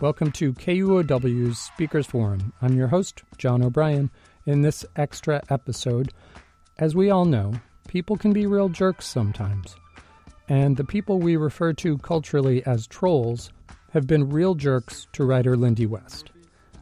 Welcome 0.00 0.32
to 0.32 0.52
KUOW's 0.52 1.56
Speakers 1.56 2.06
Forum. 2.06 2.52
I'm 2.60 2.76
your 2.76 2.88
host, 2.88 3.22
John 3.38 3.62
O'Brien. 3.62 4.10
In 4.44 4.60
this 4.60 4.84
extra 4.96 5.40
episode, 5.50 6.12
as 6.78 6.96
we 6.96 7.10
all 7.10 7.24
know, 7.24 7.54
people 7.86 8.16
can 8.16 8.32
be 8.32 8.46
real 8.46 8.68
jerks 8.68 9.06
sometimes. 9.06 9.76
And 10.48 10.76
the 10.76 10.84
people 10.84 11.20
we 11.20 11.36
refer 11.36 11.72
to 11.74 11.96
culturally 11.98 12.66
as 12.66 12.88
trolls 12.88 13.52
have 13.92 14.08
been 14.08 14.28
real 14.28 14.56
jerks 14.56 15.06
to 15.12 15.24
writer 15.24 15.56
Lindy 15.56 15.86
West. 15.86 16.32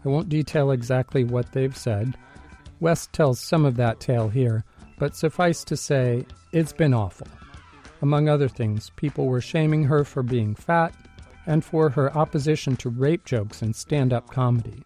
I 0.07 0.09
won't 0.09 0.31
detail 0.31 0.71
exactly 0.71 1.23
what 1.23 1.53
they've 1.53 1.77
said. 1.77 2.17
West 2.81 3.13
tells 3.13 3.39
some 3.39 3.67
of 3.67 3.77
that 3.77 4.01
tale 4.01 4.31
here, 4.31 4.65
but 4.99 5.15
suffice 5.15 5.65
to 5.65 5.77
say, 5.77 6.25
it's 6.53 6.73
been 6.73 6.95
awful. 6.95 7.29
Among 8.01 8.31
other 8.31 8.49
things, 8.49 8.91
people 8.97 9.27
were 9.27 9.43
shaming 9.43 9.85
her 9.85 10.03
for 10.03 10.23
being 10.23 10.55
fat 10.55 10.95
and 11.47 11.65
for 11.65 11.91
her 11.91 12.17
opposition 12.17 12.77
to 12.77 12.91
rape 12.91 13.25
jokes 13.25 13.63
in 13.63 13.73
stand 13.73 14.13
up 14.13 14.31
comedy. 14.31 14.83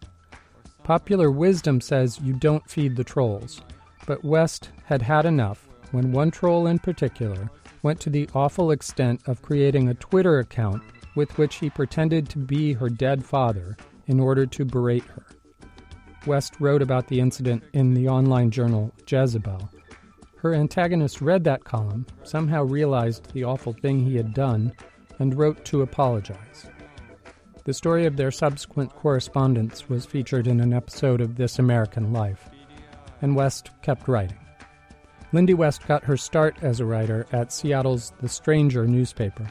Popular 0.83 1.29
wisdom 1.29 1.81
says 1.81 2.19
you 2.21 2.33
don't 2.33 2.69
feed 2.69 2.95
the 2.95 3.03
trolls, 3.03 3.61
but 4.05 4.23
West 4.23 4.69
had 4.85 5.01
had 5.01 5.25
enough 5.25 5.67
when 5.91 6.11
one 6.11 6.31
troll 6.31 6.67
in 6.67 6.79
particular 6.79 7.49
went 7.83 7.99
to 7.99 8.09
the 8.09 8.29
awful 8.33 8.71
extent 8.71 9.21
of 9.27 9.41
creating 9.41 9.89
a 9.89 9.93
Twitter 9.95 10.39
account 10.39 10.81
with 11.15 11.37
which 11.37 11.55
he 11.55 11.69
pretended 11.69 12.29
to 12.29 12.37
be 12.37 12.73
her 12.73 12.89
dead 12.89 13.25
father 13.25 13.75
in 14.07 14.19
order 14.19 14.45
to 14.45 14.65
berate 14.65 15.03
her. 15.03 15.25
West 16.25 16.59
wrote 16.59 16.81
about 16.81 17.07
the 17.07 17.19
incident 17.19 17.63
in 17.73 17.93
the 17.93 18.07
online 18.07 18.51
journal 18.51 18.93
Jezebel. 19.07 19.69
Her 20.37 20.53
antagonist 20.53 21.21
read 21.21 21.43
that 21.45 21.63
column, 21.63 22.05
somehow 22.23 22.63
realized 22.63 23.31
the 23.33 23.43
awful 23.43 23.73
thing 23.73 23.99
he 23.99 24.15
had 24.15 24.33
done, 24.33 24.73
and 25.19 25.37
wrote 25.37 25.63
to 25.65 25.81
apologize. 25.81 26.67
The 27.63 27.73
story 27.73 28.05
of 28.05 28.15
their 28.15 28.31
subsequent 28.31 28.95
correspondence 28.95 29.89
was 29.89 30.05
featured 30.05 30.47
in 30.47 30.61
an 30.61 30.73
episode 30.73 31.19
of 31.19 31.35
This 31.35 31.59
American 31.59 32.13
Life, 32.13 32.49
and 33.21 33.35
West 33.35 33.71
kept 33.81 34.07
writing. 34.07 34.37
Lindy 35.33 35.53
West 35.53 35.85
got 35.85 36.05
her 36.05 36.15
start 36.15 36.55
as 36.61 36.79
a 36.79 36.85
writer 36.85 37.25
at 37.33 37.51
Seattle's 37.51 38.13
The 38.21 38.29
Stranger 38.29 38.87
newspaper. 38.87 39.45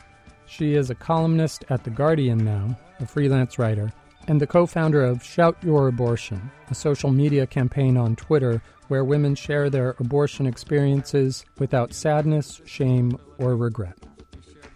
She 0.47 0.75
is 0.75 0.89
a 0.89 0.95
columnist 0.95 1.65
at 1.69 1.85
The 1.85 1.91
Guardian 1.91 2.45
now, 2.45 2.79
a 3.01 3.07
freelance 3.07 3.59
writer, 3.59 3.93
and 4.29 4.41
the 4.41 4.47
co 4.47 4.65
founder 4.65 5.05
of 5.05 5.23
Shout 5.23 5.57
Your 5.63 5.89
Abortion, 5.89 6.51
a 6.71 6.75
social 6.75 7.11
media 7.11 7.47
campaign 7.47 7.97
on 7.97 8.17
Twitter 8.17 8.63
where 8.89 9.05
women 9.05 9.35
share 9.35 9.69
their 9.69 9.95
abortion 9.99 10.47
experiences 10.47 11.45
without 11.59 11.93
sadness, 11.93 12.63
shame, 12.65 13.19
or 13.39 13.57
regret. 13.57 13.99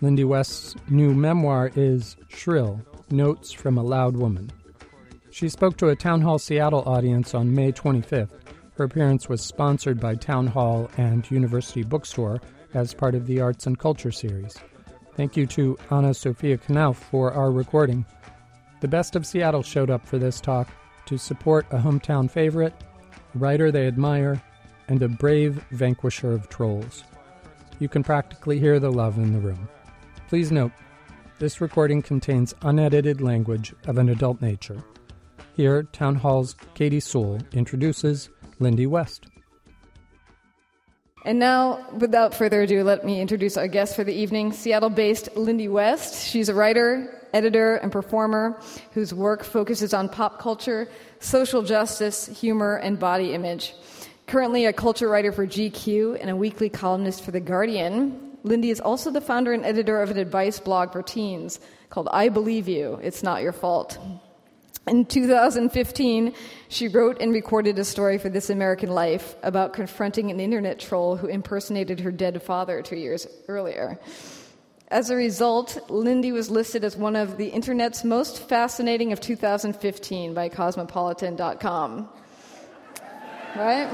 Lindy 0.02 0.24
West's 0.24 0.76
new 0.88 1.14
memoir 1.14 1.70
is 1.76 2.16
Shrill 2.28 2.80
Notes 3.10 3.52
from 3.52 3.76
a 3.76 3.82
Loud 3.82 4.16
Woman. 4.16 4.50
She 5.30 5.50
spoke 5.50 5.76
to 5.76 5.90
a 5.90 5.96
Town 5.96 6.22
Hall 6.22 6.38
Seattle 6.38 6.82
audience 6.86 7.34
on 7.34 7.54
May 7.54 7.70
25th. 7.70 8.30
Her 8.78 8.84
appearance 8.84 9.28
was 9.28 9.42
sponsored 9.42 10.00
by 10.00 10.14
Town 10.14 10.46
Hall 10.46 10.90
and 10.96 11.30
University 11.30 11.82
Bookstore 11.82 12.40
as 12.72 12.94
part 12.94 13.14
of 13.14 13.26
the 13.26 13.42
Arts 13.42 13.66
and 13.66 13.78
Culture 13.78 14.10
series. 14.10 14.56
Thank 15.16 15.36
you 15.36 15.46
to 15.48 15.76
Anna 15.90 16.14
Sophia 16.14 16.56
Knauf 16.56 16.96
for 16.96 17.34
our 17.34 17.50
recording. 17.50 18.06
The 18.80 18.88
best 18.88 19.16
of 19.16 19.26
Seattle 19.26 19.62
showed 19.62 19.90
up 19.90 20.06
for 20.06 20.16
this 20.16 20.40
talk 20.40 20.68
to 21.04 21.18
support 21.18 21.66
a 21.72 21.76
hometown 21.76 22.30
favorite, 22.30 22.72
a 23.34 23.38
writer 23.38 23.70
they 23.70 23.86
admire, 23.86 24.42
and 24.88 25.02
a 25.02 25.08
brave 25.08 25.62
vanquisher 25.72 26.32
of 26.32 26.48
trolls. 26.48 27.04
You 27.80 27.88
can 27.90 28.02
practically 28.02 28.58
hear 28.58 28.80
the 28.80 28.90
love 28.90 29.18
in 29.18 29.34
the 29.34 29.40
room. 29.40 29.68
Please 30.30 30.52
note, 30.52 30.70
this 31.40 31.60
recording 31.60 32.02
contains 32.02 32.54
unedited 32.62 33.20
language 33.20 33.74
of 33.88 33.98
an 33.98 34.08
adult 34.08 34.40
nature. 34.40 34.80
Here, 35.56 35.82
Town 35.82 36.14
Hall's 36.14 36.54
Katie 36.74 37.00
Sewell 37.00 37.40
introduces 37.50 38.30
Lindy 38.60 38.86
West. 38.86 39.26
And 41.24 41.40
now, 41.40 41.84
without 41.98 42.32
further 42.32 42.62
ado, 42.62 42.84
let 42.84 43.04
me 43.04 43.20
introduce 43.20 43.56
our 43.56 43.66
guest 43.66 43.96
for 43.96 44.04
the 44.04 44.14
evening, 44.14 44.52
Seattle 44.52 44.88
based 44.88 45.36
Lindy 45.36 45.66
West. 45.66 46.24
She's 46.28 46.48
a 46.48 46.54
writer, 46.54 47.26
editor, 47.34 47.78
and 47.78 47.90
performer 47.90 48.56
whose 48.92 49.12
work 49.12 49.42
focuses 49.42 49.92
on 49.92 50.08
pop 50.08 50.38
culture, 50.38 50.88
social 51.18 51.64
justice, 51.64 52.28
humor, 52.28 52.76
and 52.76 53.00
body 53.00 53.34
image. 53.34 53.74
Currently 54.28 54.66
a 54.66 54.72
culture 54.72 55.08
writer 55.08 55.32
for 55.32 55.44
GQ 55.44 56.20
and 56.20 56.30
a 56.30 56.36
weekly 56.36 56.68
columnist 56.68 57.24
for 57.24 57.32
The 57.32 57.40
Guardian, 57.40 58.29
Lindy 58.42 58.70
is 58.70 58.80
also 58.80 59.10
the 59.10 59.20
founder 59.20 59.52
and 59.52 59.64
editor 59.64 60.00
of 60.00 60.10
an 60.10 60.18
advice 60.18 60.58
blog 60.60 60.92
for 60.92 61.02
teens 61.02 61.60
called 61.90 62.08
I 62.12 62.28
Believe 62.28 62.68
You, 62.68 62.98
It's 63.02 63.22
Not 63.22 63.42
Your 63.42 63.52
Fault. 63.52 63.98
In 64.86 65.04
2015, 65.04 66.34
she 66.68 66.88
wrote 66.88 67.20
and 67.20 67.32
recorded 67.32 67.78
a 67.78 67.84
story 67.84 68.18
for 68.18 68.28
This 68.28 68.50
American 68.50 68.90
Life 68.90 69.36
about 69.42 69.72
confronting 69.72 70.30
an 70.30 70.40
internet 70.40 70.80
troll 70.80 71.16
who 71.16 71.26
impersonated 71.26 72.00
her 72.00 72.10
dead 72.10 72.42
father 72.42 72.80
two 72.82 72.96
years 72.96 73.26
earlier. 73.46 73.98
As 74.88 75.10
a 75.10 75.16
result, 75.16 75.78
Lindy 75.88 76.32
was 76.32 76.50
listed 76.50 76.82
as 76.82 76.96
one 76.96 77.14
of 77.14 77.36
the 77.36 77.48
internet's 77.48 78.02
most 78.02 78.48
fascinating 78.48 79.12
of 79.12 79.20
2015 79.20 80.34
by 80.34 80.48
Cosmopolitan.com. 80.48 82.08
Right? 83.54 83.88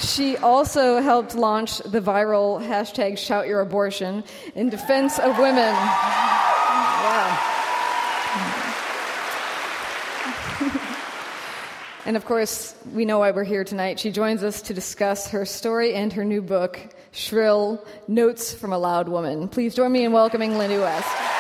She 0.01 0.37
also 0.37 1.01
helped 1.01 1.35
launch 1.35 1.79
the 1.79 2.01
viral 2.01 2.61
hashtag 2.61 3.17
Shout 3.19 3.47
Your 3.47 3.61
Abortion 3.61 4.25
in 4.55 4.69
defense 4.69 5.19
of 5.19 5.39
women. 5.39 5.75
And 12.07 12.19
of 12.19 12.27
course, 12.27 12.75
we 12.93 13.07
know 13.07 13.21
why 13.21 13.31
we're 13.31 13.45
here 13.45 13.65
tonight. 13.65 13.99
She 13.99 14.11
joins 14.11 14.43
us 14.43 14.61
to 14.63 14.75
discuss 14.75 15.29
her 15.29 15.47
story 15.47 15.95
and 15.95 16.13
her 16.13 16.25
new 16.25 16.43
book, 16.43 16.79
Shrill 17.13 17.83
Notes 18.07 18.53
from 18.53 18.75
a 18.75 18.79
Loud 18.79 19.09
Woman. 19.09 19.49
Please 19.49 19.75
join 19.75 19.91
me 19.91 20.05
in 20.05 20.13
welcoming 20.13 20.59
Lindy 20.59 20.77
West. 20.77 21.34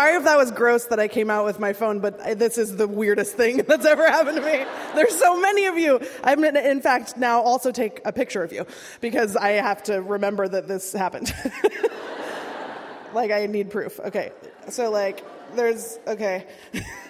Sorry 0.00 0.16
if 0.16 0.24
that 0.24 0.38
was 0.38 0.50
gross 0.50 0.86
that 0.86 0.98
I 0.98 1.08
came 1.08 1.28
out 1.28 1.44
with 1.44 1.60
my 1.60 1.74
phone, 1.74 2.00
but 2.00 2.38
this 2.38 2.56
is 2.56 2.74
the 2.74 2.88
weirdest 2.88 3.34
thing 3.34 3.58
that's 3.68 3.84
ever 3.84 4.06
happened 4.06 4.38
to 4.38 4.42
me. 4.42 4.64
There's 4.94 5.14
so 5.14 5.38
many 5.38 5.66
of 5.66 5.76
you. 5.76 6.00
I'm 6.24 6.40
to, 6.40 6.70
in 6.70 6.80
fact, 6.80 7.18
now 7.18 7.42
also 7.42 7.70
take 7.70 8.00
a 8.06 8.10
picture 8.10 8.42
of 8.42 8.50
you 8.50 8.64
because 9.02 9.36
I 9.36 9.50
have 9.50 9.82
to 9.82 10.00
remember 10.00 10.48
that 10.48 10.66
this 10.66 10.94
happened. 10.94 11.34
like, 13.12 13.30
I 13.30 13.44
need 13.44 13.70
proof. 13.70 14.00
Okay. 14.00 14.32
So, 14.70 14.90
like, 14.90 15.22
there's, 15.54 15.98
okay. 16.06 16.46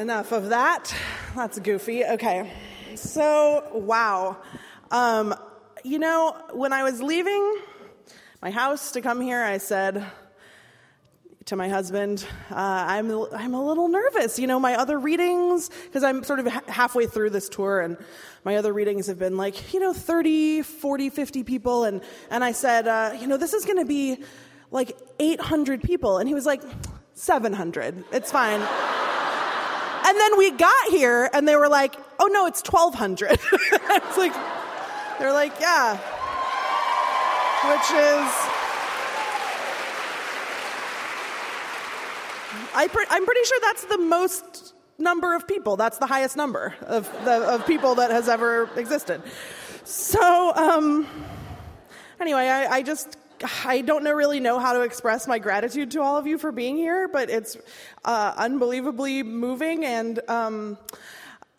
Enough 0.00 0.32
of 0.32 0.48
that. 0.48 0.94
That's 1.36 1.58
goofy. 1.58 2.06
Okay. 2.06 2.50
So, 2.94 3.68
wow. 3.74 4.38
Um, 4.90 5.34
you 5.84 5.98
know, 5.98 6.42
when 6.54 6.72
I 6.72 6.84
was 6.84 7.02
leaving 7.02 7.58
my 8.40 8.50
house 8.50 8.92
to 8.92 9.02
come 9.02 9.20
here, 9.20 9.42
I 9.42 9.58
said 9.58 10.02
to 11.44 11.54
my 11.54 11.68
husband, 11.68 12.26
uh, 12.50 12.54
I'm, 12.54 13.10
I'm 13.10 13.52
a 13.52 13.62
little 13.62 13.88
nervous. 13.88 14.38
You 14.38 14.46
know, 14.46 14.58
my 14.58 14.74
other 14.76 14.98
readings, 14.98 15.68
because 15.68 16.02
I'm 16.02 16.24
sort 16.24 16.40
of 16.40 16.46
ha- 16.46 16.62
halfway 16.66 17.06
through 17.06 17.28
this 17.28 17.50
tour, 17.50 17.80
and 17.80 17.98
my 18.42 18.56
other 18.56 18.72
readings 18.72 19.06
have 19.06 19.18
been 19.18 19.36
like, 19.36 19.74
you 19.74 19.80
know, 19.80 19.92
30, 19.92 20.62
40, 20.62 21.10
50 21.10 21.44
people. 21.44 21.84
And, 21.84 22.00
and 22.30 22.42
I 22.42 22.52
said, 22.52 22.88
uh, 22.88 23.18
you 23.20 23.26
know, 23.26 23.36
this 23.36 23.52
is 23.52 23.66
going 23.66 23.76
to 23.76 23.84
be 23.84 24.24
like 24.70 24.96
800 25.18 25.82
people. 25.82 26.16
And 26.16 26.26
he 26.26 26.32
was 26.32 26.46
like, 26.46 26.62
700. 27.12 28.02
It's 28.12 28.32
fine. 28.32 28.66
And 30.10 30.18
then 30.18 30.36
we 30.36 30.50
got 30.50 30.88
here 30.88 31.30
and 31.32 31.46
they 31.46 31.54
were 31.54 31.68
like, 31.68 31.94
oh 32.18 32.26
no, 32.26 32.46
it's 32.46 32.64
1200. 32.68 33.30
it's 33.52 34.18
like, 34.18 34.34
they're 35.20 35.32
like, 35.32 35.52
yeah. 35.60 35.94
Which 37.70 37.90
is. 37.92 38.56
I 42.74 42.88
am 43.12 43.24
pretty 43.24 43.44
sure 43.44 43.60
that's 43.62 43.84
the 43.84 43.98
most 43.98 44.74
number 44.98 45.36
of 45.36 45.46
people. 45.46 45.76
That's 45.76 45.98
the 45.98 46.06
highest 46.06 46.36
number 46.36 46.74
of, 46.88 47.04
the, 47.24 47.48
of 47.48 47.64
people 47.64 47.94
that 47.94 48.10
has 48.10 48.28
ever 48.28 48.68
existed. 48.74 49.22
So, 49.84 50.52
um, 50.56 51.06
anyway, 52.18 52.48
I, 52.48 52.78
I 52.78 52.82
just 52.82 53.16
I 53.64 53.80
don't 53.80 54.04
know, 54.04 54.12
really 54.12 54.40
know 54.40 54.58
how 54.58 54.74
to 54.74 54.82
express 54.82 55.26
my 55.26 55.38
gratitude 55.38 55.90
to 55.92 56.02
all 56.02 56.16
of 56.16 56.26
you 56.26 56.38
for 56.38 56.52
being 56.52 56.76
here, 56.76 57.08
but 57.08 57.30
it's 57.30 57.56
uh, 58.04 58.34
unbelievably 58.36 59.22
moving. 59.22 59.84
And 59.84 60.20
um, 60.28 60.78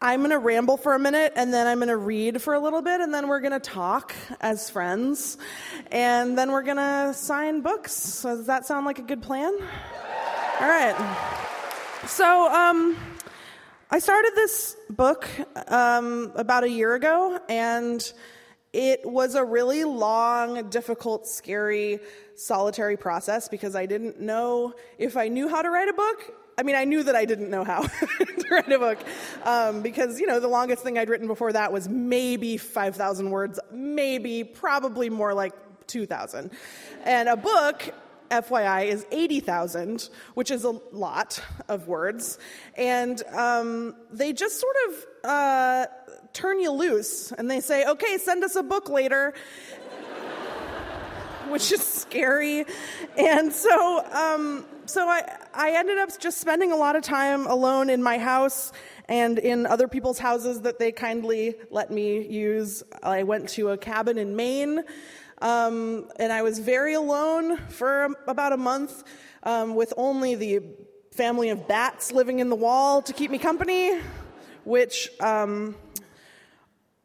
I'm 0.02 0.22
going 0.22 0.32
to 0.32 0.40
ramble 0.40 0.78
for 0.78 0.94
a 0.94 1.00
minute, 1.00 1.34
and 1.36 1.54
then 1.54 1.68
I'm 1.68 1.78
going 1.78 1.90
to 1.90 1.98
read 1.98 2.42
for 2.42 2.54
a 2.54 2.60
little 2.60 2.82
bit, 2.82 3.02
and 3.02 3.14
then 3.14 3.28
we're 3.28 3.40
going 3.40 3.52
to 3.52 3.60
talk 3.60 4.16
as 4.40 4.70
friends, 4.70 5.38
and 5.92 6.38
then 6.38 6.52
we're 6.52 6.64
going 6.64 6.78
to 6.78 7.14
sign 7.14 7.62
books. 7.62 7.92
So 7.92 8.36
does 8.36 8.48
that 8.48 8.66
sound 8.66 8.86
like 8.86 9.00
a 9.00 9.04
good 9.04 9.22
plan? 9.22 9.54
All 10.60 10.68
right. 10.68 10.96
So, 12.08 12.52
um, 12.52 12.98
I 13.94 14.00
started 14.00 14.32
this 14.36 14.78
book 14.90 15.28
um, 15.68 16.32
about 16.36 16.64
a 16.64 16.70
year 16.70 16.96
ago, 16.96 17.40
and 17.50 18.14
it 18.74 19.02
was 19.06 19.36
a 19.36 19.44
really 19.44 19.84
long, 19.84 20.70
difficult, 20.70 21.28
scary, 21.28 22.00
solitary 22.36 22.96
process 22.96 23.50
because 23.50 23.76
I 23.76 23.86
didn't 23.86 24.20
know 24.22 24.74
if 24.98 25.18
I 25.18 25.28
knew 25.28 25.50
how 25.50 25.62
to 25.62 25.70
write 25.70 25.90
a 25.90 25.94
book. 25.94 26.34
I 26.58 26.64
mean, 26.64 26.76
I 26.76 26.86
knew 26.86 27.04
that 27.04 27.16
I 27.16 27.26
didn't 27.26 27.50
know 27.50 27.64
how 27.64 27.82
to 28.18 28.46
write 28.50 28.72
a 28.72 28.80
book 28.80 29.00
um, 29.44 29.82
because, 29.82 30.20
you 30.20 30.28
know, 30.28 30.40
the 30.40 30.48
longest 30.48 30.84
thing 30.84 30.98
I'd 30.98 31.10
written 31.10 31.28
before 31.28 31.52
that 31.54 31.74
was 31.74 31.90
maybe 31.90 32.58
5,000 32.58 33.30
words, 33.30 33.60
maybe, 33.72 34.44
probably 34.44 35.10
more 35.10 35.34
like 35.34 35.54
2,000. 35.88 36.52
And 37.04 37.30
a 37.30 37.36
book 37.36 37.94
FYI, 38.32 38.86
is 38.86 39.06
80,000, 39.12 40.10
which 40.36 40.52
is 40.52 40.64
a 40.64 40.80
lot 40.92 41.44
of 41.68 41.88
words. 41.88 42.40
And 42.76 43.22
um, 43.34 43.96
they 44.10 44.32
just 44.32 44.60
sort 44.60 44.76
of 44.88 45.06
uh, 45.26 45.86
turn 46.34 46.60
you 46.60 46.72
loose 46.72 47.32
and 47.32 47.50
they 47.50 47.60
say, 47.60 47.86
okay, 47.86 48.18
send 48.18 48.44
us 48.44 48.56
a 48.56 48.64
book 48.64 48.90
later. 48.90 49.34
which 51.50 51.72
is 51.72 51.86
scary. 51.86 52.66
And 53.18 53.52
so, 53.52 54.06
um, 54.14 54.66
so 54.86 55.08
I, 55.08 55.38
I 55.54 55.72
ended 55.72 55.98
up 55.98 56.18
just 56.18 56.40
spending 56.40 56.72
a 56.72 56.78
lot 56.78 56.96
of 56.96 57.04
time 57.04 57.46
alone 57.46 57.90
in 57.90 58.02
my 58.02 58.18
house 58.18 58.72
and 59.10 59.38
in 59.38 59.66
other 59.66 59.90
people's 59.90 60.18
houses 60.18 60.62
that 60.62 60.80
they 60.80 60.94
kindly 60.94 61.56
let 61.70 61.92
me 61.92 62.26
use. 62.26 62.84
I 63.04 63.24
went 63.24 63.50
to 63.50 63.70
a 63.72 63.78
cabin 63.78 64.18
in 64.18 64.38
Maine 64.38 64.84
um, 65.42 66.08
and 66.18 66.32
I 66.32 66.42
was 66.44 66.60
very 66.60 66.94
alone 66.94 67.58
for 67.58 68.16
about 68.28 68.54
a 68.54 68.58
month 68.58 69.04
um, 69.44 69.76
with 69.76 69.94
only 69.98 70.36
the 70.36 70.62
family 71.12 71.50
of 71.50 71.68
bats 71.68 72.12
living 72.12 72.40
in 72.40 72.50
the 72.50 72.56
wall 72.56 73.02
to 73.02 73.12
keep 73.12 73.32
me 73.32 73.38
company, 73.38 74.00
which, 74.64 75.10
um, 75.20 75.76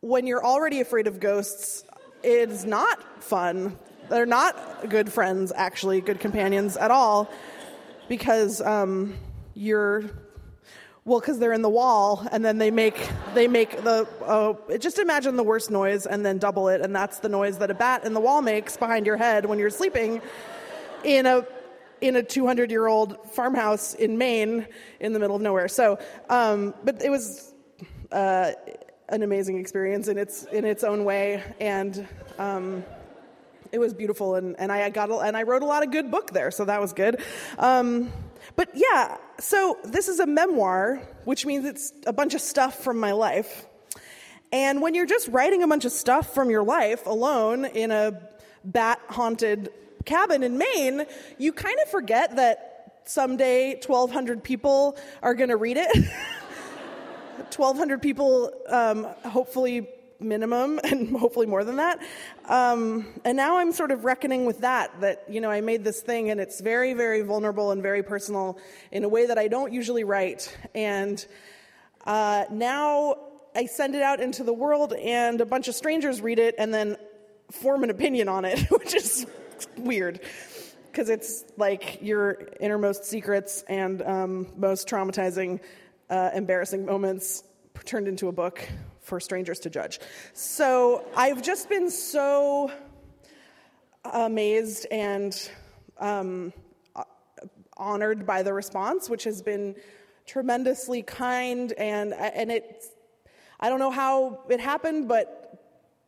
when 0.07 0.25
you're 0.25 0.45
already 0.45 0.81
afraid 0.81 1.09
of 1.09 1.19
ghosts, 1.19 1.85
it's 2.23 2.65
not 2.65 3.25
fun. 3.25 3.77
They're 4.09 4.25
not 4.25 4.89
good 4.89 5.13
friends, 5.13 5.53
actually, 5.55 6.01
good 6.01 6.21
companions 6.21 6.77
at 6.77 6.93
all, 6.93 7.29
because 8.09 8.61
um, 8.61 9.17
you're 9.55 10.05
well, 11.05 11.21
because 11.21 11.39
they're 11.41 11.53
in 11.53 11.63
the 11.63 11.71
wall, 11.71 12.27
and 12.31 12.45
then 12.45 12.59
they 12.59 12.71
make 12.71 12.97
they 13.35 13.49
make 13.49 13.83
the 13.83 14.07
uh, 14.25 14.79
just 14.79 15.01
imagine 15.01 15.37
the 15.37 15.43
worst 15.43 15.73
noise, 15.73 16.07
and 16.07 16.25
then 16.25 16.39
double 16.39 16.69
it, 16.69 16.81
and 16.83 16.95
that's 16.95 17.19
the 17.19 17.29
noise 17.29 17.59
that 17.59 17.71
a 17.73 17.75
bat 17.75 18.05
in 18.05 18.15
the 18.15 18.21
wall 18.21 18.43
makes 18.43 18.77
behind 18.77 19.07
your 19.07 19.17
head 19.17 19.45
when 19.47 19.59
you're 19.59 19.71
sleeping 19.71 20.21
in 21.03 21.27
a 21.27 21.45
in 22.01 22.15
a 22.15 22.23
200 22.23 22.71
year 22.71 22.87
old 22.87 23.19
farmhouse 23.33 23.95
in 23.95 24.19
Maine 24.19 24.69
in 25.01 25.13
the 25.13 25.19
middle 25.19 25.35
of 25.35 25.43
nowhere. 25.43 25.67
So, 25.67 25.99
um, 26.29 26.75
but 26.85 27.03
it 27.03 27.11
was 27.11 27.55
uh, 28.13 28.53
an 29.09 29.23
amazing 29.23 29.59
experience 29.59 30.09
in 30.09 30.19
its 30.19 30.45
in 30.45 30.65
its 30.65 30.85
own 30.85 31.05
way, 31.05 31.43
and 31.61 32.07
um, 32.39 32.85
it 33.73 33.79
was 33.79 33.95
beautiful. 33.95 34.35
And, 34.35 34.59
and 34.59 34.73
I 34.73 34.89
got 34.91 35.11
a, 35.11 35.19
and 35.19 35.37
I 35.37 35.43
wrote 35.43 35.63
a 35.63 35.67
lot 35.67 35.83
of 35.85 35.91
good 35.91 36.11
book 36.11 36.33
there, 36.33 36.51
so 36.51 36.65
that 36.65 36.81
was 36.81 36.93
good. 36.93 37.23
Um, 37.59 38.13
but 38.55 38.71
yeah, 38.75 39.17
so 39.39 39.79
this 39.85 40.09
is 40.09 40.21
a 40.21 40.27
memoir, 40.27 41.03
which 41.25 41.45
means 41.47 41.65
it's 41.65 41.93
a 42.07 42.13
bunch 42.13 42.35
of 42.35 42.41
stuff 42.41 42.83
from 42.83 42.99
my 42.99 43.13
life. 43.13 43.67
And 44.53 44.81
when 44.81 44.95
you're 44.95 45.07
just 45.07 45.29
writing 45.29 45.63
a 45.63 45.69
bunch 45.69 45.85
of 45.85 45.93
stuff 45.93 46.33
from 46.33 46.51
your 46.51 46.63
life 46.63 47.07
alone 47.07 47.65
in 47.65 47.91
a 47.91 48.21
bat 48.65 49.01
haunted 49.09 49.71
cabin 50.05 50.43
in 50.43 50.57
Maine, 50.57 51.05
you 51.37 51.53
kind 51.53 51.77
of 51.83 51.91
forget 51.91 52.37
that 52.37 53.03
someday 53.05 53.75
1,200 53.75 54.43
people 54.43 54.97
are 55.23 55.35
going 55.35 55.51
to 55.51 55.57
read 55.57 55.77
it. 55.77 56.09
1,200 57.39 58.03
people, 58.03 58.53
um, 58.69 59.05
hopefully 59.25 59.89
minimum 60.21 60.81
and 60.85 61.17
hopefully 61.17 61.47
more 61.47 61.65
than 61.65 61.77
that. 61.77 62.01
Um, 62.47 63.07
and 63.25 63.37
now 63.37 63.59
I'm 63.59 63.73
sort 63.73 63.91
of 63.91 64.05
reckoning 64.05 64.47
with 64.47 64.61
that, 64.61 65.01
that, 65.01 65.25
you 65.29 65.41
know, 65.41 65.51
I 65.51 65.61
made 65.61 65.85
this 65.85 66.01
thing 66.01 66.31
and 66.31 66.41
it's 66.41 66.61
very, 66.61 66.95
very 66.95 67.23
vulnerable 67.23 67.71
and 67.71 67.83
very 67.83 68.03
personal 68.03 68.59
in 68.91 69.05
a 69.05 69.09
way 69.09 69.27
that 69.27 69.39
I 69.39 69.49
don't 69.49 69.73
usually 69.73 70.05
write. 70.05 70.57
And 70.75 71.25
uh, 72.05 72.45
now 72.51 73.17
I 73.55 73.67
send 73.67 73.95
it 73.95 74.03
out 74.03 74.21
into 74.21 74.45
the 74.45 74.53
world 74.53 74.93
and 74.93 75.41
a 75.41 75.47
bunch 75.47 75.69
of 75.69 75.75
strangers 75.75 76.21
read 76.21 76.39
it 76.39 76.55
and 76.59 76.73
then 76.73 76.97
form 77.51 77.85
an 77.85 77.91
opinion 77.91 78.29
on 78.29 78.45
it, 78.45 78.59
which 78.71 78.95
is 78.95 79.27
weird. 79.77 80.21
Because 80.91 81.11
it's 81.11 81.45
like 81.59 81.99
your 82.01 82.49
innermost 82.59 83.05
secrets 83.05 83.63
and 83.69 84.01
um, 84.01 84.47
most 84.57 84.89
traumatizing, 84.89 85.61
uh, 86.11 86.31
embarrassing 86.35 86.85
moments 86.85 87.45
turned 87.85 88.09
into 88.09 88.29
a 88.29 88.33
book 88.33 88.67
for 89.01 89.21
strangers 89.21 89.61
to 89.61 89.71
judge. 89.71 90.01
So 90.33 91.05
I've 91.17 91.43
just 91.43 91.69
been 91.69 91.91
so 91.91 92.71
amazed 94.05 94.87
and 94.91 95.51
um, 95.99 96.53
honored 97.77 98.27
by 98.27 98.43
the 98.43 98.53
response, 98.53 99.09
which 99.09 99.25
has 99.25 99.43
been 99.43 99.77
tremendously 100.27 101.03
kind 101.03 101.73
and 101.75 102.13
and 102.13 102.51
it. 102.51 102.85
I 103.61 103.69
don't 103.69 103.79
know 103.79 103.91
how 103.91 104.43
it 104.49 104.61
happened, 104.61 105.09
but 105.09 105.43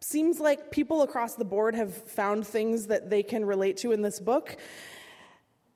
seems 0.00 0.38
like 0.38 0.70
people 0.70 1.02
across 1.02 1.34
the 1.34 1.44
board 1.44 1.74
have 1.74 1.94
found 1.94 2.46
things 2.46 2.86
that 2.88 3.10
they 3.10 3.22
can 3.22 3.44
relate 3.44 3.76
to 3.78 3.92
in 3.92 4.02
this 4.02 4.20
book, 4.20 4.56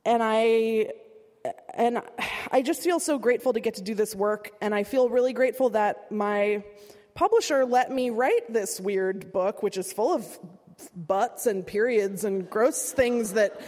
and 0.05 0.23
I 0.23 0.91
and 1.75 2.03
I 2.51 2.63
just 2.63 2.83
feel 2.83 3.01
so 3.01 3.19
grateful 3.19 3.53
to 3.53 3.61
get 3.61 3.75
to 3.75 3.83
do 3.83 3.95
this 3.95 4.15
work, 4.15 4.51
and 4.61 4.75
I 4.75 4.85
feel 4.85 5.09
really 5.09 5.33
grateful 5.33 5.71
that 5.71 6.11
my 6.13 6.63
publisher 7.15 7.65
let 7.65 7.91
me 7.91 8.11
write 8.11 8.53
this 8.53 8.81
weird 8.81 9.33
book, 9.33 9.63
which 9.63 9.77
is 9.77 9.93
full 9.93 10.15
of 10.15 10.27
butts 10.97 11.47
and 11.47 11.67
periods 11.67 12.25
and 12.25 12.49
gross 12.49 12.93
things 12.93 13.35
that 13.35 13.61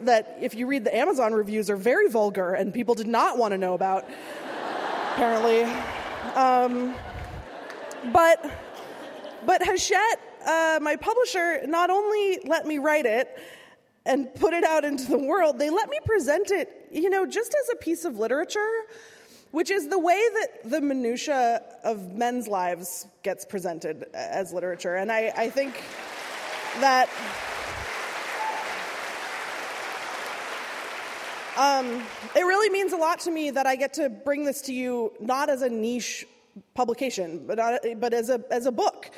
that 0.00 0.38
if 0.40 0.54
you 0.54 0.66
read 0.66 0.84
the 0.84 0.96
Amazon 0.96 1.34
reviews 1.34 1.68
are 1.68 1.76
very 1.76 2.08
vulgar 2.08 2.54
and 2.54 2.72
people 2.72 2.94
did 2.94 3.06
not 3.06 3.36
want 3.36 3.52
to 3.52 3.58
know 3.58 3.74
about. 3.74 4.04
apparently, 5.12 5.62
um, 6.34 6.94
but 8.12 8.50
but 9.44 9.62
Hachette, 9.62 10.20
uh, 10.44 10.78
my 10.82 10.96
publisher, 10.96 11.66
not 11.66 11.90
only 11.90 12.40
let 12.44 12.66
me 12.66 12.78
write 12.78 13.06
it 13.06 13.28
and 14.04 14.32
put 14.34 14.54
it 14.54 14.64
out 14.64 14.84
into 14.84 15.10
the 15.10 15.18
world, 15.18 15.58
they 15.58 15.70
let 15.70 15.88
me 15.88 15.98
present 16.04 16.50
it, 16.50 16.85
you 16.96 17.10
know, 17.10 17.26
just 17.26 17.54
as 17.62 17.68
a 17.74 17.76
piece 17.76 18.04
of 18.04 18.18
literature 18.18 18.72
which 19.56 19.70
is 19.70 19.88
the 19.88 19.98
way 19.98 20.20
that 20.34 20.70
the 20.70 20.80
minutia 20.82 21.62
of 21.82 22.14
men's 22.14 22.46
lives 22.46 23.06
gets 23.22 23.44
presented 23.44 24.04
as 24.12 24.52
literature. 24.52 24.96
And 24.96 25.10
I, 25.10 25.32
I 25.34 25.48
think 25.48 25.82
that 26.80 27.08
um, 31.56 32.02
it 32.34 32.42
really 32.42 32.70
means 32.70 32.92
a 32.92 32.96
lot 32.96 33.20
to 33.20 33.30
me 33.30 33.50
that 33.50 33.66
I 33.66 33.76
get 33.76 33.94
to 33.94 34.10
bring 34.10 34.44
this 34.44 34.60
to 34.62 34.74
you 34.74 35.12
not 35.20 35.48
as 35.48 35.62
a 35.62 35.70
niche 35.70 36.26
publication, 36.74 37.46
but, 37.46 37.56
not, 37.56 37.80
but 37.98 38.12
as, 38.12 38.28
a, 38.28 38.42
as 38.50 38.66
a 38.66 38.72
book. 38.72 39.10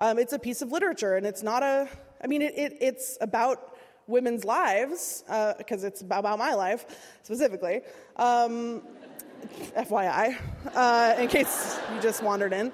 Um, 0.00 0.18
it's 0.18 0.32
a 0.32 0.40
piece 0.40 0.60
of 0.60 0.72
literature, 0.72 1.16
and 1.16 1.24
it's 1.24 1.44
not 1.44 1.62
a, 1.62 1.88
I 2.20 2.26
mean, 2.26 2.42
it, 2.42 2.54
it, 2.56 2.78
it's 2.80 3.16
about 3.20 3.73
women's 4.06 4.44
lives, 4.44 5.24
because 5.58 5.84
uh, 5.84 5.88
it's 5.88 6.02
about 6.02 6.38
my 6.38 6.54
life 6.54 6.86
specifically. 7.22 7.80
Um, 8.16 8.82
FYI, 9.76 10.36
uh, 10.74 11.14
in 11.18 11.28
case 11.28 11.78
you 11.94 12.00
just 12.00 12.22
wandered 12.22 12.52
in. 12.52 12.72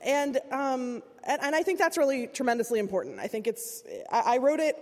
And, 0.00 0.38
um, 0.50 1.02
and, 1.24 1.42
and, 1.42 1.54
I 1.54 1.62
think 1.62 1.78
that's 1.78 1.96
really 1.96 2.26
tremendously 2.26 2.78
important. 2.80 3.20
I 3.20 3.28
think 3.28 3.46
it's, 3.46 3.84
I, 4.10 4.34
I 4.34 4.38
wrote 4.38 4.60
it 4.60 4.76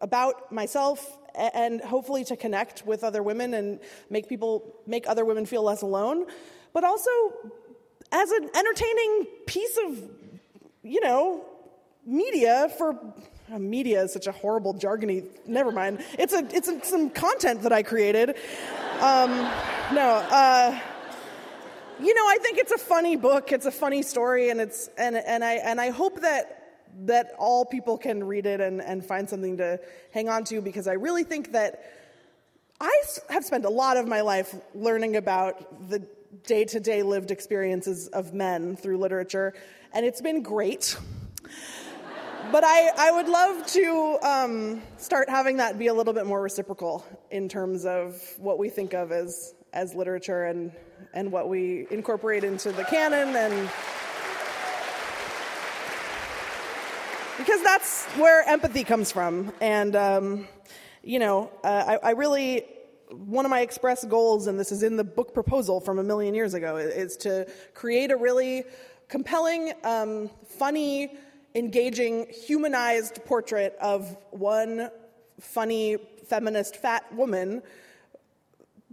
about 0.00 0.52
myself 0.52 1.18
and 1.34 1.80
hopefully 1.80 2.24
to 2.24 2.36
connect 2.36 2.86
with 2.86 3.02
other 3.02 3.22
women 3.22 3.54
and 3.54 3.80
make 4.10 4.28
people, 4.28 4.74
make 4.86 5.08
other 5.08 5.24
women 5.24 5.46
feel 5.46 5.62
less 5.62 5.82
alone, 5.82 6.26
but 6.72 6.84
also 6.84 7.10
as 8.12 8.30
an 8.30 8.50
entertaining 8.54 9.26
piece 9.46 9.76
of, 9.78 9.98
you 10.82 11.00
know, 11.00 11.44
media 12.06 12.70
for 12.78 12.96
media 13.58 14.02
is 14.02 14.12
such 14.12 14.26
a 14.26 14.32
horrible 14.32 14.74
jargony. 14.74 15.24
Never 15.46 15.70
mind. 15.70 16.04
It's 16.18 16.32
a 16.32 16.46
it's 16.50 16.68
a, 16.68 16.84
some 16.84 17.10
content 17.10 17.62
that 17.62 17.72
I 17.72 17.82
created. 17.82 18.30
Um, 19.00 19.30
no. 19.92 20.24
Uh, 20.30 20.78
you 22.00 22.14
know, 22.14 22.22
I 22.22 22.38
think 22.40 22.58
it's 22.58 22.72
a 22.72 22.78
funny 22.78 23.16
book. 23.16 23.52
It's 23.52 23.66
a 23.66 23.70
funny 23.70 24.02
story, 24.02 24.50
and 24.50 24.60
it's 24.60 24.88
and 24.98 25.16
and 25.16 25.44
I 25.44 25.54
and 25.54 25.80
I 25.80 25.90
hope 25.90 26.20
that 26.22 26.60
that 27.06 27.32
all 27.38 27.64
people 27.64 27.98
can 27.98 28.24
read 28.24 28.46
it 28.46 28.60
and, 28.60 28.80
and 28.80 29.04
find 29.04 29.28
something 29.28 29.56
to 29.56 29.80
hang 30.12 30.28
on 30.28 30.44
to 30.44 30.60
because 30.60 30.86
I 30.86 30.92
really 30.92 31.24
think 31.24 31.52
that 31.52 31.82
I 32.80 33.02
have 33.30 33.44
spent 33.44 33.64
a 33.64 33.70
lot 33.70 33.96
of 33.96 34.06
my 34.06 34.20
life 34.20 34.54
learning 34.74 35.16
about 35.16 35.88
the 35.88 36.06
day 36.46 36.64
to 36.66 36.80
day 36.80 37.02
lived 37.02 37.30
experiences 37.30 38.08
of 38.08 38.32
men 38.34 38.76
through 38.76 38.98
literature, 38.98 39.54
and 39.92 40.04
it's 40.04 40.20
been 40.20 40.42
great. 40.42 40.96
But 42.52 42.64
I, 42.64 42.90
I 42.96 43.10
would 43.12 43.28
love 43.28 43.66
to 43.68 44.18
um, 44.22 44.82
start 44.96 45.28
having 45.28 45.58
that 45.58 45.78
be 45.78 45.88
a 45.88 45.94
little 45.94 46.12
bit 46.12 46.26
more 46.26 46.40
reciprocal 46.40 47.04
in 47.30 47.48
terms 47.48 47.84
of 47.84 48.20
what 48.38 48.58
we 48.58 48.68
think 48.68 48.94
of 48.94 49.12
as, 49.12 49.54
as 49.72 49.94
literature 49.94 50.44
and, 50.44 50.72
and 51.12 51.30
what 51.30 51.48
we 51.48 51.86
incorporate 51.90 52.44
into 52.44 52.72
the 52.72 52.84
canon 52.84 53.34
and 53.36 53.70
because 57.38 57.62
that's 57.62 58.04
where 58.16 58.48
empathy 58.48 58.84
comes 58.84 59.10
from. 59.10 59.52
And 59.60 59.96
um, 59.96 60.48
you 61.02 61.18
know 61.18 61.50
uh, 61.62 61.98
I, 62.02 62.08
I 62.08 62.10
really 62.12 62.64
one 63.10 63.44
of 63.44 63.50
my 63.50 63.60
express 63.60 64.04
goals, 64.04 64.46
and 64.46 64.58
this 64.58 64.72
is 64.72 64.82
in 64.82 64.96
the 64.96 65.04
book 65.04 65.34
proposal 65.34 65.80
from 65.80 65.98
a 65.98 66.02
million 66.02 66.34
years 66.34 66.54
ago, 66.54 66.76
is 66.76 67.16
to 67.18 67.46
create 67.74 68.10
a 68.10 68.16
really 68.16 68.64
compelling, 69.08 69.72
um, 69.84 70.30
funny, 70.46 71.16
engaging, 71.54 72.26
humanized 72.30 73.24
portrait 73.24 73.76
of 73.80 74.16
one 74.30 74.90
funny, 75.40 75.98
feminist, 76.26 76.76
fat 76.76 77.12
woman. 77.14 77.62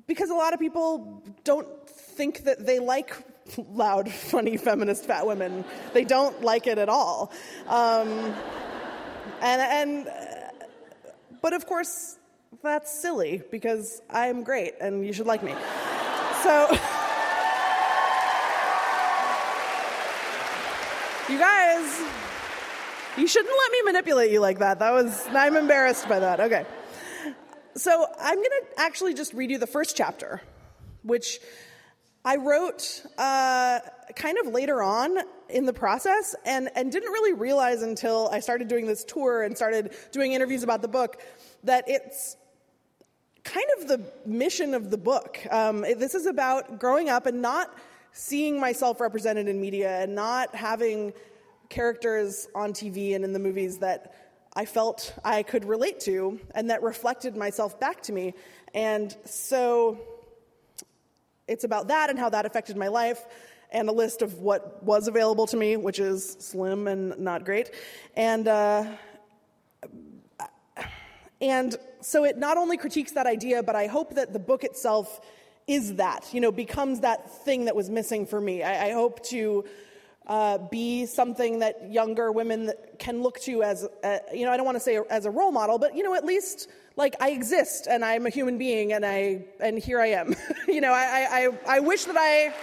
Because 0.07 0.29
a 0.29 0.35
lot 0.35 0.53
of 0.53 0.59
people 0.59 1.23
don't 1.43 1.67
think 1.89 2.43
that 2.43 2.65
they 2.65 2.79
like 2.79 3.15
loud, 3.57 4.09
funny, 4.11 4.57
feminist, 4.57 5.05
fat 5.05 5.25
women. 5.25 5.65
They 5.93 6.03
don't 6.03 6.41
like 6.41 6.67
it 6.67 6.77
at 6.77 6.89
all. 6.89 7.31
Um, 7.67 8.33
and, 9.41 9.61
and, 9.61 10.07
but 11.41 11.53
of 11.53 11.65
course, 11.65 12.19
that's 12.61 12.91
silly 12.91 13.41
because 13.49 14.01
I'm 14.09 14.43
great 14.43 14.73
and 14.79 15.03
you 15.05 15.13
should 15.13 15.25
like 15.25 15.41
me. 15.41 15.55
So, 16.43 16.67
you 21.29 21.39
guys, 21.39 22.01
you 23.17 23.27
shouldn't 23.27 23.53
let 23.55 23.71
me 23.71 23.81
manipulate 23.91 24.31
you 24.31 24.39
like 24.39 24.59
that. 24.59 24.79
That 24.79 24.91
was, 24.91 25.27
I'm 25.29 25.55
embarrassed 25.55 26.07
by 26.07 26.19
that. 26.19 26.39
Okay. 26.39 26.65
So, 27.75 28.05
I'm 28.19 28.35
going 28.35 28.49
to 28.49 28.81
actually 28.81 29.13
just 29.13 29.33
read 29.33 29.49
you 29.49 29.57
the 29.57 29.67
first 29.67 29.95
chapter, 29.95 30.41
which 31.03 31.39
I 32.23 32.35
wrote 32.35 33.03
uh, 33.17 33.79
kind 34.15 34.37
of 34.37 34.53
later 34.53 34.83
on 34.83 35.17
in 35.49 35.65
the 35.65 35.73
process 35.73 36.35
and, 36.45 36.69
and 36.75 36.91
didn't 36.91 37.11
really 37.11 37.33
realize 37.33 37.81
until 37.81 38.29
I 38.31 38.41
started 38.41 38.67
doing 38.67 38.85
this 38.85 39.03
tour 39.03 39.43
and 39.43 39.55
started 39.55 39.95
doing 40.11 40.33
interviews 40.33 40.63
about 40.63 40.81
the 40.81 40.87
book 40.87 41.21
that 41.63 41.85
it's 41.87 42.35
kind 43.43 43.65
of 43.79 43.87
the 43.87 44.03
mission 44.25 44.73
of 44.73 44.91
the 44.91 44.97
book. 44.97 45.39
Um, 45.49 45.81
this 45.81 46.13
is 46.13 46.27
about 46.27 46.79
growing 46.79 47.09
up 47.09 47.25
and 47.25 47.41
not 47.41 47.75
seeing 48.11 48.59
myself 48.59 48.99
represented 48.99 49.47
in 49.47 49.59
media 49.59 50.01
and 50.01 50.13
not 50.13 50.53
having 50.53 51.13
characters 51.71 52.47
on 52.53 52.73
TV 52.73 53.15
and 53.15 53.25
in 53.25 53.33
the 53.33 53.39
movies 53.39 53.79
that 53.79 54.13
I 54.55 54.65
felt 54.65 55.13
I 55.23 55.41
could 55.41 55.65
relate 55.65 56.01
to 56.01 56.39
and 56.53 56.69
that 56.69 56.83
reflected 56.83 57.35
myself 57.35 57.79
back 57.79 58.03
to 58.03 58.11
me. 58.11 58.33
And 58.73 59.15
so 59.25 59.99
it's 61.47 61.63
about 61.63 61.87
that 61.87 62.09
and 62.09 62.19
how 62.19 62.29
that 62.29 62.45
affected 62.45 62.77
my 62.77 62.89
life 62.89 63.25
and 63.71 63.87
a 63.87 63.91
list 63.91 64.21
of 64.21 64.39
what 64.39 64.83
was 64.83 65.07
available 65.07 65.47
to 65.47 65.57
me, 65.57 65.77
which 65.77 65.99
is 65.99 66.35
slim 66.39 66.87
and 66.87 67.17
not 67.17 67.45
great. 67.45 67.71
And, 68.17 68.47
uh, 68.49 68.85
and 71.39 71.77
so 72.01 72.25
it 72.25 72.37
not 72.37 72.57
only 72.57 72.75
critiques 72.75 73.13
that 73.13 73.27
idea, 73.27 73.63
but 73.63 73.77
I 73.77 73.87
hope 73.87 74.15
that 74.15 74.33
the 74.33 74.39
book 74.39 74.65
itself 74.65 75.21
is 75.67 75.95
that, 75.95 76.27
you 76.33 76.41
know, 76.41 76.51
becomes 76.51 76.99
that 76.99 77.31
thing 77.45 77.65
that 77.65 77.75
was 77.75 77.89
missing 77.89 78.25
for 78.25 78.41
me. 78.41 78.61
I, 78.61 78.87
I 78.87 78.91
hope 78.91 79.23
to 79.27 79.63
uh, 80.27 80.57
be 80.57 81.05
something 81.05 81.59
that 81.59 81.91
younger 81.91 82.31
women 82.31 82.71
can 82.99 83.21
look 83.21 83.39
to 83.41 83.63
as, 83.63 83.87
uh, 84.03 84.19
you 84.33 84.45
know, 84.45 84.51
I 84.51 84.57
don't 84.57 84.65
want 84.65 84.75
to 84.77 84.83
say 84.83 84.99
as 85.09 85.25
a 85.25 85.31
role 85.31 85.51
model, 85.51 85.79
but, 85.79 85.95
you 85.95 86.03
know, 86.03 86.13
at 86.13 86.25
least 86.25 86.69
like 86.95 87.15
I 87.19 87.31
exist 87.31 87.87
and 87.89 88.05
I'm 88.05 88.25
a 88.25 88.29
human 88.29 88.57
being 88.57 88.93
and 88.93 89.05
I, 89.05 89.45
and 89.59 89.79
here 89.79 89.99
I 89.99 90.07
am. 90.07 90.35
you 90.67 90.81
know, 90.81 90.91
I, 90.91 91.49
I, 91.67 91.75
I 91.77 91.79
wish 91.79 92.05
that 92.05 92.17
I, 92.17 92.53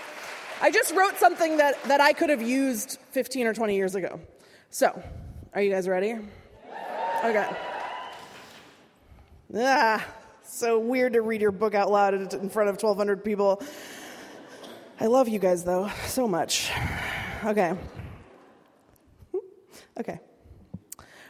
I 0.61 0.71
just 0.71 0.95
wrote 0.95 1.17
something 1.19 1.57
that, 1.57 1.83
that 1.85 2.01
I 2.01 2.13
could 2.13 2.31
have 2.31 2.43
used 2.43 2.99
15 3.11 3.47
or 3.47 3.55
20 3.55 3.75
years 3.75 3.95
ago. 3.95 4.21
So, 4.71 5.03
are 5.55 5.63
you 5.63 5.71
guys 5.71 5.89
ready? 5.89 6.17
Okay. 7.25 7.49
Ah, 9.57 10.07
so 10.45 10.79
weird 10.79 11.15
to 11.15 11.23
read 11.23 11.41
your 11.41 11.53
book 11.53 11.75
out 11.75 11.91
loud 11.91 12.15
in 12.15 12.51
front 12.51 12.69
of 12.69 12.75
1,200 12.75 13.25
people. 13.25 13.63
I 15.01 15.07
love 15.07 15.29
you 15.29 15.39
guys, 15.39 15.65
though, 15.65 15.91
so 16.07 16.29
much. 16.29 16.71
Okay. 17.45 17.75
Okay. 19.99 20.21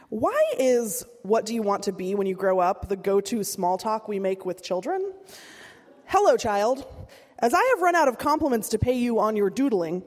Why 0.09 0.43
is 0.57 1.05
what 1.21 1.45
do 1.45 1.53
you 1.53 1.61
want 1.61 1.83
to 1.83 1.91
be 1.91 2.15
when 2.15 2.25
you 2.25 2.35
grow 2.35 2.59
up 2.59 2.89
the 2.89 2.95
go 2.95 3.21
to 3.21 3.43
small 3.43 3.77
talk 3.77 4.07
we 4.07 4.17
make 4.17 4.45
with 4.45 4.63
children? 4.63 5.13
Hello, 6.05 6.35
child. 6.35 6.85
As 7.37 7.53
I 7.53 7.63
have 7.75 7.81
run 7.81 7.95
out 7.95 8.07
of 8.07 8.17
compliments 8.17 8.69
to 8.69 8.79
pay 8.79 8.93
you 8.93 9.19
on 9.19 9.35
your 9.35 9.51
doodling, 9.51 10.03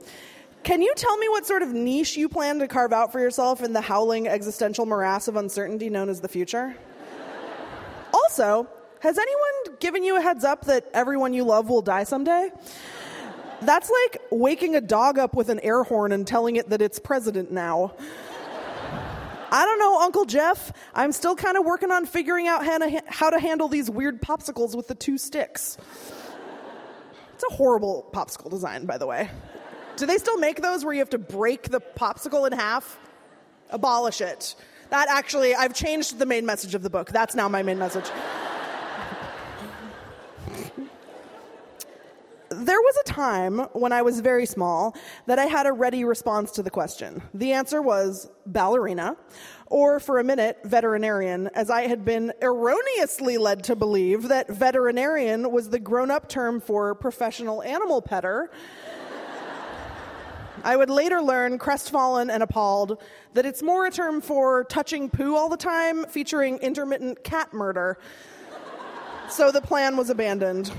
can 0.65 0.83
you 0.83 0.93
tell 0.97 1.17
me 1.19 1.29
what 1.29 1.47
sort 1.47 1.63
of 1.63 1.73
niche 1.73 2.17
you 2.17 2.29
plan 2.29 2.59
to 2.59 2.69
carve 2.69 2.93
out 2.93 3.13
for 3.13 3.21
yourself 3.21 3.63
in 3.63 3.73
the 3.73 3.81
howling 3.81 4.27
existential 4.27 4.87
morass 4.87 5.29
of 5.29 5.37
uncertainty 5.37 5.89
known 5.89 6.09
as 6.09 6.21
the 6.21 6.29
future? 6.29 6.77
Also, 8.13 8.69
has 9.01 9.19
anyone 9.19 9.79
given 9.79 10.03
you 10.05 10.17
a 10.17 10.21
heads 10.21 10.45
up 10.45 10.67
that 10.67 10.89
everyone 10.93 11.33
you 11.33 11.45
love 11.45 11.69
will 11.69 11.83
die 11.83 12.05
someday? 12.05 12.51
That's 13.65 13.91
like 13.91 14.21
waking 14.31 14.75
a 14.75 14.81
dog 14.81 15.19
up 15.19 15.35
with 15.35 15.49
an 15.49 15.61
air 15.61 15.85
horn 15.85 16.13
and 16.13 16.27
telling 16.27 16.57
it 16.57 16.71
that 16.71 16.83
it's 16.83 16.99
president 16.99 17.53
now. 17.53 17.95
I 19.53 19.67
don't 19.67 19.79
know, 19.79 20.01
Uncle 20.01 20.25
Jeff. 20.25 20.73
I'm 20.95 21.13
still 21.13 21.37
kind 21.37 21.59
of 21.59 21.65
working 21.65 21.91
on 21.91 22.07
figuring 22.07 22.49
out 22.49 22.65
how 22.65 23.31
to, 23.31 23.39
handle 23.39 23.69
these 23.69 23.91
weird 23.91 24.23
popsicles 24.23 24.75
with 24.75 24.89
the 24.89 24.95
two 24.95 25.19
sticks. 25.19 25.77
It's 27.35 27.45
a 27.51 27.55
horrible 27.55 28.09
popsicle 28.13 28.51
design, 28.51 28.87
by 28.87 28.97
the 28.99 29.07
way. 29.07 29.31
Do 29.97 30.07
they 30.07 30.17
still 30.17 30.39
make 30.39 30.63
those 30.63 30.85
where 30.85 30.95
you 30.95 31.01
have 31.01 31.11
to 31.11 31.19
break 31.19 31.65
the 31.65 31.81
popsicle 31.81 32.47
in 32.47 32.53
half? 32.59 32.99
Abolish 33.69 34.23
it. 34.23 34.55
That 34.89 35.09
actually, 35.09 35.55
I've 35.55 35.75
changed 35.75 36.19
the 36.19 36.27
main 36.27 36.47
message 36.47 36.75
of 36.75 36.83
the 36.83 36.91
book. 36.91 37.11
That's 37.11 37.35
now 37.35 37.49
my 37.49 37.63
main 37.63 37.79
message. 37.79 38.07
There 42.63 42.81
was 42.81 42.97
a 42.99 43.05
time 43.05 43.59
when 43.73 43.93
I 43.93 44.03
was 44.03 44.21
very 44.21 44.47
small 44.47 44.95
that 45.27 45.39
I 45.39 45.47
had 45.47 45.67
a 45.67 45.73
ready 45.73 46.05
response 46.05 46.53
to 46.53 46.63
the 46.63 46.71
question. 46.71 47.23
The 47.35 47.53
answer 47.53 47.83
was 47.83 48.31
ballerina, 48.47 49.17
or 49.67 49.99
for 49.99 50.19
a 50.19 50.25
minute, 50.25 50.59
veterinarian, 50.65 51.51
as 51.55 51.71
I 51.71 51.89
had 51.89 52.05
been 52.05 52.33
erroneously 52.41 53.39
led 53.39 53.65
to 53.65 53.77
believe 53.77 54.29
that 54.29 54.49
veterinarian 54.49 55.51
was 55.51 55.71
the 55.71 55.81
grown 55.81 56.11
up 56.11 56.29
term 56.29 56.61
for 56.61 56.95
professional 56.95 57.63
animal 57.63 58.01
petter. 58.01 58.51
I 60.65 60.77
would 60.77 60.91
later 60.91 61.21
learn, 61.21 61.59
crestfallen 61.59 62.31
and 62.31 62.43
appalled, 62.43 63.03
that 63.35 63.45
it's 63.45 63.63
more 63.63 63.87
a 63.87 63.91
term 63.91 64.21
for 64.21 64.65
touching 64.65 65.11
poo 65.11 65.35
all 65.35 65.49
the 65.49 65.57
time, 65.57 66.05
featuring 66.05 66.59
intermittent 66.59 67.25
cat 67.25 67.53
murder. 67.53 67.99
so 69.29 69.51
the 69.51 69.63
plan 69.63 69.97
was 69.97 70.11
abandoned. 70.11 70.71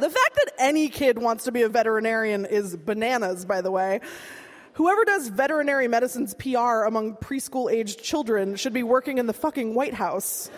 The 0.00 0.10
fact 0.10 0.34
that 0.34 0.52
any 0.58 0.88
kid 0.88 1.18
wants 1.18 1.44
to 1.44 1.52
be 1.52 1.62
a 1.62 1.68
veterinarian 1.68 2.46
is 2.46 2.76
bananas, 2.76 3.44
by 3.44 3.60
the 3.60 3.70
way. 3.70 4.00
Whoever 4.74 5.04
does 5.04 5.28
veterinary 5.28 5.86
medicine's 5.86 6.34
PR 6.34 6.84
among 6.84 7.16
preschool 7.16 7.72
aged 7.72 8.02
children 8.02 8.56
should 8.56 8.72
be 8.72 8.82
working 8.82 9.18
in 9.18 9.26
the 9.26 9.32
fucking 9.32 9.74
White 9.74 9.94
House 9.94 10.50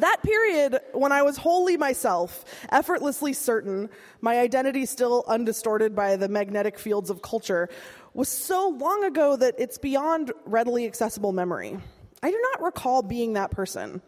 that 0.00 0.22
period 0.22 0.80
when 0.92 1.12
I 1.12 1.22
was 1.22 1.36
wholly 1.36 1.76
myself, 1.76 2.44
effortlessly 2.70 3.32
certain, 3.32 3.88
my 4.20 4.38
identity 4.38 4.86
still 4.86 5.24
undistorted 5.26 5.94
by 5.94 6.16
the 6.16 6.28
magnetic 6.28 6.78
fields 6.78 7.10
of 7.10 7.22
culture, 7.22 7.68
was 8.14 8.28
so 8.28 8.68
long 8.68 9.04
ago 9.04 9.36
that 9.36 9.54
it's 9.58 9.78
beyond 9.78 10.32
readily 10.44 10.86
accessible 10.86 11.32
memory. 11.32 11.78
I 12.22 12.30
do 12.30 12.40
not 12.52 12.62
recall 12.62 13.02
being 13.02 13.34
that 13.34 13.50
person. 13.50 14.00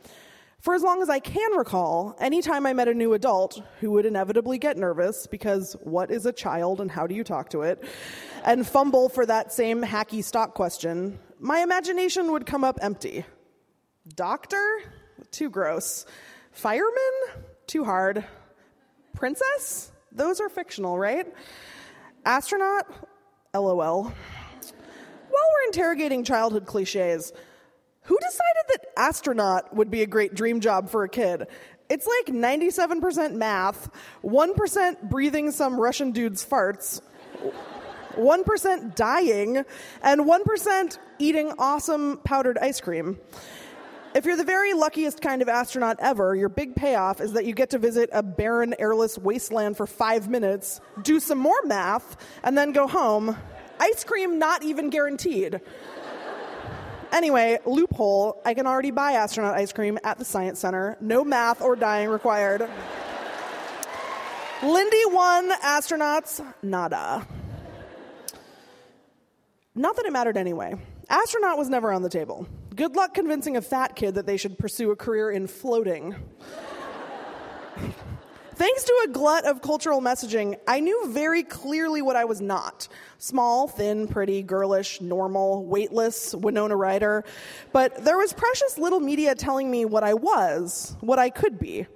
For 0.60 0.74
as 0.74 0.82
long 0.82 1.02
as 1.02 1.08
I 1.08 1.20
can 1.20 1.52
recall, 1.52 2.16
anytime 2.18 2.66
I 2.66 2.72
met 2.72 2.88
a 2.88 2.94
new 2.94 3.12
adult 3.14 3.62
who 3.80 3.92
would 3.92 4.04
inevitably 4.04 4.58
get 4.58 4.76
nervous 4.76 5.28
because 5.28 5.76
what 5.82 6.10
is 6.10 6.26
a 6.26 6.32
child 6.32 6.80
and 6.80 6.90
how 6.90 7.06
do 7.06 7.14
you 7.14 7.22
talk 7.22 7.48
to 7.50 7.62
it, 7.62 7.84
and 8.44 8.66
fumble 8.66 9.08
for 9.08 9.24
that 9.24 9.52
same 9.52 9.82
hacky 9.82 10.22
stock 10.22 10.54
question, 10.54 11.20
my 11.38 11.60
imagination 11.60 12.32
would 12.32 12.44
come 12.44 12.64
up 12.64 12.76
empty. 12.82 13.24
Doctor? 14.16 14.82
Too 15.30 15.48
gross. 15.48 16.06
Fireman? 16.50 17.44
Too 17.68 17.84
hard. 17.84 18.24
Princess? 19.14 19.92
Those 20.10 20.40
are 20.40 20.48
fictional, 20.48 20.98
right? 20.98 21.26
Astronaut? 22.24 22.86
LOL. 23.54 24.02
While 24.02 24.12
we're 25.30 25.66
interrogating 25.66 26.24
childhood 26.24 26.66
cliches, 26.66 27.32
who 28.08 28.16
decided 28.20 28.62
that 28.68 28.86
astronaut 28.96 29.76
would 29.76 29.90
be 29.90 30.00
a 30.00 30.06
great 30.06 30.34
dream 30.34 30.60
job 30.60 30.88
for 30.88 31.04
a 31.04 31.10
kid? 31.10 31.46
It's 31.90 32.06
like 32.06 32.34
97% 32.34 33.34
math, 33.34 33.90
1% 34.24 35.10
breathing 35.10 35.50
some 35.50 35.78
Russian 35.78 36.12
dude's 36.12 36.42
farts, 36.42 37.02
1% 38.14 38.94
dying, 38.94 39.62
and 40.02 40.20
1% 40.22 40.98
eating 41.18 41.52
awesome 41.58 42.16
powdered 42.24 42.56
ice 42.56 42.80
cream. 42.80 43.18
If 44.14 44.24
you're 44.24 44.38
the 44.38 44.44
very 44.44 44.72
luckiest 44.72 45.20
kind 45.20 45.42
of 45.42 45.50
astronaut 45.50 45.98
ever, 46.00 46.34
your 46.34 46.48
big 46.48 46.74
payoff 46.74 47.20
is 47.20 47.34
that 47.34 47.44
you 47.44 47.52
get 47.52 47.70
to 47.70 47.78
visit 47.78 48.08
a 48.10 48.22
barren, 48.22 48.74
airless 48.78 49.18
wasteland 49.18 49.76
for 49.76 49.86
five 49.86 50.30
minutes, 50.30 50.80
do 51.02 51.20
some 51.20 51.38
more 51.38 51.60
math, 51.66 52.16
and 52.42 52.56
then 52.56 52.72
go 52.72 52.88
home. 52.88 53.36
Ice 53.78 54.02
cream 54.04 54.38
not 54.38 54.62
even 54.62 54.88
guaranteed. 54.88 55.60
Anyway, 57.12 57.58
loophole 57.64 58.40
I 58.44 58.54
can 58.54 58.66
already 58.66 58.90
buy 58.90 59.12
astronaut 59.12 59.54
ice 59.54 59.72
cream 59.72 59.98
at 60.04 60.18
the 60.18 60.24
Science 60.24 60.58
Center. 60.60 60.96
No 61.00 61.24
math 61.24 61.62
or 61.62 61.76
dying 61.76 62.08
required. 62.08 62.68
Lindy 64.62 65.02
won, 65.06 65.50
astronauts, 65.60 66.44
nada. 66.62 67.26
Not 69.74 69.94
that 69.96 70.06
it 70.06 70.12
mattered 70.12 70.36
anyway. 70.36 70.74
Astronaut 71.08 71.56
was 71.56 71.68
never 71.68 71.92
on 71.92 72.02
the 72.02 72.08
table. 72.10 72.46
Good 72.74 72.96
luck 72.96 73.14
convincing 73.14 73.56
a 73.56 73.62
fat 73.62 73.94
kid 73.94 74.16
that 74.16 74.26
they 74.26 74.36
should 74.36 74.58
pursue 74.58 74.90
a 74.90 74.96
career 74.96 75.30
in 75.30 75.46
floating. 75.46 76.14
Thanks 78.58 78.82
to 78.82 79.04
a 79.04 79.08
glut 79.12 79.46
of 79.46 79.62
cultural 79.62 80.00
messaging, 80.00 80.58
I 80.66 80.80
knew 80.80 81.12
very 81.12 81.44
clearly 81.44 82.02
what 82.02 82.16
I 82.16 82.24
was 82.24 82.40
not 82.40 82.88
small, 83.18 83.68
thin, 83.68 84.08
pretty, 84.08 84.42
girlish, 84.42 85.00
normal, 85.00 85.64
weightless, 85.64 86.34
Winona 86.34 86.74
Ryder. 86.74 87.22
But 87.70 88.04
there 88.04 88.16
was 88.16 88.32
precious 88.32 88.76
little 88.76 88.98
media 88.98 89.36
telling 89.36 89.70
me 89.70 89.84
what 89.84 90.02
I 90.02 90.14
was, 90.14 90.96
what 90.98 91.20
I 91.20 91.30
could 91.30 91.60
be. 91.60 91.86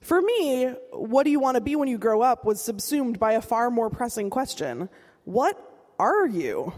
For 0.00 0.20
me, 0.20 0.64
what 0.90 1.22
do 1.22 1.30
you 1.30 1.38
want 1.38 1.54
to 1.54 1.60
be 1.60 1.76
when 1.76 1.86
you 1.86 1.98
grow 1.98 2.20
up 2.20 2.44
was 2.44 2.60
subsumed 2.60 3.20
by 3.20 3.34
a 3.34 3.40
far 3.40 3.70
more 3.70 3.88
pressing 3.88 4.28
question 4.28 4.88
What 5.22 5.56
are 6.00 6.26
you? 6.26 6.72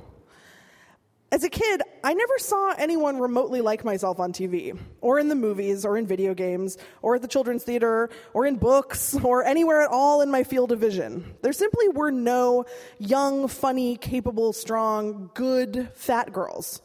As 1.33 1.45
a 1.45 1.49
kid, 1.49 1.83
I 2.03 2.13
never 2.13 2.39
saw 2.39 2.75
anyone 2.77 3.21
remotely 3.21 3.61
like 3.61 3.85
myself 3.85 4.19
on 4.19 4.33
TV, 4.33 4.77
or 5.01 5.21
in 5.21 5.29
the 5.29 5.37
movies, 5.37 5.85
or 5.85 5.97
in 5.97 6.05
video 6.05 6.35
games, 6.35 6.77
or 7.03 7.15
at 7.15 7.23
the 7.23 7.29
children's 7.29 7.63
theater, 7.63 8.11
or 8.35 8.47
in 8.47 8.57
books, 8.57 9.15
or 9.23 9.45
anywhere 9.45 9.83
at 9.83 9.91
all 9.91 10.23
in 10.23 10.31
my 10.33 10.43
field 10.43 10.73
of 10.73 10.81
vision. 10.81 11.37
There 11.43 11.53
simply 11.53 11.89
were 11.89 12.11
no 12.11 12.65
young, 12.99 13.47
funny, 13.47 13.97
capable, 13.97 14.53
strong, 14.53 15.31
good, 15.35 15.91
fat 15.95 16.33
girls. 16.33 16.83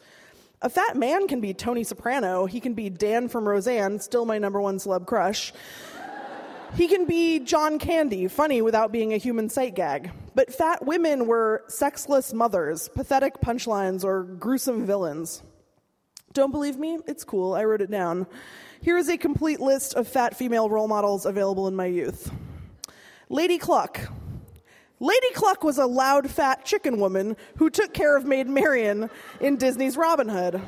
A 0.62 0.70
fat 0.70 0.96
man 0.96 1.28
can 1.28 1.42
be 1.42 1.56
Tony 1.56 1.84
Soprano, 1.84 2.46
he 2.46 2.60
can 2.60 2.76
be 2.76 2.92
Dan 2.92 3.28
from 3.30 3.50
Roseanne, 3.50 4.00
still 4.00 4.26
my 4.26 4.38
number 4.38 4.62
one 4.62 4.78
celeb 4.78 5.08
crush. 5.08 5.54
He 6.74 6.88
can 6.88 7.06
be 7.06 7.40
John 7.40 7.80
Candy, 7.80 8.28
funny 8.28 8.62
without 8.62 8.92
being 8.92 9.14
a 9.14 9.18
human 9.18 9.50
sight 9.50 9.76
gag. 9.76 10.12
But 10.34 10.54
fat 10.54 10.86
women 10.86 11.28
were 11.28 11.64
sexless 11.68 12.34
mothers, 12.34 12.90
pathetic 12.90 13.40
punchlines, 13.42 14.04
or 14.04 14.24
gruesome 14.24 14.86
villains. 14.86 15.42
Don't 16.34 16.52
believe 16.52 16.78
me? 16.78 17.00
It's 17.08 17.24
cool. 17.24 17.54
I 17.54 17.64
wrote 17.64 17.82
it 17.82 17.90
down. 17.90 18.28
Here 18.82 18.98
is 18.98 19.10
a 19.10 19.18
complete 19.18 19.62
list 19.62 19.94
of 19.94 20.08
fat 20.08 20.36
female 20.36 20.70
role 20.70 20.90
models 20.90 21.26
available 21.26 21.68
in 21.68 21.76
my 21.76 21.86
youth 21.86 22.32
Lady 23.30 23.58
Cluck. 23.58 24.00
Lady 25.00 25.32
Cluck 25.34 25.64
was 25.64 25.78
a 25.78 25.86
loud, 25.86 26.30
fat 26.30 26.64
chicken 26.66 27.00
woman 27.00 27.36
who 27.58 27.70
took 27.70 27.94
care 27.94 28.16
of 28.16 28.26
Maid 28.26 28.48
Marian 28.48 29.10
in 29.40 29.58
Disney's 29.58 29.98
Robin 29.98 30.30
Hood. 30.30 30.62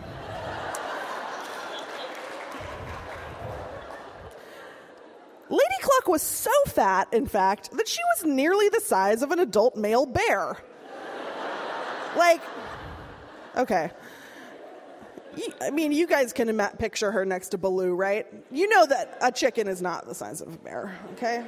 Lady 5.49 5.63
Cluck 5.81 6.07
was 6.07 6.21
so 6.21 6.51
fat, 6.67 7.13
in 7.13 7.25
fact, 7.25 7.71
that 7.77 7.87
she 7.87 7.99
was 8.15 8.25
nearly 8.25 8.69
the 8.69 8.81
size 8.81 9.21
of 9.21 9.31
an 9.31 9.39
adult 9.39 9.75
male 9.75 10.05
bear. 10.05 10.57
like, 12.17 12.41
okay. 13.55 13.91
I 15.61 15.69
mean, 15.69 15.91
you 15.91 16.07
guys 16.07 16.33
can 16.33 16.49
ima- 16.49 16.73
picture 16.77 17.11
her 17.11 17.25
next 17.25 17.49
to 17.49 17.57
Baloo, 17.57 17.93
right? 17.93 18.25
You 18.51 18.67
know 18.67 18.85
that 18.87 19.17
a 19.21 19.31
chicken 19.31 19.67
is 19.67 19.81
not 19.81 20.07
the 20.07 20.15
size 20.15 20.41
of 20.41 20.53
a 20.53 20.57
bear, 20.57 20.97
okay? 21.13 21.45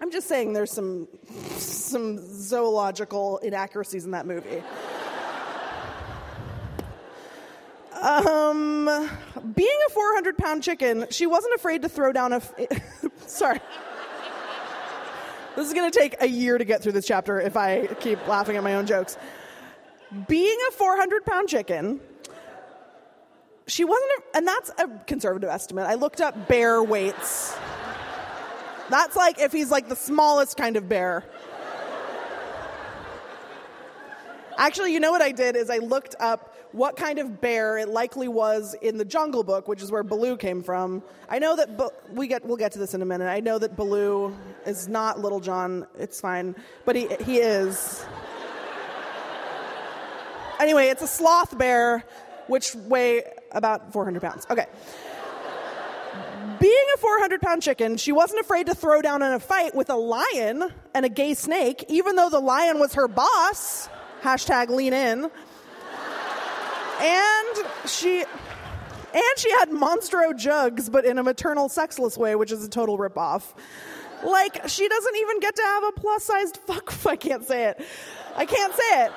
I'm 0.00 0.10
just 0.10 0.26
saying 0.26 0.54
there's 0.54 0.72
some 0.72 1.06
some 1.50 2.18
zoological 2.18 3.36
inaccuracies 3.38 4.06
in 4.06 4.12
that 4.12 4.26
movie. 4.26 4.62
Um, 8.00 8.86
being 9.54 9.78
a 9.88 9.90
400 9.90 10.38
pound 10.38 10.62
chicken, 10.62 11.06
she 11.10 11.26
wasn't 11.26 11.54
afraid 11.54 11.82
to 11.82 11.88
throw 11.88 12.12
down 12.12 12.32
a. 12.32 12.36
F- 12.36 12.54
Sorry. 13.26 13.60
This 15.56 15.66
is 15.66 15.74
going 15.74 15.90
to 15.90 15.98
take 15.98 16.16
a 16.20 16.26
year 16.26 16.56
to 16.58 16.64
get 16.64 16.82
through 16.82 16.92
this 16.92 17.06
chapter 17.06 17.40
if 17.40 17.56
I 17.56 17.86
keep 17.86 18.26
laughing 18.26 18.56
at 18.56 18.62
my 18.62 18.76
own 18.76 18.86
jokes. 18.86 19.18
Being 20.28 20.58
a 20.68 20.72
400 20.72 21.24
pound 21.24 21.48
chicken, 21.48 22.00
she 23.66 23.84
wasn't, 23.84 24.10
a, 24.10 24.36
and 24.38 24.46
that's 24.46 24.70
a 24.78 24.88
conservative 25.06 25.50
estimate. 25.50 25.86
I 25.86 25.94
looked 25.94 26.20
up 26.20 26.48
bear 26.48 26.82
weights. 26.82 27.56
That's 28.88 29.14
like 29.14 29.38
if 29.38 29.52
he's 29.52 29.70
like 29.70 29.88
the 29.88 29.96
smallest 29.96 30.56
kind 30.56 30.76
of 30.76 30.88
bear. 30.88 31.24
Actually, 34.58 34.92
you 34.92 35.00
know 35.00 35.10
what 35.10 35.22
I 35.22 35.32
did 35.32 35.56
is 35.56 35.70
I 35.70 35.78
looked 35.78 36.16
up 36.18 36.49
what 36.72 36.96
kind 36.96 37.18
of 37.18 37.40
bear 37.40 37.78
it 37.78 37.88
likely 37.88 38.28
was 38.28 38.74
in 38.80 38.96
the 38.98 39.04
Jungle 39.04 39.42
Book, 39.42 39.66
which 39.68 39.82
is 39.82 39.90
where 39.90 40.02
Baloo 40.02 40.36
came 40.36 40.62
from. 40.62 41.02
I 41.28 41.38
know 41.38 41.56
that 41.56 41.76
Ba- 41.76 41.90
we 42.12 42.26
get 42.28 42.44
we'll 42.44 42.56
get 42.56 42.72
to 42.72 42.78
this 42.78 42.94
in 42.94 43.02
a 43.02 43.04
minute. 43.04 43.26
I 43.26 43.40
know 43.40 43.58
that 43.58 43.76
Baloo 43.76 44.36
is 44.66 44.88
not 44.88 45.20
Little 45.20 45.40
John. 45.40 45.86
It's 45.98 46.20
fine, 46.20 46.54
but 46.84 46.96
he 46.96 47.08
he 47.24 47.38
is. 47.38 48.04
Anyway, 50.60 50.88
it's 50.88 51.02
a 51.02 51.06
sloth 51.06 51.56
bear, 51.56 52.04
which 52.46 52.74
weigh 52.74 53.22
about 53.52 53.92
400 53.92 54.20
pounds. 54.20 54.46
Okay. 54.50 54.66
Being 56.60 56.86
a 56.94 56.98
400 56.98 57.40
pound 57.40 57.62
chicken, 57.62 57.96
she 57.96 58.12
wasn't 58.12 58.40
afraid 58.40 58.66
to 58.66 58.74
throw 58.74 59.00
down 59.00 59.22
in 59.22 59.32
a 59.32 59.40
fight 59.40 59.74
with 59.74 59.88
a 59.88 59.96
lion 59.96 60.70
and 60.94 61.06
a 61.06 61.08
gay 61.08 61.32
snake, 61.32 61.86
even 61.88 62.16
though 62.16 62.28
the 62.28 62.40
lion 62.40 62.78
was 62.78 62.94
her 62.94 63.08
boss. 63.08 63.88
Hashtag 64.22 64.68
lean 64.68 64.92
in. 64.92 65.30
And 67.00 67.88
she 67.88 68.24
and 69.12 69.38
she 69.38 69.50
had 69.50 69.70
Monstro 69.70 70.36
jugs, 70.36 70.88
but 70.88 71.04
in 71.04 71.18
a 71.18 71.22
maternal 71.22 71.68
sexless 71.68 72.16
way, 72.16 72.36
which 72.36 72.52
is 72.52 72.64
a 72.64 72.68
total 72.68 72.96
ripoff. 72.96 73.54
Like, 74.24 74.68
she 74.68 74.86
doesn't 74.86 75.16
even 75.16 75.40
get 75.40 75.56
to 75.56 75.62
have 75.62 75.84
a 75.84 75.92
plus 75.92 76.24
sized 76.24 76.56
fuck. 76.66 77.06
I 77.06 77.16
can't 77.16 77.44
say 77.46 77.68
it. 77.68 77.84
I 78.36 78.44
can't 78.46 78.74
say 78.74 79.04
it. 79.04 79.12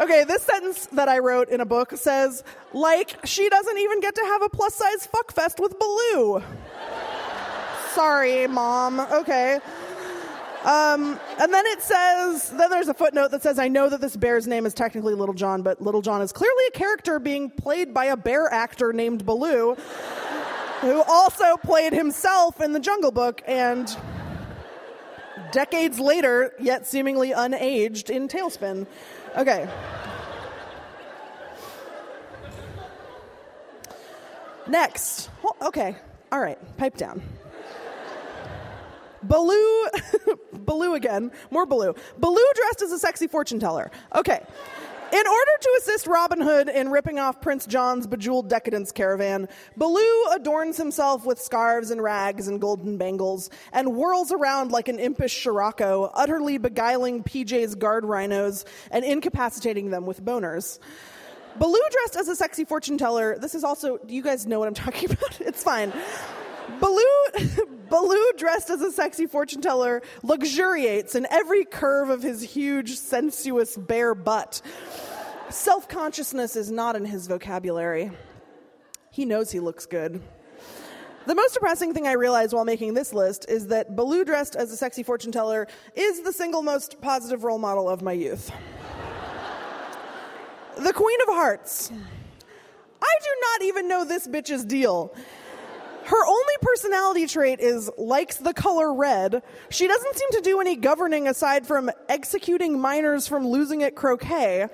Okay, 0.00 0.24
this 0.24 0.42
sentence 0.42 0.86
that 0.92 1.08
I 1.08 1.18
wrote 1.18 1.48
in 1.48 1.60
a 1.60 1.66
book 1.66 1.92
says, 1.92 2.44
like, 2.72 3.26
she 3.26 3.48
doesn't 3.48 3.78
even 3.78 4.00
get 4.00 4.14
to 4.14 4.20
have 4.22 4.42
a 4.42 4.48
plus 4.48 4.74
sized 4.74 5.08
fuck 5.10 5.32
fest 5.32 5.58
with 5.58 5.78
Baloo. 5.78 6.42
Sorry, 7.94 8.46
mom. 8.46 9.00
Okay. 9.00 9.58
Um, 10.66 11.20
and 11.40 11.54
then 11.54 11.64
it 11.66 11.80
says, 11.80 12.50
then 12.50 12.70
there's 12.70 12.88
a 12.88 12.94
footnote 12.94 13.30
that 13.30 13.40
says, 13.40 13.56
I 13.56 13.68
know 13.68 13.88
that 13.88 14.00
this 14.00 14.16
bear's 14.16 14.48
name 14.48 14.66
is 14.66 14.74
technically 14.74 15.14
Little 15.14 15.34
John, 15.34 15.62
but 15.62 15.80
Little 15.80 16.02
John 16.02 16.20
is 16.22 16.32
clearly 16.32 16.64
a 16.66 16.72
character 16.72 17.20
being 17.20 17.50
played 17.50 17.94
by 17.94 18.06
a 18.06 18.16
bear 18.16 18.52
actor 18.52 18.92
named 18.92 19.24
Baloo, 19.24 19.76
who 20.80 21.02
also 21.04 21.56
played 21.58 21.92
himself 21.92 22.60
in 22.60 22.72
the 22.72 22.80
Jungle 22.80 23.12
Book 23.12 23.42
and 23.46 23.96
decades 25.52 26.00
later, 26.00 26.52
yet 26.58 26.84
seemingly 26.84 27.30
unaged, 27.30 28.10
in 28.10 28.26
TaleSpin. 28.26 28.88
Okay. 29.38 29.68
Next. 34.66 35.30
Okay. 35.62 35.94
All 36.32 36.40
right. 36.40 36.58
Pipe 36.76 36.96
down. 36.96 37.22
Baloo, 39.26 39.88
Baloo 40.52 40.94
again, 40.94 41.30
more 41.50 41.66
Baloo. 41.66 41.94
Baloo 42.18 42.50
dressed 42.54 42.82
as 42.82 42.92
a 42.92 42.98
sexy 42.98 43.26
fortune 43.26 43.58
teller. 43.60 43.90
Okay. 44.14 44.40
In 45.12 45.24
order 45.24 45.50
to 45.60 45.78
assist 45.78 46.08
Robin 46.08 46.40
Hood 46.40 46.68
in 46.68 46.90
ripping 46.90 47.20
off 47.20 47.40
Prince 47.40 47.64
John's 47.64 48.08
bejeweled 48.08 48.48
decadence 48.48 48.90
caravan, 48.90 49.48
Baloo 49.76 50.26
adorns 50.32 50.76
himself 50.76 51.24
with 51.24 51.40
scarves 51.40 51.92
and 51.92 52.02
rags 52.02 52.48
and 52.48 52.60
golden 52.60 52.98
bangles 52.98 53.48
and 53.72 53.86
whirls 53.94 54.32
around 54.32 54.72
like 54.72 54.88
an 54.88 54.98
impish 54.98 55.44
Shakira, 55.44 56.10
utterly 56.12 56.58
beguiling 56.58 57.22
PJ's 57.22 57.76
guard 57.76 58.04
rhinos 58.04 58.64
and 58.90 59.04
incapacitating 59.04 59.90
them 59.90 60.06
with 60.06 60.24
boners. 60.24 60.80
Baloo 61.56 61.80
dressed 61.92 62.16
as 62.16 62.26
a 62.26 62.34
sexy 62.34 62.64
fortune 62.64 62.98
teller. 62.98 63.38
This 63.38 63.54
is 63.54 63.62
also, 63.62 63.98
do 63.98 64.12
you 64.12 64.22
guys 64.22 64.44
know 64.44 64.58
what 64.58 64.66
I'm 64.66 64.74
talking 64.74 65.10
about? 65.12 65.40
It's 65.40 65.62
fine. 65.62 65.92
Baloo, 66.80 67.04
Baloo, 67.88 68.32
dressed 68.36 68.70
as 68.70 68.80
a 68.80 68.92
sexy 68.92 69.26
fortune 69.26 69.60
teller, 69.60 70.02
luxuriates 70.22 71.14
in 71.14 71.26
every 71.30 71.64
curve 71.64 72.10
of 72.10 72.22
his 72.22 72.42
huge, 72.42 72.96
sensuous, 72.96 73.76
bare 73.76 74.14
butt. 74.14 74.60
Self 75.48 75.88
consciousness 75.88 76.56
is 76.56 76.70
not 76.70 76.96
in 76.96 77.04
his 77.04 77.26
vocabulary. 77.28 78.10
He 79.10 79.24
knows 79.24 79.50
he 79.50 79.60
looks 79.60 79.86
good. 79.86 80.22
The 81.26 81.34
most 81.34 81.54
depressing 81.54 81.92
thing 81.94 82.06
I 82.06 82.12
realized 82.12 82.52
while 82.52 82.64
making 82.64 82.94
this 82.94 83.12
list 83.12 83.46
is 83.48 83.68
that 83.68 83.96
Baloo 83.96 84.24
dressed 84.24 84.54
as 84.54 84.70
a 84.70 84.76
sexy 84.76 85.02
fortune 85.02 85.32
teller 85.32 85.66
is 85.94 86.20
the 86.20 86.32
single 86.32 86.62
most 86.62 87.00
positive 87.00 87.42
role 87.42 87.58
model 87.58 87.88
of 87.88 88.02
my 88.02 88.12
youth. 88.12 88.52
the 90.76 90.92
Queen 90.92 91.20
of 91.22 91.28
Hearts. 91.28 91.90
I 93.02 93.14
do 93.22 93.30
not 93.40 93.62
even 93.62 93.88
know 93.88 94.04
this 94.04 94.28
bitch's 94.28 94.64
deal. 94.64 95.14
Her 96.06 96.24
only 96.24 96.54
personality 96.60 97.26
trait 97.26 97.58
is 97.58 97.90
likes 97.98 98.36
the 98.36 98.54
color 98.54 98.94
red. 98.94 99.42
She 99.70 99.88
doesn't 99.88 100.16
seem 100.16 100.30
to 100.32 100.40
do 100.40 100.60
any 100.60 100.76
governing 100.76 101.26
aside 101.26 101.66
from 101.66 101.90
executing 102.08 102.80
minors 102.80 103.26
from 103.26 103.46
losing 103.46 103.82
at 103.82 103.96
croquet. 103.96 104.68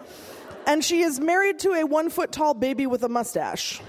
And 0.66 0.84
she 0.84 1.00
is 1.00 1.18
married 1.18 1.58
to 1.60 1.72
a 1.72 1.84
one 1.84 2.10
foot 2.10 2.32
tall 2.32 2.52
baby 2.52 2.86
with 2.86 3.02
a 3.02 3.08
mustache. 3.08 3.80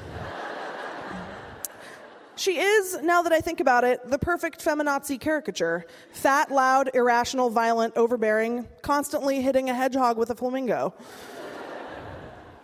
She 2.36 2.60
is, 2.60 3.00
now 3.04 3.22
that 3.24 3.34
I 3.34 3.42
think 3.42 3.60
about 3.60 3.84
it, 3.84 4.10
the 4.10 4.18
perfect 4.18 4.64
feminazi 4.64 5.20
caricature. 5.20 5.86
Fat, 6.12 6.50
loud, 6.50 6.92
irrational, 6.94 7.50
violent, 7.50 7.96
overbearing, 7.96 8.68
constantly 8.82 9.42
hitting 9.42 9.70
a 9.70 9.74
hedgehog 9.74 10.18
with 10.18 10.30
a 10.30 10.36
flamingo. 10.36 10.94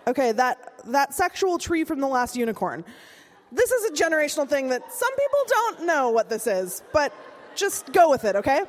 Okay, 0.08 0.32
that, 0.32 0.74
that 0.86 1.14
sexual 1.14 1.60
tree 1.60 1.84
from 1.84 2.00
the 2.00 2.08
last 2.08 2.36
unicorn. 2.36 2.84
This 3.52 3.72
is 3.72 3.86
a 3.86 3.94
generational 4.04 4.48
thing 4.48 4.70
that 4.70 4.92
some 4.94 5.12
people 5.12 5.40
don't 5.48 5.86
know 5.86 6.10
what 6.12 6.30
this 6.30 6.46
is, 6.46 6.84
but 6.94 7.14
just 7.56 7.92
go 7.92 8.10
with 8.10 8.24
it, 8.24 8.36
okay? 8.36 8.62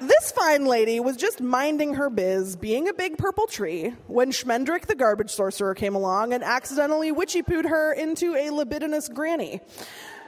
This 0.00 0.32
fine 0.32 0.66
lady 0.66 0.98
was 0.98 1.16
just 1.16 1.40
minding 1.40 1.94
her 1.94 2.10
biz, 2.10 2.56
being 2.56 2.88
a 2.88 2.92
big 2.92 3.16
purple 3.16 3.46
tree, 3.46 3.94
when 4.08 4.32
Schmendrick 4.32 4.86
the 4.86 4.96
garbage 4.96 5.30
sorcerer 5.30 5.74
came 5.74 5.94
along 5.94 6.32
and 6.32 6.42
accidentally 6.42 7.12
witchy 7.12 7.42
pooed 7.42 7.68
her 7.68 7.92
into 7.92 8.34
a 8.34 8.50
libidinous 8.50 9.08
granny. 9.08 9.60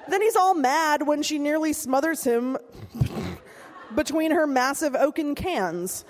Then 0.08 0.22
he's 0.22 0.36
all 0.36 0.54
mad 0.54 1.06
when 1.06 1.22
she 1.22 1.38
nearly 1.38 1.72
smothers 1.72 2.22
him 2.22 2.56
between 3.96 4.30
her 4.30 4.46
massive 4.46 4.94
oaken 4.94 5.34
cans 5.34 6.04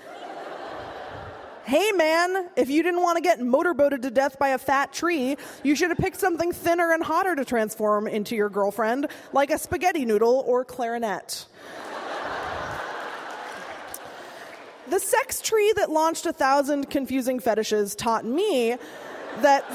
hey 1.67 1.91
man, 1.91 2.47
if 2.55 2.69
you 2.69 2.81
didn't 2.81 3.01
want 3.01 3.17
to 3.17 3.21
get 3.21 3.41
motorboated 3.41 4.01
to 4.01 4.09
death 4.09 4.39
by 4.39 4.49
a 4.49 4.57
fat 4.57 4.93
tree, 4.93 5.35
you 5.63 5.75
should 5.75 5.89
have 5.89 5.97
picked 5.97 6.17
something 6.17 6.53
thinner 6.53 6.93
and 6.93 7.03
hotter 7.03 7.35
to 7.35 7.43
transform 7.43 8.07
into 8.07 8.37
your 8.37 8.47
girlfriend, 8.47 9.07
like 9.33 9.51
a 9.51 9.57
spaghetti 9.57 10.05
noodle 10.05 10.45
or 10.47 10.63
clarinet. 10.63 11.45
the 14.89 14.97
sex 14.97 15.41
tree 15.41 15.73
that 15.75 15.89
launched 15.89 16.25
a 16.25 16.31
thousand 16.31 16.89
confusing 16.89 17.37
fetishes 17.37 17.95
taught 17.95 18.23
me 18.23 18.77
that 19.41 19.69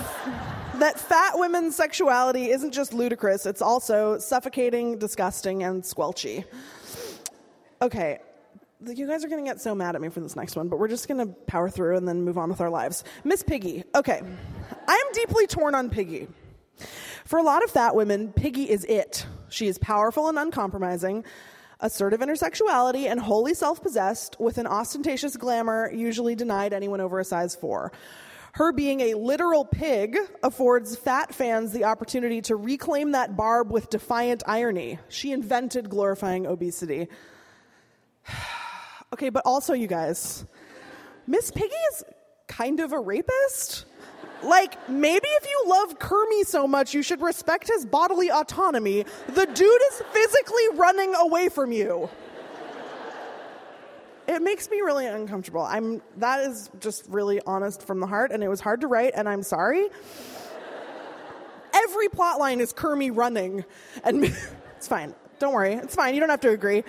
that 0.76 0.98
fat 0.98 1.32
women's 1.34 1.76
sexuality 1.76 2.52
isn't 2.52 2.72
just 2.72 2.94
ludicrous, 2.94 3.44
it's 3.44 3.60
also 3.60 4.16
suffocating, 4.16 4.96
disgusting, 4.96 5.62
and 5.62 5.82
squelchy. 5.82 6.46
Okay, 7.82 8.20
you 8.86 9.06
guys 9.06 9.24
are 9.24 9.28
going 9.28 9.44
to 9.44 9.48
get 9.48 9.60
so 9.60 9.74
mad 9.74 9.94
at 9.94 10.00
me 10.00 10.08
for 10.08 10.20
this 10.20 10.36
next 10.36 10.56
one, 10.56 10.68
but 10.68 10.78
we're 10.78 10.88
just 10.88 11.08
going 11.08 11.26
to 11.26 11.32
power 11.46 11.68
through 11.68 11.96
and 11.96 12.06
then 12.06 12.22
move 12.22 12.38
on 12.38 12.48
with 12.48 12.60
our 12.60 12.70
lives. 12.70 13.04
Miss 13.24 13.42
Piggy. 13.42 13.84
Okay. 13.94 14.20
I 14.88 14.92
am 14.94 15.12
deeply 15.12 15.46
torn 15.46 15.74
on 15.74 15.90
Piggy. 15.90 16.28
For 17.24 17.38
a 17.38 17.42
lot 17.42 17.62
of 17.62 17.70
fat 17.70 17.94
women, 17.94 18.32
Piggy 18.32 18.68
is 18.68 18.84
it. 18.84 19.26
She 19.48 19.68
is 19.68 19.78
powerful 19.78 20.28
and 20.28 20.38
uncompromising, 20.38 21.24
assertive 21.80 22.22
in 22.22 22.28
her 22.28 22.36
sexuality, 22.36 23.06
and 23.06 23.20
wholly 23.20 23.54
self 23.54 23.82
possessed, 23.82 24.36
with 24.40 24.58
an 24.58 24.66
ostentatious 24.66 25.36
glamour 25.36 25.92
usually 25.92 26.34
denied 26.34 26.72
anyone 26.72 27.00
over 27.00 27.20
a 27.20 27.24
size 27.24 27.54
four. 27.54 27.92
Her 28.54 28.72
being 28.72 29.00
a 29.00 29.14
literal 29.14 29.64
pig 29.64 30.18
affords 30.42 30.94
fat 30.94 31.34
fans 31.34 31.72
the 31.72 31.84
opportunity 31.84 32.42
to 32.42 32.56
reclaim 32.56 33.12
that 33.12 33.34
barb 33.34 33.70
with 33.70 33.88
defiant 33.88 34.42
irony. 34.46 34.98
She 35.08 35.32
invented 35.32 35.88
glorifying 35.88 36.46
obesity. 36.46 37.08
Okay, 39.12 39.28
but 39.28 39.42
also, 39.44 39.74
you 39.74 39.86
guys, 39.86 40.46
Miss 41.26 41.50
Piggy 41.50 41.74
is 41.92 42.04
kind 42.48 42.80
of 42.80 42.92
a 42.92 42.98
rapist. 42.98 43.84
Like, 44.42 44.88
maybe 44.88 45.28
if 45.28 45.46
you 45.46 45.64
love 45.66 45.98
Kermie 45.98 46.44
so 46.44 46.66
much, 46.66 46.94
you 46.94 47.02
should 47.02 47.20
respect 47.20 47.68
his 47.68 47.84
bodily 47.84 48.30
autonomy. 48.30 49.04
The 49.28 49.46
dude 49.46 49.80
is 49.92 50.02
physically 50.12 50.64
running 50.74 51.14
away 51.14 51.48
from 51.48 51.72
you. 51.72 52.08
It 54.26 54.40
makes 54.40 54.70
me 54.70 54.80
really 54.80 55.06
uncomfortable. 55.06 55.62
I'm 55.62 56.00
that 56.16 56.40
is 56.40 56.70
just 56.80 57.06
really 57.08 57.40
honest 57.46 57.82
from 57.82 58.00
the 58.00 58.06
heart, 58.06 58.30
and 58.30 58.42
it 58.42 58.48
was 58.48 58.60
hard 58.60 58.80
to 58.80 58.86
write, 58.86 59.12
and 59.14 59.28
I'm 59.28 59.42
sorry. 59.42 59.88
Every 61.74 62.08
plot 62.08 62.38
line 62.38 62.60
is 62.60 62.72
Kermie 62.72 63.14
running, 63.14 63.64
and 64.04 64.24
it's 64.76 64.88
fine. 64.88 65.14
Don't 65.38 65.52
worry, 65.52 65.74
it's 65.74 65.94
fine. 65.94 66.14
You 66.14 66.20
don't 66.20 66.30
have 66.30 66.40
to 66.40 66.50
agree. 66.50 66.84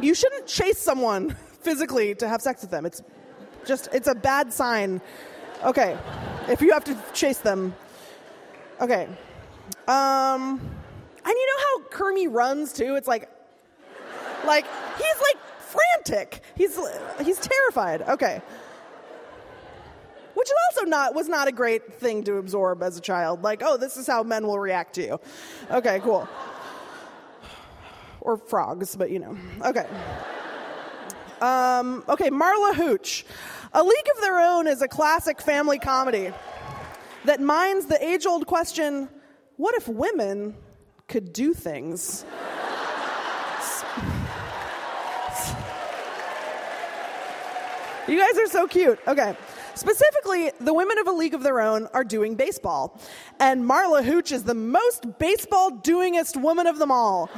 You 0.00 0.14
shouldn't 0.14 0.46
chase 0.46 0.78
someone 0.78 1.30
physically 1.60 2.14
to 2.16 2.28
have 2.28 2.42
sex 2.42 2.62
with 2.62 2.70
them. 2.70 2.86
It's 2.86 3.02
just, 3.64 3.88
it's 3.92 4.08
a 4.08 4.14
bad 4.14 4.52
sign. 4.52 5.00
Okay. 5.64 5.96
If 6.48 6.60
you 6.60 6.72
have 6.72 6.84
to 6.84 6.96
chase 7.12 7.38
them. 7.38 7.74
Okay. 8.80 9.08
Um, 9.88 10.60
and 11.24 11.34
you 11.34 11.46
know 11.46 11.62
how 11.62 11.88
Kermie 11.90 12.32
runs 12.32 12.72
too? 12.72 12.96
It's 12.96 13.08
like, 13.08 13.30
like, 14.44 14.66
he's 14.96 15.20
like 15.20 15.38
frantic. 15.58 16.42
He's, 16.56 16.78
he's 17.24 17.38
terrified. 17.38 18.02
Okay. 18.02 18.42
Which 20.34 20.48
is 20.48 20.54
also 20.70 20.88
not, 20.88 21.14
was 21.14 21.28
not 21.28 21.48
a 21.48 21.52
great 21.52 21.94
thing 21.94 22.22
to 22.24 22.36
absorb 22.36 22.82
as 22.82 22.98
a 22.98 23.00
child. 23.00 23.42
Like, 23.42 23.62
oh, 23.64 23.78
this 23.78 23.96
is 23.96 24.06
how 24.06 24.22
men 24.22 24.46
will 24.46 24.58
react 24.58 24.94
to 24.96 25.02
you. 25.02 25.20
Okay, 25.70 25.98
cool 26.00 26.28
or 28.26 28.36
frogs, 28.36 28.96
but 28.96 29.10
you 29.10 29.20
know. 29.20 29.38
Okay. 29.64 29.86
Um, 31.40 32.04
okay, 32.08 32.30
Marla 32.30 32.74
Hooch. 32.74 33.24
A 33.72 33.82
League 33.82 34.08
of 34.14 34.20
Their 34.20 34.40
Own 34.40 34.66
is 34.66 34.82
a 34.82 34.88
classic 34.88 35.40
family 35.40 35.78
comedy 35.78 36.32
that 37.24 37.40
mines 37.40 37.86
the 37.86 38.02
age 38.04 38.26
old 38.26 38.46
question 38.46 39.08
what 39.56 39.74
if 39.74 39.88
women 39.88 40.54
could 41.08 41.32
do 41.32 41.54
things? 41.54 42.26
you 48.06 48.18
guys 48.18 48.38
are 48.38 48.46
so 48.48 48.66
cute. 48.66 48.98
Okay. 49.06 49.34
Specifically, 49.74 50.50
the 50.60 50.72
women 50.72 50.98
of 50.98 51.06
A 51.06 51.12
League 51.12 51.34
of 51.34 51.42
Their 51.42 51.60
Own 51.60 51.86
are 51.92 52.04
doing 52.04 52.34
baseball. 52.34 52.98
And 53.38 53.62
Marla 53.64 54.02
Hooch 54.02 54.32
is 54.32 54.44
the 54.44 54.54
most 54.54 55.18
baseball 55.18 55.70
doingest 55.70 56.40
woman 56.40 56.66
of 56.66 56.78
them 56.78 56.90
all. 56.90 57.30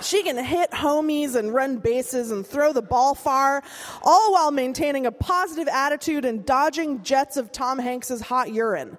She 0.00 0.22
can 0.22 0.42
hit 0.42 0.70
homies 0.70 1.34
and 1.34 1.52
run 1.52 1.78
bases 1.78 2.30
and 2.30 2.46
throw 2.46 2.72
the 2.72 2.82
ball 2.82 3.14
far, 3.14 3.62
all 4.02 4.32
while 4.32 4.50
maintaining 4.50 5.06
a 5.06 5.12
positive 5.12 5.68
attitude 5.68 6.24
and 6.24 6.44
dodging 6.44 7.02
jets 7.02 7.36
of 7.36 7.50
Tom 7.50 7.78
Hanks's 7.78 8.20
hot 8.20 8.52
urine. 8.52 8.96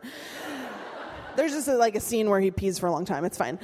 There's 1.36 1.54
just 1.54 1.68
a, 1.68 1.78
like 1.78 1.96
a 1.96 2.02
scene 2.02 2.30
where 2.30 2.40
he 2.40 2.52
pees 2.52 2.80
for 2.80 2.88
a 2.88 2.92
long 2.92 3.06
time. 3.06 3.24
It's 3.24 3.38
fine. 3.38 3.60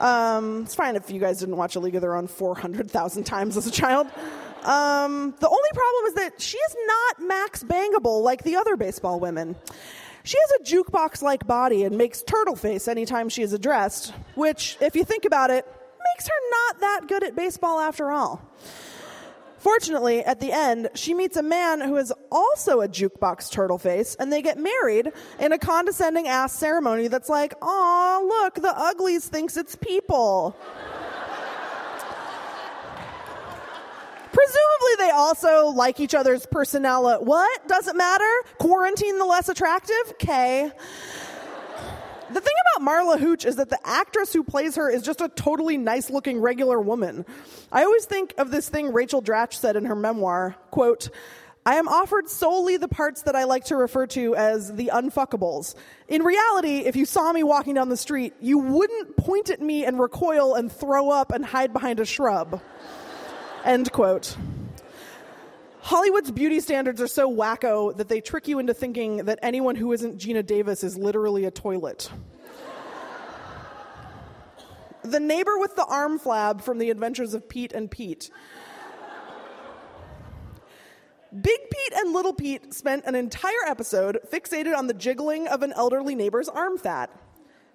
Um, 0.00 0.62
it's 0.62 0.74
fine 0.74 0.96
if 0.96 1.10
you 1.10 1.20
guys 1.20 1.38
didn't 1.38 1.56
watch 1.56 1.76
A 1.76 1.80
League 1.80 1.94
of 1.94 2.00
Their 2.00 2.16
Own 2.16 2.26
400,000 2.26 3.24
times 3.24 3.56
as 3.56 3.66
a 3.66 3.70
child. 3.70 4.08
Um, 4.64 5.34
the 5.38 5.48
only 5.48 5.70
problem 5.72 6.06
is 6.06 6.14
that 6.14 6.40
she 6.40 6.56
is 6.56 6.76
not 6.86 7.28
max 7.28 7.62
bangable 7.62 8.22
like 8.22 8.42
the 8.42 8.56
other 8.56 8.76
baseball 8.76 9.20
women. 9.20 9.54
She 10.24 10.36
has 10.38 10.60
a 10.60 10.74
jukebox 10.74 11.22
like 11.22 11.46
body 11.46 11.84
and 11.84 11.96
makes 11.96 12.22
turtle 12.22 12.56
face 12.56 12.88
anytime 12.88 13.28
she 13.28 13.42
is 13.42 13.52
addressed, 13.52 14.12
which, 14.34 14.76
if 14.80 14.94
you 14.94 15.04
think 15.04 15.24
about 15.24 15.50
it, 15.50 15.66
makes 16.14 16.26
her 16.26 16.50
not 16.50 16.80
that 16.80 17.00
good 17.08 17.24
at 17.24 17.36
baseball 17.36 17.80
after 17.80 18.10
all. 18.10 18.42
Fortunately, 19.58 20.24
at 20.24 20.40
the 20.40 20.50
end, 20.50 20.88
she 20.94 21.14
meets 21.14 21.36
a 21.36 21.42
man 21.42 21.80
who 21.80 21.96
is 21.96 22.12
also 22.32 22.80
a 22.80 22.88
jukebox 22.88 23.48
turtle 23.48 23.78
face, 23.78 24.16
and 24.16 24.32
they 24.32 24.42
get 24.42 24.58
married 24.58 25.12
in 25.38 25.52
a 25.52 25.58
condescending 25.58 26.26
ass 26.26 26.52
ceremony 26.52 27.06
that's 27.06 27.28
like, 27.28 27.54
"Aw, 27.62 28.18
look, 28.18 28.54
the 28.54 28.76
uglies 28.76 29.28
thinks 29.28 29.56
it's 29.56 29.76
people." 29.76 30.56
Presumably, 34.32 34.94
they 34.98 35.10
also 35.10 35.68
like 35.68 36.00
each 36.00 36.14
other's 36.14 36.46
personality. 36.46 37.22
What? 37.24 37.68
Doesn't 37.68 37.96
matter? 37.96 38.30
Quarantine 38.58 39.18
the 39.18 39.26
less 39.26 39.48
attractive? 39.48 39.94
Okay. 40.12 40.72
The 42.32 42.40
thing 42.40 42.54
about 42.76 42.88
Marla 42.88 43.18
Hooch 43.18 43.44
is 43.44 43.56
that 43.56 43.68
the 43.68 43.78
actress 43.84 44.32
who 44.32 44.42
plays 44.42 44.76
her 44.76 44.88
is 44.88 45.02
just 45.02 45.20
a 45.20 45.28
totally 45.28 45.76
nice 45.76 46.08
looking 46.08 46.40
regular 46.40 46.80
woman. 46.80 47.26
I 47.70 47.84
always 47.84 48.06
think 48.06 48.32
of 48.38 48.50
this 48.50 48.70
thing 48.70 48.92
Rachel 48.92 49.20
Dratch 49.20 49.52
said 49.52 49.76
in 49.76 49.84
her 49.84 49.94
memoir, 49.94 50.56
quote, 50.70 51.10
I 51.66 51.74
am 51.74 51.88
offered 51.88 52.30
solely 52.30 52.78
the 52.78 52.88
parts 52.88 53.22
that 53.22 53.36
I 53.36 53.44
like 53.44 53.66
to 53.66 53.76
refer 53.76 54.06
to 54.08 54.34
as 54.34 54.72
the 54.74 54.90
unfuckables. 54.94 55.74
In 56.08 56.22
reality, 56.22 56.78
if 56.78 56.96
you 56.96 57.04
saw 57.04 57.32
me 57.32 57.42
walking 57.42 57.74
down 57.74 57.90
the 57.90 57.98
street, 57.98 58.32
you 58.40 58.58
wouldn't 58.58 59.16
point 59.18 59.50
at 59.50 59.60
me 59.60 59.84
and 59.84 60.00
recoil 60.00 60.54
and 60.54 60.72
throw 60.72 61.10
up 61.10 61.32
and 61.32 61.44
hide 61.44 61.74
behind 61.74 62.00
a 62.00 62.06
shrub. 62.06 62.62
End 63.64 63.92
quote. 63.92 64.36
Hollywood's 65.82 66.30
beauty 66.30 66.60
standards 66.60 67.00
are 67.00 67.08
so 67.08 67.28
wacko 67.28 67.96
that 67.96 68.08
they 68.08 68.20
trick 68.20 68.46
you 68.46 68.60
into 68.60 68.72
thinking 68.72 69.24
that 69.24 69.40
anyone 69.42 69.74
who 69.74 69.92
isn't 69.92 70.16
Geena 70.16 70.46
Davis 70.46 70.84
is 70.84 70.96
literally 70.96 71.44
a 71.44 71.50
toilet. 71.50 72.08
the 75.02 75.18
neighbor 75.18 75.58
with 75.58 75.74
the 75.74 75.84
arm 75.84 76.20
flab 76.20 76.62
from 76.62 76.78
the 76.78 76.90
adventures 76.90 77.34
of 77.34 77.48
Pete 77.48 77.72
and 77.72 77.90
Pete. 77.90 78.30
Big 81.32 81.58
Pete 81.70 81.92
and 81.96 82.12
Little 82.12 82.34
Pete 82.34 82.72
spent 82.72 83.04
an 83.04 83.16
entire 83.16 83.64
episode 83.66 84.20
fixated 84.30 84.76
on 84.76 84.86
the 84.86 84.94
jiggling 84.94 85.48
of 85.48 85.62
an 85.62 85.72
elderly 85.72 86.14
neighbor's 86.14 86.48
arm 86.48 86.78
fat. 86.78 87.10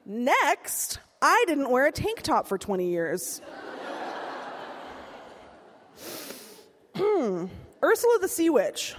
Next, 0.06 1.00
I 1.22 1.44
didn't 1.46 1.70
wear 1.70 1.88
a 1.88 1.92
tank 1.92 2.22
top 2.22 2.48
for 2.48 2.58
20 2.58 2.90
years. 2.90 3.42
Hmm. 6.96 7.48
Ursula 7.84 8.18
the 8.20 8.28
Sea 8.28 8.50
Witch. 8.50 8.96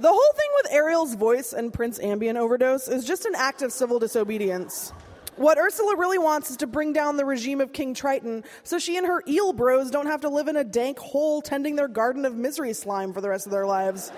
The 0.00 0.08
whole 0.08 0.32
thing 0.36 0.50
with 0.56 0.72
Ariel's 0.72 1.14
voice 1.14 1.52
and 1.52 1.72
Prince 1.72 2.00
Ambien 2.00 2.36
overdose 2.36 2.88
is 2.88 3.04
just 3.04 3.24
an 3.24 3.34
act 3.36 3.62
of 3.62 3.72
civil 3.72 4.00
disobedience. 4.00 4.92
What 5.36 5.56
Ursula 5.56 5.96
really 5.96 6.18
wants 6.18 6.50
is 6.50 6.56
to 6.58 6.66
bring 6.66 6.92
down 6.92 7.16
the 7.16 7.24
regime 7.24 7.60
of 7.60 7.72
King 7.72 7.94
Triton 7.94 8.42
so 8.64 8.80
she 8.80 8.96
and 8.96 9.06
her 9.06 9.22
eel 9.28 9.52
bros 9.52 9.90
don't 9.90 10.06
have 10.06 10.22
to 10.22 10.28
live 10.28 10.48
in 10.48 10.56
a 10.56 10.64
dank 10.64 10.98
hole 10.98 11.40
tending 11.40 11.76
their 11.76 11.88
garden 11.88 12.24
of 12.24 12.34
misery 12.34 12.72
slime 12.72 13.12
for 13.12 13.20
the 13.20 13.28
rest 13.28 13.46
of 13.46 13.52
their 13.52 13.66
lives. 13.66 14.10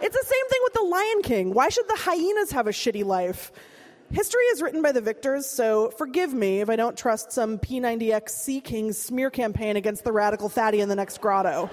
It's 0.00 0.16
the 0.16 0.26
same 0.26 0.48
thing 0.48 0.60
with 0.64 0.72
the 0.72 0.84
Lion 0.84 1.22
King. 1.22 1.54
Why 1.54 1.68
should 1.68 1.88
the 1.88 1.96
hyenas 1.96 2.50
have 2.52 2.66
a 2.66 2.70
shitty 2.72 3.04
life? 3.04 3.52
History 4.10 4.44
is 4.44 4.60
written 4.60 4.82
by 4.82 4.92
the 4.92 5.00
victors, 5.00 5.46
so 5.46 5.90
forgive 5.90 6.34
me 6.34 6.60
if 6.60 6.68
I 6.68 6.76
don't 6.76 6.98
trust 6.98 7.32
some 7.32 7.58
P90X 7.58 8.28
Sea 8.30 8.60
King 8.60 8.92
smear 8.92 9.30
campaign 9.30 9.76
against 9.76 10.04
the 10.04 10.12
radical 10.12 10.50
fatty 10.50 10.80
in 10.80 10.88
the 10.88 10.96
next 10.96 11.20
grotto. 11.20 11.70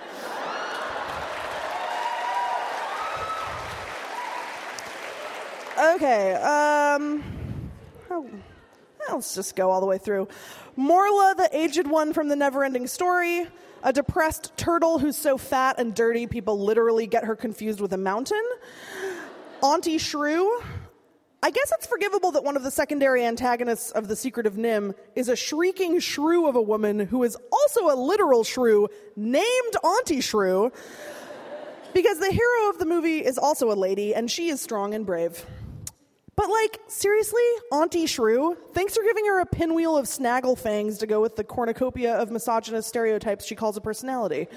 Okay, 6.01 6.33
um, 6.35 7.21
oh, 8.09 8.25
let's 9.09 9.35
just 9.35 9.57
go 9.57 9.69
all 9.69 9.81
the 9.81 9.85
way 9.85 9.97
through. 9.97 10.29
Morla, 10.77 11.35
the 11.35 11.49
aged 11.51 11.87
one 11.87 12.13
from 12.13 12.29
the 12.29 12.37
never-ending 12.37 12.87
story, 12.87 13.45
a 13.83 13.91
depressed 13.91 14.55
turtle 14.55 14.97
who's 14.97 15.17
so 15.17 15.37
fat 15.37 15.77
and 15.77 15.93
dirty 15.93 16.25
people 16.25 16.57
literally 16.57 17.05
get 17.05 17.25
her 17.25 17.35
confused 17.35 17.81
with 17.81 17.91
a 17.91 17.97
mountain. 17.97 18.41
Auntie 19.61 19.97
Shrew. 19.97 20.61
I 21.43 21.51
guess 21.51 21.69
it's 21.75 21.85
forgivable 21.85 22.31
that 22.31 22.45
one 22.45 22.55
of 22.55 22.63
the 22.63 22.71
secondary 22.71 23.25
antagonists 23.25 23.91
of 23.91 24.07
The 24.07 24.15
Secret 24.15 24.47
of 24.47 24.53
NIMH 24.53 24.95
is 25.17 25.27
a 25.27 25.35
shrieking 25.35 25.99
shrew 25.99 26.47
of 26.47 26.55
a 26.55 26.61
woman 26.61 27.01
who 27.01 27.25
is 27.25 27.35
also 27.51 27.93
a 27.93 27.95
literal 27.99 28.45
shrew 28.45 28.87
named 29.17 29.75
Auntie 29.83 30.21
Shrew. 30.21 30.71
Because 31.93 32.19
the 32.19 32.31
hero 32.31 32.69
of 32.69 32.79
the 32.79 32.85
movie 32.85 33.17
is 33.17 33.37
also 33.37 33.69
a 33.69 33.75
lady, 33.75 34.15
and 34.15 34.31
she 34.31 34.47
is 34.47 34.61
strong 34.61 34.93
and 34.93 35.05
brave. 35.05 35.45
But 36.39 36.49
like, 36.49 36.79
seriously, 36.87 37.43
Auntie 37.69 38.05
Shrew, 38.05 38.55
thanks 38.73 38.95
for 38.95 39.03
giving 39.03 39.25
her 39.25 39.41
a 39.41 39.45
pinwheel 39.45 39.97
of 39.97 40.07
snaggle 40.07 40.55
fangs 40.55 40.97
to 40.99 41.05
go 41.05 41.19
with 41.19 41.35
the 41.35 41.43
cornucopia 41.43 42.15
of 42.15 42.31
misogynist 42.31 42.87
stereotypes 42.87 43.45
she 43.45 43.55
calls 43.55 43.75
a 43.75 43.81
personality. 43.81 44.47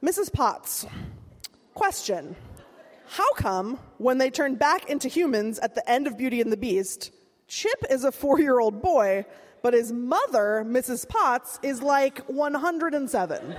Mrs. 0.00 0.32
Potts, 0.32 0.86
question. 1.74 2.36
How 3.08 3.32
come 3.32 3.80
when 3.96 4.18
they 4.18 4.30
turn 4.30 4.54
back 4.54 4.88
into 4.88 5.08
humans 5.08 5.58
at 5.58 5.74
the 5.74 5.90
end 5.90 6.06
of 6.06 6.16
Beauty 6.16 6.40
and 6.40 6.52
the 6.52 6.56
Beast, 6.56 7.10
Chip 7.48 7.82
is 7.90 8.04
a 8.04 8.12
four 8.12 8.38
year 8.38 8.60
old 8.60 8.80
boy, 8.80 9.26
but 9.64 9.74
his 9.74 9.90
mother, 9.90 10.62
Mrs. 10.64 11.08
Potts, 11.08 11.58
is 11.64 11.82
like 11.82 12.20
107? 12.28 13.56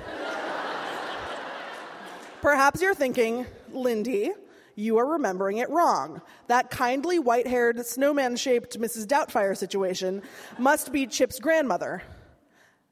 Perhaps 2.41 2.81
you're 2.81 2.95
thinking, 2.95 3.45
Lindy, 3.73 4.31
you 4.79 4.97
are 4.97 5.05
remembering 5.05 5.57
it 5.57 5.69
wrong. 5.69 6.21
That 6.47 6.69
kindly 6.69 7.19
white 7.19 7.47
haired, 7.47 7.85
snowman 7.85 8.37
shaped 8.37 8.79
Mrs. 8.79 9.05
Doubtfire 9.05 9.55
situation 9.55 10.21
must 10.57 10.91
be 10.91 11.05
Chip's 11.05 11.39
grandmother. 11.39 12.01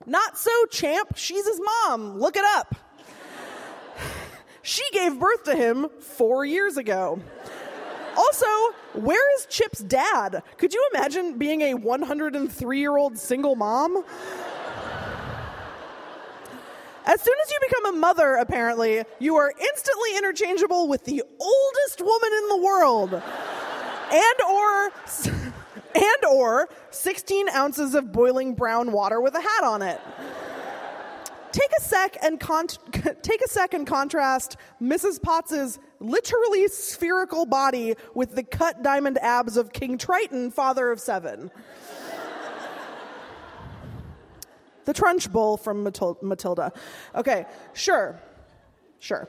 Not 0.06 0.38
so, 0.38 0.52
champ. 0.70 1.14
She's 1.16 1.46
his 1.48 1.60
mom. 1.60 2.20
Look 2.20 2.36
it 2.36 2.46
up. 2.46 2.76
She 4.62 4.84
gave 4.92 5.18
birth 5.18 5.46
to 5.46 5.56
him 5.56 5.88
four 6.00 6.44
years 6.44 6.76
ago. 6.76 7.22
Also, 8.18 8.48
where 8.94 9.36
is 9.38 9.46
Chip's 9.46 9.80
dad? 9.80 10.44
Could 10.58 10.74
you 10.74 10.90
imagine 10.94 11.38
being 11.38 11.62
a 11.62 11.74
103 11.76 12.80
year 12.80 12.98
old 12.98 13.18
single 13.18 13.56
mom? 13.56 14.04
As 17.08 17.22
soon 17.22 17.36
as 17.42 17.52
you 17.52 17.58
become 17.70 17.96
a 17.96 17.98
mother, 17.98 18.36
apparently, 18.36 19.02
you 19.18 19.38
are 19.38 19.50
instantly 19.58 20.18
interchangeable 20.18 20.90
with 20.90 21.06
the 21.06 21.24
oldest 21.40 22.02
woman 22.02 22.34
in 22.34 22.48
the 22.50 22.58
world. 22.58 23.14
and 24.12 24.42
or 24.50 24.92
and 25.96 26.26
or 26.30 26.68
16 26.92 27.48
ounces 27.50 27.96
of 27.96 28.12
boiling 28.12 28.56
brown 28.56 28.92
water 28.92 29.22
with 29.22 29.36
a 29.36 29.42
hat 29.42 29.64
on 29.64 29.82
it. 29.82 30.02
Take 31.54 31.72
a 31.80 31.82
sec 31.82 32.18
and 32.22 32.42
con- 32.42 32.68
take 33.22 33.42
a 33.42 33.48
sec 33.48 33.74
and 33.74 33.88
contrast 33.88 34.58
Mrs. 34.82 35.22
Potts's 35.22 35.80
literally 36.02 36.68
spherical 36.68 37.46
body 37.46 37.96
with 38.16 38.36
the 38.36 38.44
cut 38.44 38.84
diamond 38.84 39.18
abs 39.20 39.56
of 39.56 39.72
King 39.72 39.98
Triton, 39.98 40.52
father 40.52 40.92
of 40.92 41.00
seven. 41.00 41.52
The 44.88 44.94
Trunchbull 44.94 45.60
from 45.60 45.84
Matilda. 45.84 46.72
Okay, 47.14 47.46
sure. 47.74 48.18
Sure. 49.00 49.28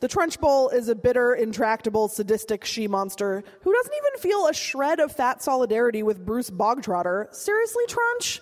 The 0.00 0.08
Trunchbull 0.08 0.74
is 0.74 0.88
a 0.88 0.96
bitter, 0.96 1.32
intractable, 1.32 2.08
sadistic 2.08 2.64
she 2.64 2.88
monster 2.88 3.44
who 3.60 3.72
doesn't 3.72 3.94
even 3.94 4.20
feel 4.20 4.48
a 4.48 4.52
shred 4.52 4.98
of 4.98 5.12
fat 5.12 5.44
solidarity 5.44 6.02
with 6.02 6.26
Bruce 6.26 6.50
Bogtrotter. 6.50 7.32
Seriously, 7.32 7.84
Trunch? 7.86 8.40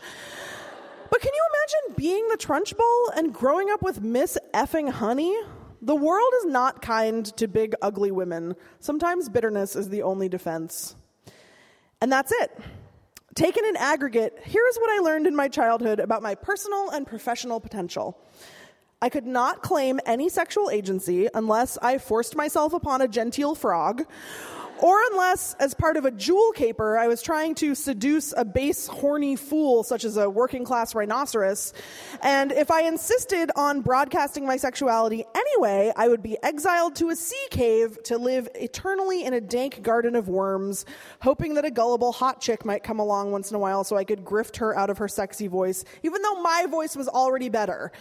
But 1.11 1.21
can 1.21 1.33
you 1.35 1.47
imagine 1.53 1.97
being 1.99 2.29
the 2.29 2.39
Trunchbull 2.39 3.11
and 3.15 3.35
growing 3.35 3.69
up 3.69 3.83
with 3.83 4.01
Miss 4.01 4.39
effing 4.55 4.89
Honey? 4.89 5.39
The 5.83 5.95
world 5.95 6.33
is 6.39 6.47
not 6.47 6.81
kind 6.81 7.27
to 7.37 7.47
big, 7.47 7.75
ugly 7.83 8.11
women. 8.11 8.57
Sometimes 8.81 9.29
bitterness 9.29 9.77
is 9.77 9.91
the 9.91 10.01
only 10.01 10.31
defense. 10.31 10.97
And 12.01 12.11
that's 12.11 12.33
it. 12.33 12.59
Taken 13.35 13.65
in 13.65 13.77
aggregate, 13.77 14.39
here's 14.45 14.77
what 14.77 14.91
I 14.91 15.03
learned 15.03 15.27
in 15.27 15.35
my 15.35 15.49
childhood 15.49 15.99
about 15.99 16.23
my 16.23 16.37
personal 16.37 16.91
and 16.91 17.05
professional 17.05 17.59
potential. 17.59 18.17
I 19.03 19.09
could 19.09 19.27
not 19.27 19.61
claim 19.61 19.99
any 20.07 20.29
sexual 20.29 20.71
agency 20.71 21.29
unless 21.35 21.77
I 21.79 21.99
forced 21.99 22.37
myself 22.37 22.73
upon 22.73 23.03
a 23.03 23.09
genteel 23.09 23.57
frog, 23.57 24.07
or 24.81 24.99
unless, 25.13 25.55
as 25.55 25.75
part 25.75 25.97
of 25.97 26.05
a 26.05 26.11
jewel 26.11 26.53
caper, 26.53 26.99
I 26.99 27.09
was 27.09 27.23
trying 27.23 27.55
to 27.57 27.75
seduce 27.75 28.35
a 28.37 28.45
base, 28.45 28.87
horny 28.87 29.37
fool 29.37 29.83
such 29.83 30.05
as 30.05 30.17
a 30.17 30.29
working 30.29 30.65
class 30.65 30.95
rhinoceros. 30.95 31.73
And 32.23 32.53
if 32.53 32.71
I 32.71 32.83
insisted 32.83 33.51
on 33.57 33.81
broadcasting 33.81 34.47
my 34.47 34.57
sexuality 34.57 35.25
anyway, 35.35 35.93
I 35.97 36.09
would 36.09 36.23
be 36.23 36.37
exiled 36.43 36.97
to 36.97 37.11
a 37.11 37.17
sea 37.17 37.47
cave 37.51 37.99
to 38.05 38.19
live 38.19 38.49
eternally 38.55 39.25
in 39.25 39.35
a 39.35 39.41
dank 39.41 39.83
garden 39.83 40.17
of 40.17 40.29
worms, 40.29 40.85
hoping 41.21 41.55
that 41.55 41.65
a 41.65 41.71
gullible 41.71 42.13
hot 42.13 42.41
chick 42.41 42.65
might 42.65 42.83
come 42.83 42.99
along 42.99 43.31
once 43.31 43.51
in 43.51 43.57
a 43.57 43.61
while 43.61 43.85
so 43.85 43.97
I 43.97 44.05
could 44.05 44.25
grift 44.25 44.57
her 44.57 44.77
out 44.77 44.91
of 44.91 44.99
her 44.99 45.09
sexy 45.09 45.47
voice, 45.47 45.85
even 46.03 46.23
though 46.23 46.43
my 46.43 46.67
voice 46.69 46.97
was 46.97 47.09
already 47.09 47.49
better. 47.49 47.93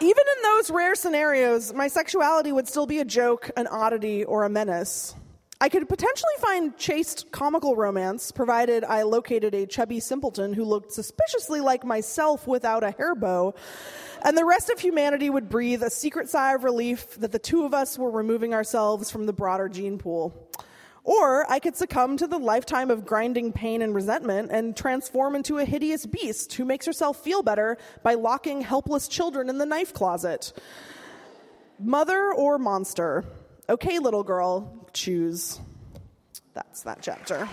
Even 0.00 0.24
in 0.36 0.42
those 0.44 0.70
rare 0.70 0.94
scenarios, 0.94 1.74
my 1.74 1.88
sexuality 1.88 2.52
would 2.52 2.68
still 2.68 2.86
be 2.86 3.00
a 3.00 3.04
joke, 3.04 3.50
an 3.56 3.66
oddity, 3.66 4.24
or 4.24 4.44
a 4.44 4.48
menace. 4.48 5.14
I 5.60 5.68
could 5.68 5.88
potentially 5.88 6.34
find 6.38 6.76
chaste 6.76 7.32
comical 7.32 7.74
romance, 7.74 8.30
provided 8.30 8.84
I 8.84 9.02
located 9.02 9.56
a 9.56 9.66
chubby 9.66 9.98
simpleton 9.98 10.52
who 10.52 10.62
looked 10.62 10.92
suspiciously 10.92 11.60
like 11.60 11.84
myself 11.84 12.46
without 12.46 12.84
a 12.84 12.92
hair 12.92 13.16
bow, 13.16 13.56
and 14.22 14.38
the 14.38 14.44
rest 14.44 14.70
of 14.70 14.78
humanity 14.78 15.30
would 15.30 15.48
breathe 15.48 15.82
a 15.82 15.90
secret 15.90 16.28
sigh 16.28 16.54
of 16.54 16.62
relief 16.62 17.16
that 17.16 17.32
the 17.32 17.40
two 17.40 17.64
of 17.64 17.74
us 17.74 17.98
were 17.98 18.10
removing 18.10 18.54
ourselves 18.54 19.10
from 19.10 19.26
the 19.26 19.32
broader 19.32 19.68
gene 19.68 19.98
pool. 19.98 20.48
Or 21.08 21.50
I 21.50 21.58
could 21.58 21.74
succumb 21.74 22.18
to 22.18 22.26
the 22.26 22.36
lifetime 22.36 22.90
of 22.90 23.06
grinding 23.06 23.54
pain 23.54 23.80
and 23.80 23.94
resentment 23.94 24.50
and 24.52 24.76
transform 24.76 25.34
into 25.34 25.56
a 25.56 25.64
hideous 25.64 26.04
beast 26.04 26.52
who 26.52 26.66
makes 26.66 26.84
herself 26.84 27.24
feel 27.24 27.42
better 27.42 27.78
by 28.02 28.12
locking 28.12 28.60
helpless 28.60 29.08
children 29.08 29.48
in 29.48 29.56
the 29.56 29.64
knife 29.64 29.94
closet. 29.94 30.52
Mother 31.78 32.34
or 32.34 32.58
monster? 32.58 33.24
Okay, 33.70 33.98
little 33.98 34.22
girl, 34.22 34.86
choose. 34.92 35.58
That's 36.52 36.82
that 36.82 36.98
chapter. 37.00 37.48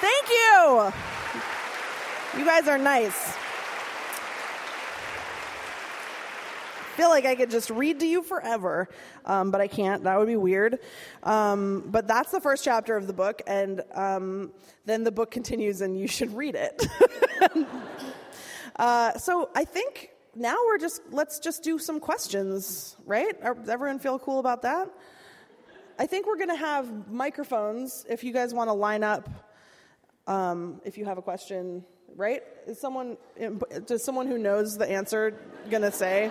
Thank 0.00 0.28
you. 0.28 0.92
You 2.36 2.44
guys 2.44 2.66
are 2.66 2.76
nice. 2.76 3.36
Feel 6.96 7.08
like 7.08 7.24
I 7.24 7.34
could 7.34 7.50
just 7.50 7.70
read 7.70 8.00
to 8.00 8.06
you 8.06 8.22
forever, 8.22 8.88
um, 9.24 9.50
but 9.50 9.60
I 9.60 9.68
can't. 9.68 10.04
That 10.04 10.18
would 10.18 10.28
be 10.28 10.36
weird. 10.36 10.78
Um, 11.22 11.84
but 11.86 12.06
that's 12.06 12.30
the 12.30 12.40
first 12.40 12.64
chapter 12.64 12.96
of 12.96 13.06
the 13.06 13.12
book, 13.12 13.42
and 13.46 13.82
um, 13.94 14.52
then 14.84 15.04
the 15.04 15.12
book 15.12 15.30
continues, 15.30 15.80
and 15.80 15.98
you 15.98 16.06
should 16.06 16.34
read 16.36 16.54
it. 16.54 16.86
uh, 18.76 19.18
so 19.18 19.50
I 19.54 19.64
think 19.64 20.10
now 20.34 20.56
we're 20.66 20.78
just 20.78 21.02
let's 21.10 21.38
just 21.38 21.62
do 21.62 21.78
some 21.78 22.00
questions, 22.00 22.96
right? 23.06 23.40
Does 23.42 23.68
everyone 23.68 23.98
feel 23.98 24.18
cool 24.18 24.38
about 24.38 24.62
that? 24.62 24.90
I 25.98 26.06
think 26.06 26.26
we're 26.26 26.36
going 26.36 26.48
to 26.48 26.56
have 26.56 27.10
microphones 27.10 28.06
if 28.08 28.24
you 28.24 28.32
guys 28.32 28.54
want 28.54 28.68
to 28.68 28.72
line 28.74 29.04
up. 29.04 29.28
Um, 30.26 30.80
if 30.84 30.96
you 30.96 31.04
have 31.04 31.18
a 31.18 31.22
question, 31.22 31.84
right? 32.16 32.42
Is 32.66 32.80
someone 32.80 33.16
does 33.86 34.04
someone 34.04 34.26
who 34.26 34.38
knows 34.38 34.76
the 34.76 34.88
answer 34.88 35.38
to 35.70 35.92
say? 35.92 36.30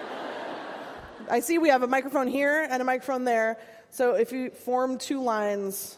I 1.29 1.41
see 1.41 1.57
we 1.57 1.69
have 1.69 1.83
a 1.83 1.87
microphone 1.87 2.27
here 2.27 2.67
and 2.69 2.81
a 2.81 2.85
microphone 2.85 3.23
there. 3.23 3.57
So 3.91 4.15
if 4.15 4.31
you 4.31 4.49
form 4.49 4.97
two 4.97 5.21
lines, 5.21 5.97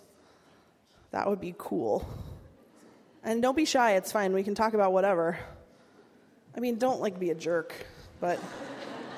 that 1.11 1.29
would 1.29 1.41
be 1.41 1.55
cool. 1.57 2.07
And 3.23 3.41
don't 3.41 3.55
be 3.55 3.65
shy, 3.65 3.95
it's 3.95 4.11
fine. 4.11 4.33
We 4.33 4.43
can 4.43 4.55
talk 4.55 4.73
about 4.73 4.93
whatever. 4.93 5.37
I 6.55 6.59
mean, 6.59 6.77
don't 6.77 6.99
like 6.99 7.19
be 7.19 7.29
a 7.29 7.35
jerk, 7.35 7.73
but. 8.19 8.39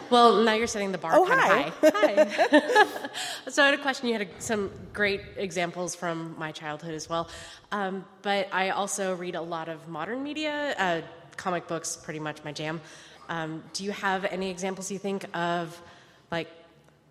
Well, 0.09 0.43
now 0.43 0.53
you're 0.53 0.67
setting 0.67 0.91
the 0.91 0.99
bar 0.99 1.13
oh, 1.15 1.25
hi. 1.25 1.61
of 1.61 1.73
high. 1.79 2.27
Hi. 2.51 2.97
so 3.49 3.63
I 3.63 3.67
had 3.67 3.79
a 3.79 3.81
question. 3.81 4.09
You 4.09 4.13
had 4.19 4.27
some 4.37 4.69
great 4.91 5.21
examples 5.37 5.95
from 5.95 6.35
my 6.37 6.51
childhood 6.51 6.93
as 6.93 7.09
well. 7.09 7.29
Um, 7.71 8.05
but 8.21 8.47
I 8.51 8.71
also 8.71 9.15
read 9.15 9.33
a 9.33 9.41
lot 9.41 9.69
of 9.69 9.87
modern 9.87 10.21
media, 10.21 10.75
uh, 10.77 11.01
comic 11.35 11.67
books, 11.67 11.95
pretty 11.95 12.19
much 12.19 12.43
my 12.43 12.51
jam. 12.51 12.79
Um, 13.27 13.63
do 13.73 13.85
you 13.85 13.91
have 13.91 14.25
any 14.25 14.51
examples 14.51 14.91
you 14.91 14.99
think 14.99 15.25
of 15.35 15.81
like 16.33 16.49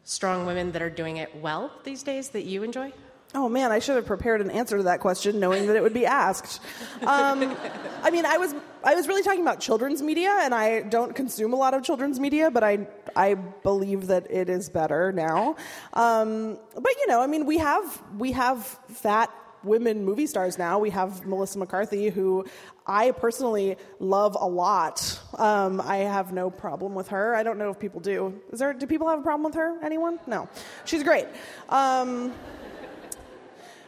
strong 0.02 0.46
women 0.46 0.72
that 0.72 0.82
are 0.82 0.90
doing 0.90 1.16
it 1.18 1.34
well 1.36 1.70
these 1.84 2.02
days 2.02 2.30
that 2.30 2.42
you 2.42 2.64
enjoy? 2.64 2.92
Oh 3.34 3.48
man, 3.48 3.72
I 3.72 3.78
should 3.78 3.96
have 3.96 4.04
prepared 4.04 4.42
an 4.42 4.50
answer 4.50 4.76
to 4.76 4.82
that 4.82 5.00
question, 5.00 5.40
knowing 5.40 5.66
that 5.68 5.76
it 5.76 5.82
would 5.82 5.94
be 5.94 6.04
asked. 6.04 6.60
Um, 7.02 7.56
I 8.02 8.10
mean, 8.10 8.26
I 8.26 8.36
was 8.36 8.54
I 8.84 8.94
was 8.94 9.08
really 9.08 9.22
talking 9.22 9.40
about 9.40 9.60
children's 9.60 10.02
media, 10.02 10.30
and 10.42 10.54
I 10.54 10.82
don't 10.82 11.16
consume 11.16 11.52
a 11.52 11.56
lot 11.56 11.72
of 11.72 11.82
children's 11.82 12.20
media, 12.20 12.50
but 12.50 12.62
I 12.62 12.86
I 13.16 13.34
believe 13.34 14.08
that 14.08 14.30
it 14.30 14.50
is 14.50 14.68
better 14.68 15.12
now. 15.12 15.56
Um, 15.94 16.58
but 16.74 16.92
you 17.00 17.06
know, 17.06 17.20
I 17.22 17.26
mean, 17.26 17.46
we 17.46 17.58
have 17.58 18.02
we 18.18 18.32
have 18.32 18.64
fat 18.88 19.30
women 19.64 20.04
movie 20.04 20.26
stars 20.26 20.58
now. 20.58 20.78
We 20.78 20.90
have 20.90 21.26
Melissa 21.26 21.58
McCarthy, 21.58 22.08
who 22.08 22.44
I 22.86 23.12
personally 23.12 23.76
love 23.98 24.36
a 24.38 24.46
lot. 24.46 25.20
Um, 25.38 25.80
I 25.80 25.98
have 25.98 26.32
no 26.32 26.50
problem 26.50 26.94
with 26.94 27.08
her. 27.08 27.34
I 27.34 27.42
don't 27.42 27.58
know 27.58 27.70
if 27.70 27.78
people 27.78 28.00
do. 28.00 28.40
Is 28.52 28.58
there? 28.58 28.72
Do 28.72 28.86
people 28.86 29.08
have 29.08 29.20
a 29.20 29.22
problem 29.22 29.44
with 29.44 29.54
her? 29.54 29.78
Anyone? 29.84 30.18
No. 30.26 30.48
She's 30.84 31.02
great. 31.02 31.26
Um, 31.68 32.32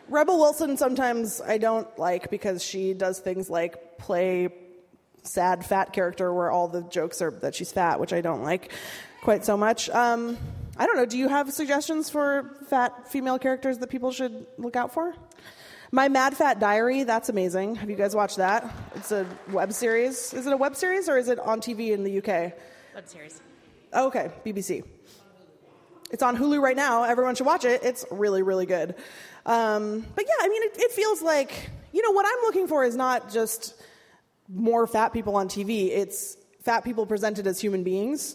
Rebel 0.08 0.38
Wilson 0.38 0.76
sometimes 0.76 1.40
I 1.40 1.58
don't 1.58 1.98
like 1.98 2.30
because 2.30 2.62
she 2.62 2.92
does 2.92 3.18
things 3.18 3.48
like 3.48 3.98
play 3.98 4.48
sad 5.22 5.64
fat 5.64 5.92
character 5.92 6.32
where 6.32 6.50
all 6.50 6.68
the 6.68 6.82
jokes 6.82 7.22
are 7.22 7.30
that 7.30 7.54
she's 7.54 7.72
fat, 7.72 7.98
which 7.98 8.12
I 8.12 8.20
don't 8.20 8.42
like 8.42 8.72
quite 9.22 9.44
so 9.44 9.56
much. 9.56 9.88
Um, 9.90 10.36
I 10.76 10.86
don't 10.86 10.96
know. 10.96 11.06
Do 11.06 11.16
you 11.16 11.28
have 11.28 11.52
suggestions 11.52 12.10
for 12.10 12.58
fat 12.68 13.08
female 13.08 13.38
characters 13.38 13.78
that 13.78 13.88
people 13.88 14.12
should 14.12 14.46
look 14.58 14.76
out 14.76 14.92
for? 14.92 15.14
My 15.94 16.08
Mad 16.08 16.36
Fat 16.36 16.58
Diary, 16.58 17.04
that's 17.04 17.28
amazing. 17.28 17.76
Have 17.76 17.88
you 17.88 17.94
guys 17.94 18.16
watched 18.16 18.38
that? 18.38 18.68
It's 18.96 19.12
a 19.12 19.24
web 19.52 19.72
series. 19.72 20.34
Is 20.34 20.44
it 20.44 20.52
a 20.52 20.56
web 20.56 20.74
series 20.74 21.08
or 21.08 21.16
is 21.16 21.28
it 21.28 21.38
on 21.38 21.60
TV 21.60 21.92
in 21.92 22.02
the 22.02 22.18
UK? 22.18 22.52
Web 22.96 23.06
series. 23.06 23.40
Oh, 23.92 24.08
okay, 24.08 24.32
BBC. 24.44 24.82
It's 26.10 26.24
on 26.24 26.36
Hulu 26.36 26.60
right 26.60 26.74
now. 26.74 27.04
Everyone 27.04 27.36
should 27.36 27.46
watch 27.46 27.64
it. 27.64 27.84
It's 27.84 28.04
really, 28.10 28.42
really 28.42 28.66
good. 28.66 28.96
Um, 29.46 30.04
but 30.16 30.24
yeah, 30.26 30.44
I 30.44 30.48
mean, 30.48 30.64
it, 30.64 30.72
it 30.78 30.90
feels 30.90 31.22
like, 31.22 31.70
you 31.92 32.02
know, 32.02 32.10
what 32.10 32.26
I'm 32.26 32.42
looking 32.42 32.66
for 32.66 32.82
is 32.82 32.96
not 32.96 33.30
just 33.30 33.80
more 34.48 34.88
fat 34.88 35.12
people 35.12 35.36
on 35.36 35.46
TV, 35.46 35.90
it's 35.90 36.36
fat 36.64 36.82
people 36.82 37.06
presented 37.06 37.46
as 37.46 37.60
human 37.60 37.84
beings 37.84 38.34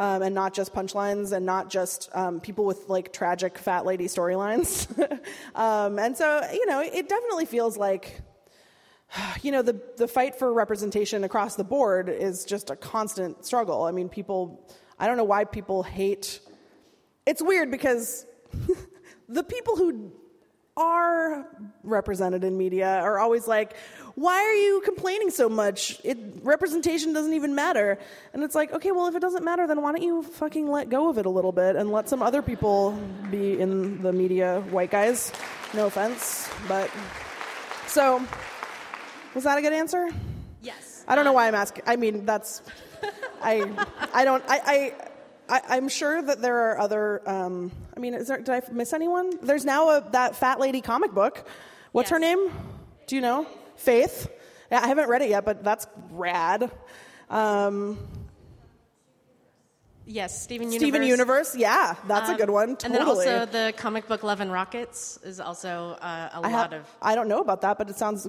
um, 0.00 0.22
and 0.22 0.34
not 0.34 0.54
just 0.54 0.72
punchlines 0.72 1.32
and 1.32 1.44
not 1.44 1.68
just 1.68 2.08
um, 2.14 2.40
people 2.40 2.64
with 2.64 2.88
like 2.88 3.12
tragic 3.12 3.58
fat 3.58 3.84
lady 3.84 4.06
storylines. 4.06 4.88
um, 5.54 5.98
and 5.98 6.16
so, 6.16 6.42
you 6.50 6.64
know, 6.64 6.80
it 6.80 7.06
definitely 7.06 7.44
feels 7.44 7.76
like, 7.76 8.22
you 9.42 9.52
know, 9.52 9.60
the, 9.60 9.78
the 9.98 10.08
fight 10.08 10.36
for 10.36 10.50
representation 10.54 11.22
across 11.22 11.56
the 11.56 11.64
board 11.64 12.08
is 12.08 12.46
just 12.46 12.70
a 12.70 12.76
constant 12.76 13.44
struggle. 13.44 13.82
I 13.82 13.90
mean, 13.90 14.08
people, 14.08 14.66
I 14.98 15.06
don't 15.06 15.18
know 15.18 15.24
why 15.24 15.44
people 15.44 15.82
hate. 15.82 16.40
It's 17.26 17.42
weird 17.42 17.70
because 17.70 18.24
the 19.28 19.44
people 19.44 19.76
who 19.76 20.12
are 20.76 21.46
represented 21.82 22.44
in 22.44 22.56
media 22.56 22.86
are 22.86 23.18
always 23.18 23.46
like, 23.46 23.76
why 24.14 24.36
are 24.36 24.54
you 24.54 24.80
complaining 24.84 25.30
so 25.30 25.48
much? 25.48 26.00
It, 26.04 26.18
representation 26.42 27.12
doesn't 27.12 27.32
even 27.32 27.54
matter. 27.54 27.98
And 28.32 28.42
it's 28.42 28.54
like, 28.54 28.72
okay, 28.72 28.92
well, 28.92 29.06
if 29.06 29.14
it 29.14 29.20
doesn't 29.20 29.44
matter, 29.44 29.66
then 29.66 29.82
why 29.82 29.92
don't 29.92 30.02
you 30.02 30.22
fucking 30.22 30.70
let 30.70 30.88
go 30.88 31.08
of 31.08 31.18
it 31.18 31.26
a 31.26 31.30
little 31.30 31.52
bit 31.52 31.76
and 31.76 31.90
let 31.90 32.08
some 32.08 32.22
other 32.22 32.42
people 32.42 32.98
be 33.30 33.58
in 33.60 34.02
the 34.02 34.12
media? 34.12 34.60
White 34.70 34.90
guys, 34.90 35.32
no 35.74 35.86
offense, 35.86 36.48
but. 36.68 36.90
So, 37.86 38.24
was 39.34 39.44
that 39.44 39.58
a 39.58 39.62
good 39.62 39.72
answer? 39.72 40.10
Yes. 40.62 41.04
I 41.08 41.14
don't 41.14 41.24
know 41.24 41.32
why 41.32 41.48
I'm 41.48 41.54
asking. 41.54 41.84
I 41.86 41.96
mean, 41.96 42.24
that's. 42.24 42.62
I, 43.42 43.68
I 44.12 44.24
don't. 44.24 44.44
I, 44.46 44.60
I 44.64 45.09
I, 45.50 45.76
am 45.76 45.88
sure 45.88 46.22
that 46.22 46.40
there 46.40 46.70
are 46.70 46.78
other. 46.78 47.28
Um, 47.28 47.72
I 47.96 48.00
mean, 48.00 48.24
there, 48.24 48.38
did 48.38 48.50
I 48.50 48.62
miss 48.70 48.92
anyone? 48.92 49.32
There's 49.42 49.64
now 49.64 49.90
a, 49.90 50.10
that 50.12 50.36
fat 50.36 50.60
lady 50.60 50.80
comic 50.80 51.12
book. 51.12 51.46
What's 51.92 52.10
yes. 52.10 52.16
her 52.16 52.18
name? 52.20 52.52
Do 53.08 53.16
you 53.16 53.20
know? 53.20 53.46
Faith. 53.74 54.30
Yeah, 54.70 54.80
I 54.80 54.86
haven't 54.86 55.08
read 55.08 55.22
it 55.22 55.30
yet, 55.30 55.44
but 55.44 55.64
that's 55.64 55.88
rad. 56.12 56.70
Um, 57.28 57.98
yes, 60.06 60.40
Steven 60.40 60.68
Universe. 60.70 60.80
Steven 60.80 61.02
Universe. 61.02 61.56
Yeah, 61.56 61.96
that's 62.06 62.28
um, 62.28 62.36
a 62.36 62.38
good 62.38 62.50
one. 62.50 62.76
Totally. 62.76 62.84
And 62.84 62.94
then 62.94 63.08
also 63.08 63.46
the 63.46 63.72
comic 63.76 64.06
book 64.06 64.22
Love 64.22 64.40
and 64.40 64.52
Rockets 64.52 65.18
is 65.24 65.40
also 65.40 65.98
uh, 66.00 66.30
a 66.32 66.36
I 66.36 66.38
lot 66.38 66.50
have, 66.50 66.72
of. 66.72 66.96
I 67.02 67.16
don't 67.16 67.26
know 67.26 67.40
about 67.40 67.62
that, 67.62 67.76
but 67.76 67.90
it 67.90 67.96
sounds. 67.96 68.28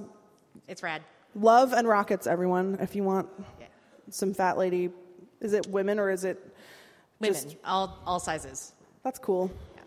It's 0.66 0.82
rad. 0.82 1.02
Love 1.36 1.72
and 1.72 1.86
Rockets, 1.86 2.26
everyone. 2.26 2.78
If 2.80 2.96
you 2.96 3.04
want 3.04 3.28
yeah. 3.60 3.66
some 4.10 4.34
fat 4.34 4.58
lady, 4.58 4.90
is 5.40 5.52
it 5.52 5.68
women 5.68 6.00
or 6.00 6.10
is 6.10 6.24
it 6.24 6.51
Women, 7.22 7.42
Just, 7.42 7.56
all 7.64 7.98
all 8.06 8.20
sizes. 8.20 8.72
That's 9.02 9.18
cool. 9.18 9.50
Yeah. 9.74 9.82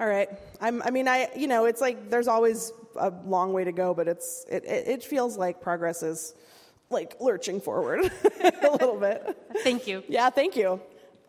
All 0.00 0.06
right. 0.06 0.28
I'm, 0.60 0.82
I 0.82 0.90
mean, 0.90 1.08
I 1.08 1.28
you 1.36 1.46
know, 1.46 1.64
it's 1.64 1.80
like 1.80 2.10
there's 2.10 2.28
always 2.28 2.72
a 2.96 3.12
long 3.26 3.52
way 3.52 3.64
to 3.64 3.72
go, 3.72 3.94
but 3.94 4.08
it's 4.08 4.44
it, 4.48 4.64
it, 4.64 4.88
it 4.88 5.04
feels 5.04 5.36
like 5.36 5.60
progress 5.60 6.02
is 6.02 6.34
like 6.90 7.16
lurching 7.20 7.60
forward 7.60 8.00
a 8.42 8.70
little 8.70 8.98
bit. 8.98 9.36
Thank 9.62 9.86
you. 9.86 10.02
Yeah, 10.08 10.30
thank 10.30 10.56
you. 10.56 10.80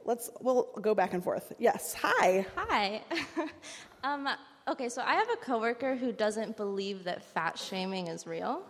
Let's 0.04 0.30
we'll 0.41 0.70
go 0.82 0.94
back 0.94 1.13
and 1.13 1.24
forth. 1.24 1.54
Yes. 1.58 1.96
Hi. 2.00 2.46
Hi. 2.56 3.02
um, 4.04 4.30
okay, 4.68 4.89
so 4.89 5.02
I 5.02 5.15
have 5.15 5.30
a 5.32 5.38
coworker 5.38 5.96
who 5.96 6.12
doesn't 6.12 6.58
believe 6.58 7.04
that 7.06 7.24
fat 7.24 7.58
shaming 7.58 8.08
is 8.08 8.28
real, 8.28 8.62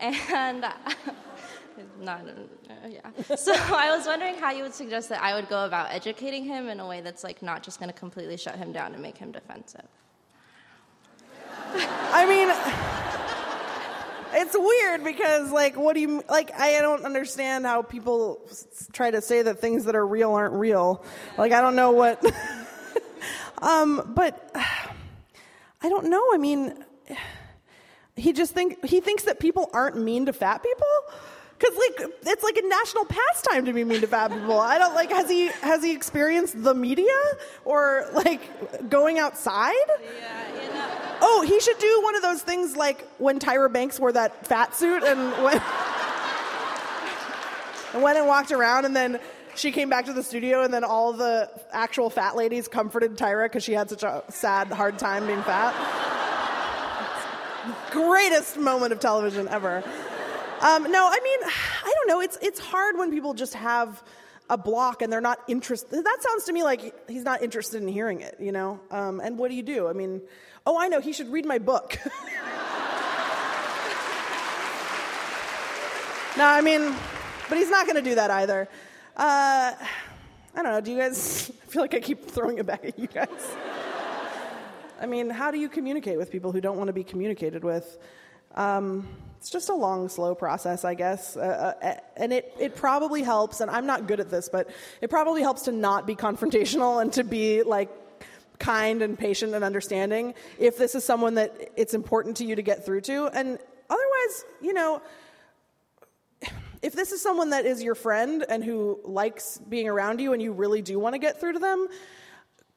and 0.00 0.64
not, 2.00 2.20
uh, 2.26 2.88
yeah. 2.88 3.00
So 3.36 3.52
I 3.54 3.96
was 3.96 4.06
wondering 4.06 4.34
how 4.36 4.50
you 4.50 4.62
would 4.62 4.74
suggest 4.74 5.08
that 5.10 5.22
I 5.22 5.34
would 5.34 5.48
go 5.48 5.64
about 5.64 5.90
educating 5.90 6.44
him 6.44 6.68
in 6.68 6.80
a 6.80 6.86
way 6.86 7.00
that's 7.00 7.24
like 7.24 7.42
not 7.42 7.62
just 7.62 7.78
going 7.78 7.90
to 7.90 7.98
completely 7.98 8.36
shut 8.36 8.56
him 8.56 8.72
down 8.72 8.92
and 8.92 9.02
make 9.02 9.18
him 9.18 9.32
defensive. 9.32 9.86
I 11.74 12.26
mean, 12.26 12.48
it's 14.34 14.56
weird 14.58 15.04
because 15.04 15.50
like, 15.50 15.76
what 15.76 15.94
do 15.94 16.00
you 16.00 16.22
like? 16.28 16.52
I 16.58 16.80
don't 16.80 17.04
understand 17.04 17.66
how 17.66 17.82
people 17.82 18.40
try 18.92 19.10
to 19.10 19.20
say 19.20 19.42
that 19.42 19.60
things 19.60 19.84
that 19.84 19.94
are 19.94 20.06
real 20.06 20.32
aren't 20.32 20.54
real. 20.54 21.04
Like, 21.38 21.52
I 21.52 21.60
don't 21.60 21.76
know 21.76 21.92
what. 21.92 22.24
um, 23.58 24.12
but 24.14 24.50
I 24.54 25.88
don't 25.88 26.08
know. 26.08 26.22
I 26.32 26.38
mean, 26.38 26.84
he 28.16 28.32
just 28.32 28.52
think 28.52 28.84
he 28.84 29.00
thinks 29.00 29.24
that 29.24 29.40
people 29.40 29.70
aren't 29.72 29.96
mean 29.96 30.26
to 30.26 30.32
fat 30.32 30.62
people 30.62 30.86
Because 31.62 31.78
like 31.78 32.10
it's 32.26 32.42
like 32.42 32.56
a 32.56 32.66
national 32.66 33.04
pastime 33.04 33.66
to 33.66 33.72
be 33.72 33.84
mean 33.84 34.00
to 34.00 34.08
fat 34.08 34.32
people. 34.32 34.58
I 34.58 34.78
don't 34.78 34.94
like. 34.94 35.10
Has 35.10 35.30
he 35.30 35.46
has 35.46 35.82
he 35.84 35.92
experienced 35.92 36.60
the 36.60 36.74
media 36.74 37.14
or 37.64 38.06
like 38.14 38.90
going 38.90 39.20
outside? 39.20 39.72
Yeah, 39.88 40.60
you 40.60 40.72
know. 40.72 40.90
Oh, 41.20 41.44
he 41.46 41.60
should 41.60 41.78
do 41.78 42.00
one 42.02 42.16
of 42.16 42.22
those 42.22 42.42
things 42.42 42.74
like 42.74 43.06
when 43.18 43.38
Tyra 43.38 43.72
Banks 43.72 44.00
wore 44.00 44.10
that 44.10 44.44
fat 44.44 44.74
suit 44.74 45.04
and 45.04 45.20
went 45.44 45.62
and 47.94 48.02
went 48.02 48.18
and 48.18 48.26
walked 48.26 48.50
around, 48.50 48.84
and 48.84 48.96
then 48.96 49.20
she 49.54 49.70
came 49.70 49.88
back 49.88 50.06
to 50.06 50.12
the 50.12 50.24
studio, 50.24 50.64
and 50.64 50.74
then 50.74 50.82
all 50.82 51.12
the 51.12 51.48
actual 51.70 52.10
fat 52.10 52.34
ladies 52.34 52.66
comforted 52.66 53.16
Tyra 53.16 53.44
because 53.44 53.62
she 53.62 53.72
had 53.72 53.88
such 53.88 54.02
a 54.02 54.24
sad, 54.30 54.66
hard 54.66 54.98
time 54.98 55.28
being 55.28 55.42
fat. 55.44 55.72
Greatest 57.92 58.58
moment 58.58 58.92
of 58.92 58.98
television 58.98 59.46
ever. 59.46 59.84
Um, 60.62 60.90
no, 60.92 61.08
I 61.08 61.18
mean, 61.22 61.40
I 61.84 61.94
don't 61.94 62.08
know. 62.08 62.20
It's 62.20 62.38
it's 62.40 62.60
hard 62.60 62.96
when 62.96 63.10
people 63.10 63.34
just 63.34 63.54
have 63.54 64.02
a 64.48 64.56
block 64.56 65.02
and 65.02 65.12
they're 65.12 65.20
not 65.20 65.40
interested. 65.48 66.04
That 66.04 66.18
sounds 66.20 66.44
to 66.44 66.52
me 66.52 66.62
like 66.62 67.08
he's 67.08 67.24
not 67.24 67.42
interested 67.42 67.82
in 67.82 67.88
hearing 67.88 68.20
it, 68.20 68.36
you 68.38 68.52
know. 68.52 68.80
Um, 68.90 69.20
and 69.20 69.38
what 69.38 69.48
do 69.48 69.56
you 69.56 69.62
do? 69.62 69.88
I 69.88 69.92
mean, 69.92 70.22
oh, 70.66 70.78
I 70.78 70.88
know. 70.88 71.00
He 71.00 71.12
should 71.12 71.32
read 71.32 71.46
my 71.46 71.58
book. 71.58 71.98
no, 76.36 76.46
I 76.46 76.60
mean, 76.62 76.94
but 77.48 77.58
he's 77.58 77.70
not 77.70 77.86
going 77.86 77.96
to 77.96 78.02
do 78.02 78.14
that 78.14 78.30
either. 78.30 78.68
Uh, 79.16 79.72
I 80.54 80.62
don't 80.62 80.72
know. 80.72 80.80
Do 80.80 80.92
you 80.92 80.98
guys 80.98 81.50
I 81.62 81.66
feel 81.66 81.82
like 81.82 81.94
I 81.94 82.00
keep 82.00 82.30
throwing 82.30 82.58
it 82.58 82.66
back 82.66 82.84
at 82.84 82.98
you 82.98 83.06
guys? 83.06 83.28
I 85.00 85.06
mean, 85.06 85.30
how 85.30 85.50
do 85.50 85.58
you 85.58 85.68
communicate 85.68 86.18
with 86.18 86.30
people 86.30 86.52
who 86.52 86.60
don't 86.60 86.76
want 86.76 86.86
to 86.88 86.92
be 86.92 87.02
communicated 87.02 87.64
with? 87.64 87.98
Um, 88.54 89.08
it's 89.38 89.50
just 89.50 89.70
a 89.70 89.74
long, 89.74 90.08
slow 90.08 90.36
process, 90.36 90.84
I 90.84 90.94
guess. 90.94 91.36
Uh, 91.36 91.74
uh, 91.82 91.94
and 92.16 92.32
it, 92.32 92.54
it 92.60 92.76
probably 92.76 93.22
helps, 93.22 93.60
and 93.60 93.70
I'm 93.70 93.86
not 93.86 94.06
good 94.06 94.20
at 94.20 94.30
this, 94.30 94.48
but 94.48 94.70
it 95.00 95.10
probably 95.10 95.42
helps 95.42 95.62
to 95.62 95.72
not 95.72 96.06
be 96.06 96.14
confrontational 96.26 97.02
and 97.02 97.12
to 97.14 97.24
be 97.24 97.62
like 97.62 97.90
kind 98.60 99.02
and 99.02 99.18
patient 99.18 99.54
and 99.54 99.64
understanding 99.64 100.34
if 100.58 100.78
this 100.78 100.94
is 100.94 101.04
someone 101.04 101.34
that 101.34 101.72
it's 101.76 101.94
important 101.94 102.36
to 102.36 102.44
you 102.44 102.54
to 102.54 102.62
get 102.62 102.86
through 102.86 103.00
to. 103.00 103.26
And 103.26 103.58
otherwise, 103.90 104.44
you 104.60 104.72
know, 104.72 105.02
if 106.80 106.92
this 106.94 107.12
is 107.12 107.20
someone 107.20 107.50
that 107.50 107.66
is 107.66 107.82
your 107.82 107.94
friend 107.94 108.44
and 108.48 108.62
who 108.62 109.00
likes 109.04 109.58
being 109.58 109.88
around 109.88 110.20
you 110.20 110.32
and 110.32 110.40
you 110.40 110.52
really 110.52 110.82
do 110.82 110.98
want 110.98 111.14
to 111.14 111.18
get 111.18 111.40
through 111.40 111.54
to 111.54 111.58
them, 111.58 111.88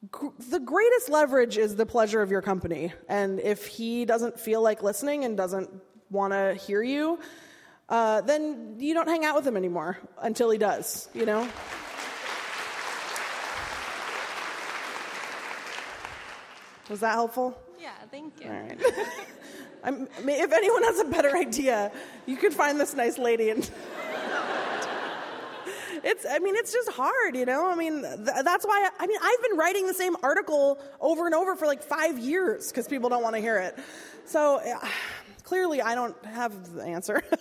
the 0.02 0.60
greatest 0.60 1.08
leverage 1.08 1.58
is 1.58 1.76
the 1.76 1.86
pleasure 1.86 2.22
of 2.22 2.30
your 2.30 2.42
company. 2.42 2.92
And 3.08 3.40
if 3.40 3.66
he 3.66 4.04
doesn't 4.04 4.38
feel 4.38 4.62
like 4.62 4.82
listening 4.82 5.24
and 5.24 5.36
doesn't 5.36 5.70
want 6.10 6.32
to 6.32 6.54
hear 6.54 6.82
you, 6.82 7.18
uh, 7.88 8.20
then 8.22 8.76
you 8.78 8.94
don't 8.94 9.08
hang 9.08 9.24
out 9.24 9.36
with 9.36 9.46
him 9.46 9.56
anymore 9.56 9.98
until 10.20 10.50
he 10.50 10.58
does, 10.58 11.08
you 11.14 11.24
know? 11.26 11.48
Was 16.88 17.00
that 17.00 17.12
helpful? 17.12 17.58
Yeah, 17.80 17.90
thank 18.10 18.40
you. 18.40 18.48
All 18.48 18.60
right. 18.60 18.80
I'm, 19.84 20.08
if 20.18 20.52
anyone 20.52 20.82
has 20.84 21.00
a 21.00 21.04
better 21.04 21.36
idea, 21.36 21.92
you 22.26 22.36
could 22.36 22.52
find 22.52 22.78
this 22.78 22.94
nice 22.94 23.18
lady 23.18 23.50
and. 23.50 23.68
It's 26.06 26.24
i 26.30 26.38
mean 26.38 26.54
it's 26.56 26.72
just 26.72 26.90
hard 26.90 27.36
you 27.36 27.44
know? 27.44 27.68
I 27.70 27.74
mean 27.74 28.02
th- 28.02 28.44
that's 28.44 28.64
why 28.64 28.88
I, 28.88 29.04
I 29.04 29.06
mean 29.06 29.18
i've 29.22 29.42
been 29.42 29.58
writing 29.58 29.86
the 29.86 29.94
same 29.94 30.16
article 30.22 30.78
over 31.00 31.26
and 31.26 31.34
over 31.34 31.56
for 31.56 31.66
like 31.66 31.82
five 31.82 32.18
years 32.18 32.70
because 32.70 32.86
people 32.88 33.08
don't 33.08 33.22
want 33.22 33.34
to 33.34 33.40
hear 33.40 33.58
it. 33.58 33.76
So 34.24 34.60
uh, 34.64 34.88
clearly 35.42 35.82
i 35.82 35.94
don't 35.94 36.16
have 36.24 36.74
the 36.74 36.82
answer. 36.82 37.22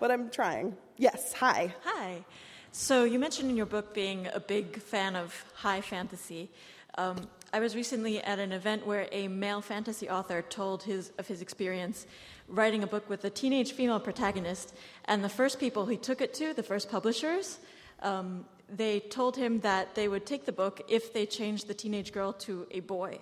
But 0.00 0.10
i'm 0.10 0.30
trying. 0.30 0.76
Yes 0.96 1.32
hi. 1.32 1.74
Hi. 1.84 2.24
So 2.72 3.04
you 3.04 3.18
mentioned 3.18 3.50
in 3.50 3.56
your 3.56 3.66
book 3.66 3.92
being 3.92 4.28
a 4.32 4.40
big 4.40 4.80
fan 4.80 5.16
of 5.16 5.44
high 5.54 5.80
fantasy. 5.80 6.50
Um, 6.96 7.16
I 7.52 7.60
was 7.60 7.74
recently 7.74 8.22
at 8.22 8.38
an 8.38 8.52
event 8.52 8.86
where 8.86 9.08
a 9.10 9.26
male 9.28 9.60
fantasy 9.60 10.08
author 10.08 10.42
told 10.42 10.82
his 10.84 11.12
of 11.18 11.26
his 11.26 11.40
experience 11.42 12.06
writing 12.48 12.82
a 12.82 12.86
book 12.86 13.08
with 13.08 13.24
a 13.24 13.30
teenage 13.30 13.72
female 13.72 14.00
protagonist, 14.00 14.74
and 15.04 15.22
the 15.22 15.28
first 15.28 15.60
people 15.60 15.86
he 15.86 15.96
took 15.96 16.20
it 16.20 16.34
to, 16.34 16.54
the 16.54 16.62
first 16.62 16.90
publishers, 16.90 17.58
um, 18.02 18.44
they 18.68 19.00
told 19.00 19.36
him 19.36 19.60
that 19.60 19.94
they 19.94 20.08
would 20.08 20.26
take 20.26 20.44
the 20.44 20.52
book 20.52 20.80
if 20.88 21.12
they 21.12 21.26
changed 21.26 21.68
the 21.68 21.74
teenage 21.74 22.12
girl 22.12 22.32
to 22.32 22.66
a 22.70 22.80
boy, 22.80 23.18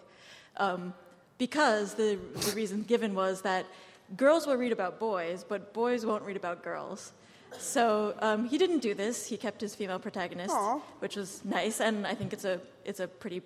um, 0.56 0.94
because 1.38 1.94
the 1.94 2.18
the 2.46 2.52
reason 2.52 2.82
given 2.82 3.14
was 3.14 3.42
that 3.42 3.66
girls 4.16 4.46
will 4.46 4.56
read 4.56 4.72
about 4.72 4.98
boys, 4.98 5.44
but 5.48 5.72
boys 5.72 6.04
won't 6.06 6.22
read 6.24 6.36
about 6.36 6.62
girls. 6.62 7.12
So 7.58 8.14
um, 8.20 8.48
he 8.48 8.58
didn't 8.58 8.80
do 8.80 8.94
this. 8.94 9.26
He 9.26 9.36
kept 9.36 9.60
his 9.60 9.74
female 9.74 9.98
protagonist, 9.98 10.54
Aw. 10.54 10.78
which 10.98 11.16
was 11.16 11.44
nice, 11.44 11.80
and 11.80 12.06
I 12.06 12.14
think 12.14 12.32
it's 12.32 12.44
a 12.44 12.60
it's 12.84 13.00
a 13.00 13.06
pretty 13.06 13.42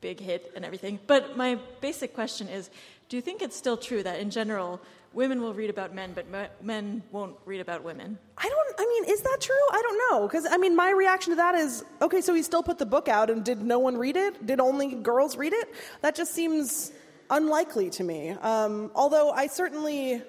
big 0.00 0.20
hit 0.20 0.52
and 0.54 0.64
everything. 0.64 0.98
But 1.06 1.36
my 1.36 1.58
basic 1.80 2.14
question 2.14 2.48
is: 2.48 2.70
Do 3.08 3.16
you 3.16 3.22
think 3.22 3.42
it's 3.42 3.56
still 3.56 3.76
true 3.76 4.02
that 4.02 4.20
in 4.20 4.30
general 4.30 4.80
women 5.14 5.40
will 5.40 5.54
read 5.54 5.70
about 5.70 5.94
men, 5.94 6.12
but 6.14 6.26
men 6.62 7.02
won't 7.12 7.36
read 7.44 7.60
about 7.60 7.84
women? 7.84 8.18
I 8.36 8.48
don't, 8.48 8.74
I 8.78 8.86
mean, 8.86 9.12
is 9.12 9.22
that 9.22 9.38
true? 9.40 9.54
I 9.72 9.80
don't 9.82 9.98
know. 10.10 10.26
Because, 10.26 10.46
I 10.50 10.56
mean, 10.56 10.74
my 10.76 10.90
reaction 10.90 11.32
to 11.32 11.36
that 11.36 11.54
is 11.54 11.84
okay, 12.02 12.20
so 12.20 12.34
he 12.34 12.42
still 12.42 12.62
put 12.62 12.78
the 12.78 12.86
book 12.86 13.08
out, 13.08 13.30
and 13.30 13.44
did 13.44 13.62
no 13.62 13.78
one 13.78 13.96
read 13.96 14.16
it? 14.16 14.44
Did 14.46 14.60
only 14.60 14.94
girls 14.94 15.36
read 15.36 15.52
it? 15.52 15.74
That 16.02 16.14
just 16.14 16.34
seems 16.34 16.92
unlikely 17.30 17.90
to 17.90 18.04
me. 18.04 18.30
Um, 18.30 18.90
although 18.94 19.30
I 19.30 19.46
certainly. 19.46 20.22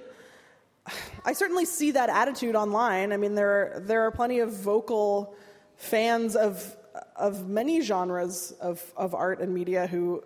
I 1.25 1.33
certainly 1.33 1.65
see 1.65 1.89
that 1.91 2.09
attitude 2.09 2.55
online. 2.55 3.11
I 3.11 3.17
mean, 3.17 3.33
there 3.33 3.49
are, 3.49 3.79
there 3.79 4.01
are 4.03 4.11
plenty 4.11 4.37
of 4.37 4.53
vocal 4.53 5.35
fans 5.77 6.35
of 6.35 6.77
of 7.15 7.47
many 7.47 7.81
genres 7.81 8.51
of, 8.61 8.93
of 8.95 9.13
art 9.13 9.39
and 9.41 9.53
media 9.53 9.87
who. 9.87 10.23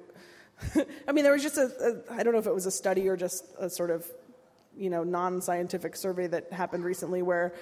I 1.07 1.14
mean, 1.14 1.24
there 1.24 1.32
was 1.32 1.43
just 1.43 1.57
a, 1.57 2.03
a 2.10 2.14
I 2.14 2.24
don't 2.24 2.34
know 2.34 2.39
if 2.39 2.47
it 2.47 2.53
was 2.53 2.66
a 2.66 2.72
study 2.72 3.07
or 3.07 3.16
just 3.16 3.45
a 3.57 3.70
sort 3.70 3.89
of 3.91 4.05
you 4.80 4.90
know 4.90 5.04
non-scientific 5.04 5.96
survey 5.96 6.28
that 6.28 6.52
happened 6.52 6.84
recently 6.84 7.22
where 7.22 7.54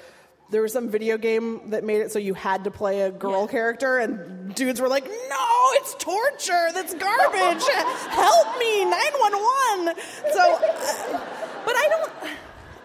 there 0.50 0.62
was 0.62 0.72
some 0.72 0.88
video 0.88 1.18
game 1.18 1.72
that 1.72 1.84
made 1.84 2.00
it 2.00 2.12
so 2.12 2.20
you 2.20 2.34
had 2.34 2.64
to 2.64 2.72
play 2.72 3.02
a 3.02 3.12
girl 3.12 3.48
character 3.48 3.98
and 3.98 4.54
dudes 4.56 4.80
were 4.80 4.88
like 4.88 5.06
no 5.06 5.46
it's 5.74 5.96
torture. 5.96 6.70
That's 6.74 6.94
garbage. 6.94 7.64
Help 8.10 8.58
me 8.58 8.86
911 8.86 10.02
so 10.32 10.54
uh, 10.54 11.22
but 11.66 11.76
i 11.76 11.88
don't 11.90 12.12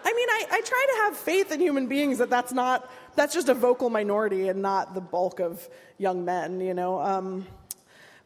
i 0.04 0.12
mean 0.12 0.28
I, 0.28 0.46
I 0.50 0.60
try 0.62 0.86
to 0.94 1.02
have 1.04 1.16
faith 1.16 1.52
in 1.52 1.60
human 1.60 1.86
beings 1.86 2.18
that 2.18 2.30
that's 2.30 2.52
not 2.52 2.90
that's 3.14 3.34
just 3.34 3.48
a 3.48 3.54
vocal 3.54 3.90
minority 3.90 4.48
and 4.48 4.62
not 4.62 4.94
the 4.94 5.00
bulk 5.00 5.40
of 5.40 5.68
young 5.98 6.24
men 6.24 6.60
you 6.60 6.74
know 6.74 7.00
um, 7.00 7.46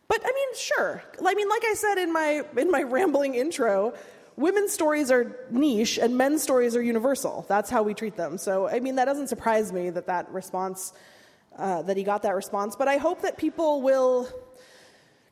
but 0.09 0.21
I 0.25 0.33
mean, 0.33 0.49
sure. 0.57 1.03
I 1.25 1.35
mean, 1.35 1.49
like 1.49 1.65
I 1.65 1.75
said 1.75 1.99
in 1.99 2.13
my 2.13 2.45
in 2.57 2.71
my 2.71 2.83
rambling 2.83 3.35
intro, 3.35 3.95
women's 4.37 4.73
stories 4.73 5.11
are 5.11 5.37
niche 5.51 5.99
and 5.99 6.17
men's 6.17 6.43
stories 6.43 6.77
are 6.77 6.83
universal. 6.83 7.45
That's 7.49 7.71
how 7.71 7.83
we 7.83 7.95
treat 7.95 8.17
them. 8.17 8.39
So, 8.39 8.69
I 8.69 8.81
mean, 8.81 8.97
that 8.97 9.07
doesn't 9.07 9.29
surprise 9.29 9.73
me 9.73 9.91
that 9.91 10.07
that 10.07 10.31
response 10.31 10.93
uh, 11.57 11.83
that 11.83 11.97
he 11.97 12.05
got 12.05 12.23
that 12.23 12.35
response. 12.35 12.77
But 12.77 12.89
I 12.89 12.99
hope 12.99 13.23
that 13.23 13.39
people 13.39 13.81
will 13.83 14.29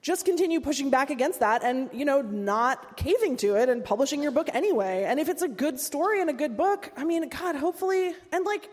just 0.01 0.27
continue 0.27 0.61
pushing 0.61 0.91
back 0.91 1.09
against 1.09 1.41
that 1.41 1.65
and 1.65 1.89
you 1.93 2.05
know 2.05 2.21
not 2.21 2.95
caving 2.95 3.39
to 3.39 3.57
it 3.57 3.71
and 3.71 3.83
publishing 3.83 4.23
your 4.23 4.31
book 4.31 4.51
anyway 4.53 5.05
and 5.09 5.19
if 5.19 5.31
it's 5.31 5.41
a 5.41 5.49
good 5.49 5.81
story 5.81 6.21
and 6.21 6.29
a 6.29 6.33
good 6.35 6.59
book 6.59 6.93
i 6.99 7.05
mean 7.05 7.27
god 7.31 7.57
hopefully 7.57 8.13
and 8.31 8.45
like 8.45 8.69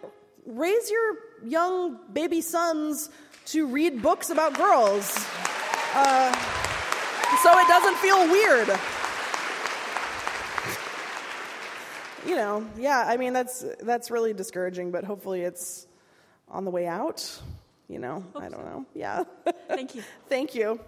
raise 0.46 0.92
your 0.92 1.16
young 1.46 1.98
baby 2.12 2.42
sons 2.42 3.10
to 3.46 3.66
read 3.66 4.02
books 4.02 4.30
about 4.30 4.58
girls 4.58 5.26
uh, 5.94 6.36
so 7.42 7.58
it 7.58 7.68
doesn't 7.70 7.96
feel 8.00 8.30
weird 8.30 8.68
you 12.28 12.36
know 12.36 12.66
yeah 12.78 13.06
i 13.08 13.18
mean 13.18 13.34
that's 13.34 13.66
that's 13.82 14.12
really 14.12 14.34
discouraging 14.34 14.92
but 14.92 15.04
hopefully 15.04 15.42
it's 15.42 15.88
on 16.50 16.66
the 16.66 16.72
way 16.72 16.86
out 16.88 17.42
you 17.88 18.00
know 18.00 18.24
i 18.36 18.48
don't 18.50 18.66
know 18.66 18.86
yeah 18.94 19.24
Thank 19.68 19.96
you. 19.96 20.04
thank 20.30 20.56
you 20.56 20.80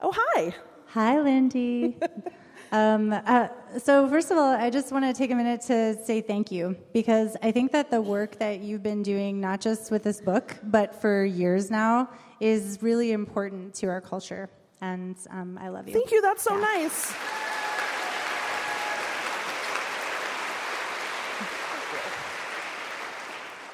oh 0.00 0.12
hi 0.14 0.54
Hi, 0.94 1.18
Lindy. 1.22 1.96
um, 2.70 3.14
uh, 3.14 3.48
so, 3.78 4.06
first 4.10 4.30
of 4.30 4.36
all, 4.36 4.50
I 4.52 4.68
just 4.68 4.92
want 4.92 5.06
to 5.06 5.14
take 5.14 5.30
a 5.30 5.34
minute 5.34 5.62
to 5.62 5.96
say 6.04 6.20
thank 6.20 6.52
you 6.52 6.76
because 6.92 7.34
I 7.42 7.50
think 7.50 7.72
that 7.72 7.90
the 7.90 8.02
work 8.02 8.38
that 8.40 8.60
you've 8.60 8.82
been 8.82 9.02
doing, 9.02 9.40
not 9.40 9.62
just 9.62 9.90
with 9.90 10.02
this 10.02 10.20
book, 10.20 10.54
but 10.64 10.94
for 11.00 11.24
years 11.24 11.70
now, 11.70 12.10
is 12.40 12.78
really 12.82 13.12
important 13.12 13.72
to 13.76 13.86
our 13.86 14.02
culture. 14.02 14.50
And 14.82 15.16
um, 15.30 15.58
I 15.58 15.70
love 15.70 15.88
you. 15.88 15.94
thank 15.94 16.10
you 16.12 16.20
that's 16.20 16.42
so 16.42 16.56
Yeah. 16.56 16.60
nice 16.60 17.14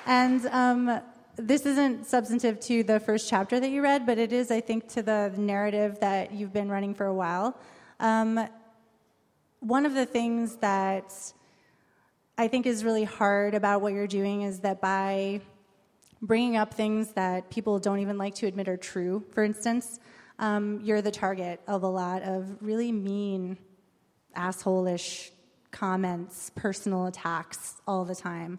And 0.08 0.46
um, 0.46 1.02
this 1.36 1.66
isn't 1.66 2.06
substantive 2.06 2.58
to 2.60 2.82
the 2.82 2.98
first 2.98 3.28
chapter 3.28 3.60
that 3.60 3.68
you 3.68 3.82
read, 3.82 4.06
but 4.06 4.16
it 4.16 4.32
is, 4.32 4.50
I 4.50 4.62
think, 4.62 4.88
to 4.94 5.02
the 5.02 5.34
narrative 5.36 6.00
that 6.00 6.32
you've 6.32 6.54
been 6.54 6.70
running 6.70 6.94
for 6.94 7.04
a 7.04 7.12
while. 7.12 7.54
Um, 8.00 8.48
one 9.60 9.84
of 9.84 9.92
the 9.92 10.06
things 10.06 10.56
that 10.56 11.12
I 12.38 12.48
think 12.48 12.64
is 12.64 12.84
really 12.84 13.04
hard 13.04 13.52
about 13.52 13.82
what 13.82 13.92
you're 13.92 14.06
doing 14.06 14.42
is 14.42 14.60
that 14.60 14.80
by 14.80 15.42
bringing 16.22 16.56
up 16.56 16.72
things 16.72 17.12
that 17.12 17.50
people 17.50 17.78
don't 17.78 17.98
even 17.98 18.16
like 18.16 18.34
to 18.36 18.46
admit 18.46 18.66
are 18.66 18.78
true, 18.78 19.22
for 19.34 19.44
instance, 19.44 20.00
um, 20.38 20.80
you're 20.82 21.02
the 21.02 21.10
target 21.10 21.60
of 21.68 21.82
a 21.82 21.88
lot 21.88 22.22
of 22.22 22.56
really 22.62 22.92
mean, 22.92 23.58
asshole-ish 24.34 25.32
comments, 25.70 26.50
personal 26.56 27.04
attacks 27.04 27.74
all 27.86 28.06
the 28.06 28.14
time. 28.14 28.58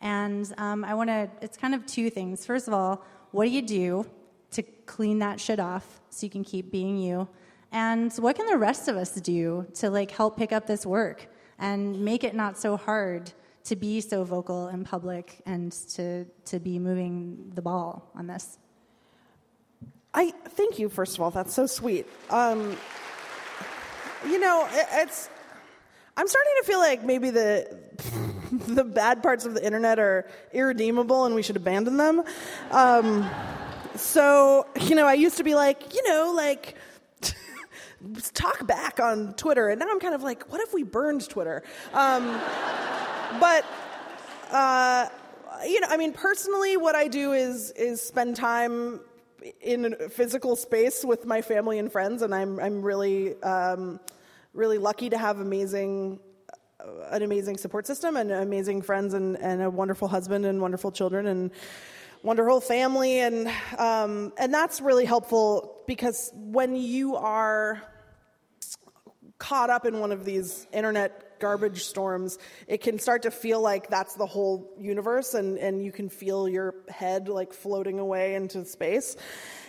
And 0.00 0.52
um, 0.58 0.84
I 0.84 0.94
want 0.94 1.10
to, 1.10 1.28
it's 1.42 1.56
kind 1.56 1.74
of 1.74 1.84
two 1.86 2.10
things. 2.10 2.46
First 2.46 2.68
of 2.68 2.74
all, 2.74 3.04
what 3.30 3.44
do 3.44 3.50
you 3.50 3.62
do 3.62 4.06
to 4.52 4.62
clean 4.86 5.18
that 5.18 5.40
shit 5.40 5.58
off 5.58 6.00
so 6.10 6.24
you 6.24 6.30
can 6.30 6.44
keep 6.44 6.70
being 6.70 6.96
you? 6.98 7.28
And 7.72 8.12
what 8.14 8.36
can 8.36 8.46
the 8.46 8.56
rest 8.56 8.88
of 8.88 8.96
us 8.96 9.12
do 9.12 9.66
to 9.74 9.90
like 9.90 10.10
help 10.10 10.36
pick 10.36 10.52
up 10.52 10.66
this 10.66 10.86
work 10.86 11.26
and 11.58 12.04
make 12.04 12.24
it 12.24 12.34
not 12.34 12.56
so 12.56 12.76
hard 12.76 13.32
to 13.64 13.76
be 13.76 14.00
so 14.00 14.24
vocal 14.24 14.68
in 14.68 14.84
public 14.84 15.42
and 15.44 15.72
to, 15.94 16.24
to 16.46 16.58
be 16.58 16.78
moving 16.78 17.52
the 17.54 17.60
ball 17.60 18.10
on 18.14 18.26
this? 18.26 18.58
I 20.14 20.30
thank 20.30 20.78
you, 20.78 20.88
first 20.88 21.16
of 21.16 21.20
all. 21.20 21.30
That's 21.30 21.52
so 21.52 21.66
sweet. 21.66 22.06
Um, 22.30 22.76
you 24.26 24.38
know, 24.38 24.66
it, 24.70 24.86
it's. 24.92 25.28
I'm 26.16 26.26
starting 26.26 26.52
to 26.60 26.66
feel 26.66 26.78
like 26.78 27.04
maybe 27.04 27.30
the 27.30 27.78
the 28.68 28.84
bad 28.84 29.22
parts 29.22 29.44
of 29.44 29.54
the 29.54 29.64
internet 29.64 29.98
are 29.98 30.26
irredeemable 30.52 31.24
and 31.24 31.34
we 31.34 31.42
should 31.42 31.56
abandon 31.56 31.96
them. 31.96 32.22
Um, 32.70 33.28
so, 33.94 34.66
you 34.80 34.94
know, 34.94 35.06
I 35.06 35.14
used 35.14 35.36
to 35.38 35.44
be 35.44 35.54
like, 35.54 35.94
you 35.94 36.08
know, 36.08 36.32
like 36.34 36.76
talk 38.34 38.66
back 38.66 39.00
on 39.00 39.34
Twitter, 39.34 39.68
and 39.68 39.80
now 39.80 39.88
I'm 39.90 40.00
kind 40.00 40.14
of 40.14 40.22
like, 40.22 40.50
what 40.50 40.60
if 40.60 40.72
we 40.72 40.82
burned 40.82 41.28
Twitter? 41.28 41.62
Um, 41.92 42.40
but. 43.40 43.64
Uh, 44.50 45.08
you 45.66 45.80
know, 45.80 45.88
I 45.90 45.96
mean, 45.96 46.12
personally, 46.12 46.76
what 46.76 46.94
I 46.94 47.08
do 47.08 47.32
is 47.32 47.72
is 47.72 48.00
spend 48.00 48.36
time 48.36 49.00
in 49.60 49.94
a 50.00 50.08
physical 50.08 50.56
space 50.56 51.04
with 51.04 51.26
my 51.26 51.42
family 51.42 51.78
and 51.78 51.90
friends, 51.90 52.22
and 52.22 52.34
I'm 52.34 52.60
I'm 52.60 52.82
really 52.82 53.40
um, 53.42 54.00
really 54.54 54.78
lucky 54.78 55.10
to 55.10 55.18
have 55.18 55.40
amazing 55.40 56.20
an 57.10 57.22
amazing 57.22 57.56
support 57.56 57.86
system 57.86 58.16
and 58.16 58.30
amazing 58.30 58.82
friends 58.82 59.14
and, 59.14 59.36
and 59.38 59.62
a 59.62 59.70
wonderful 59.70 60.08
husband 60.08 60.44
and 60.44 60.60
wonderful 60.60 60.92
children 60.92 61.26
and 61.26 61.50
wonderful 62.22 62.60
family 62.60 63.20
and 63.20 63.48
um, 63.78 64.32
and 64.38 64.52
that's 64.52 64.80
really 64.80 65.04
helpful 65.04 65.82
because 65.86 66.30
when 66.34 66.76
you 66.76 67.16
are 67.16 67.82
caught 69.38 69.70
up 69.70 69.86
in 69.86 70.00
one 70.00 70.12
of 70.12 70.24
these 70.24 70.66
internet 70.72 71.38
garbage 71.38 71.84
storms, 71.84 72.38
it 72.66 72.78
can 72.78 72.98
start 72.98 73.22
to 73.22 73.30
feel 73.30 73.60
like 73.60 73.88
that's 73.88 74.14
the 74.14 74.26
whole 74.26 74.74
universe, 74.78 75.34
and, 75.34 75.58
and 75.58 75.84
you 75.84 75.92
can 75.92 76.08
feel 76.08 76.48
your 76.48 76.74
head 76.88 77.28
like 77.28 77.52
floating 77.52 77.98
away 77.98 78.34
into 78.34 78.64
space. 78.64 79.16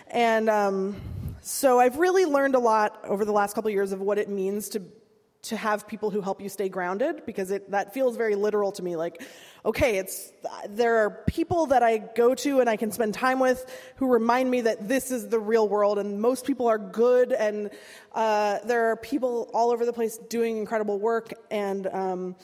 And 0.08 0.50
um, 0.50 1.00
so 1.40 1.78
I've 1.78 1.98
really 1.98 2.24
learned 2.24 2.56
a 2.56 2.58
lot 2.58 3.04
over 3.04 3.24
the 3.24 3.32
last 3.32 3.54
couple 3.54 3.68
of 3.68 3.74
years 3.74 3.92
of 3.92 4.00
what 4.00 4.18
it 4.18 4.28
means 4.28 4.70
to 4.70 4.82
to 5.42 5.56
have 5.56 5.88
people 5.88 6.10
who 6.10 6.20
help 6.20 6.40
you 6.40 6.48
stay 6.48 6.68
grounded 6.68 7.24
because 7.24 7.50
it 7.50 7.70
that 7.70 7.94
feels 7.94 8.16
very 8.16 8.34
literal 8.34 8.72
to 8.72 8.82
me. 8.82 8.96
Like 8.96 9.22
okay 9.64 9.98
it's 9.98 10.32
there 10.68 10.96
are 10.98 11.22
people 11.26 11.66
that 11.66 11.82
I 11.82 11.98
go 11.98 12.34
to 12.34 12.60
and 12.60 12.68
I 12.68 12.76
can 12.76 12.92
spend 12.92 13.14
time 13.14 13.38
with 13.38 13.64
who 13.96 14.06
remind 14.06 14.50
me 14.50 14.62
that 14.62 14.88
this 14.88 15.10
is 15.10 15.28
the 15.28 15.38
real 15.38 15.68
world 15.68 15.98
and 15.98 16.20
most 16.20 16.46
people 16.46 16.66
are 16.66 16.78
good 16.78 17.32
and 17.32 17.70
uh, 18.14 18.58
there 18.64 18.90
are 18.90 18.96
people 18.96 19.50
all 19.52 19.70
over 19.70 19.86
the 19.86 19.92
place 19.92 20.18
doing 20.28 20.58
incredible 20.58 20.98
work 20.98 21.32
and 21.50 21.86
um, 21.86 22.36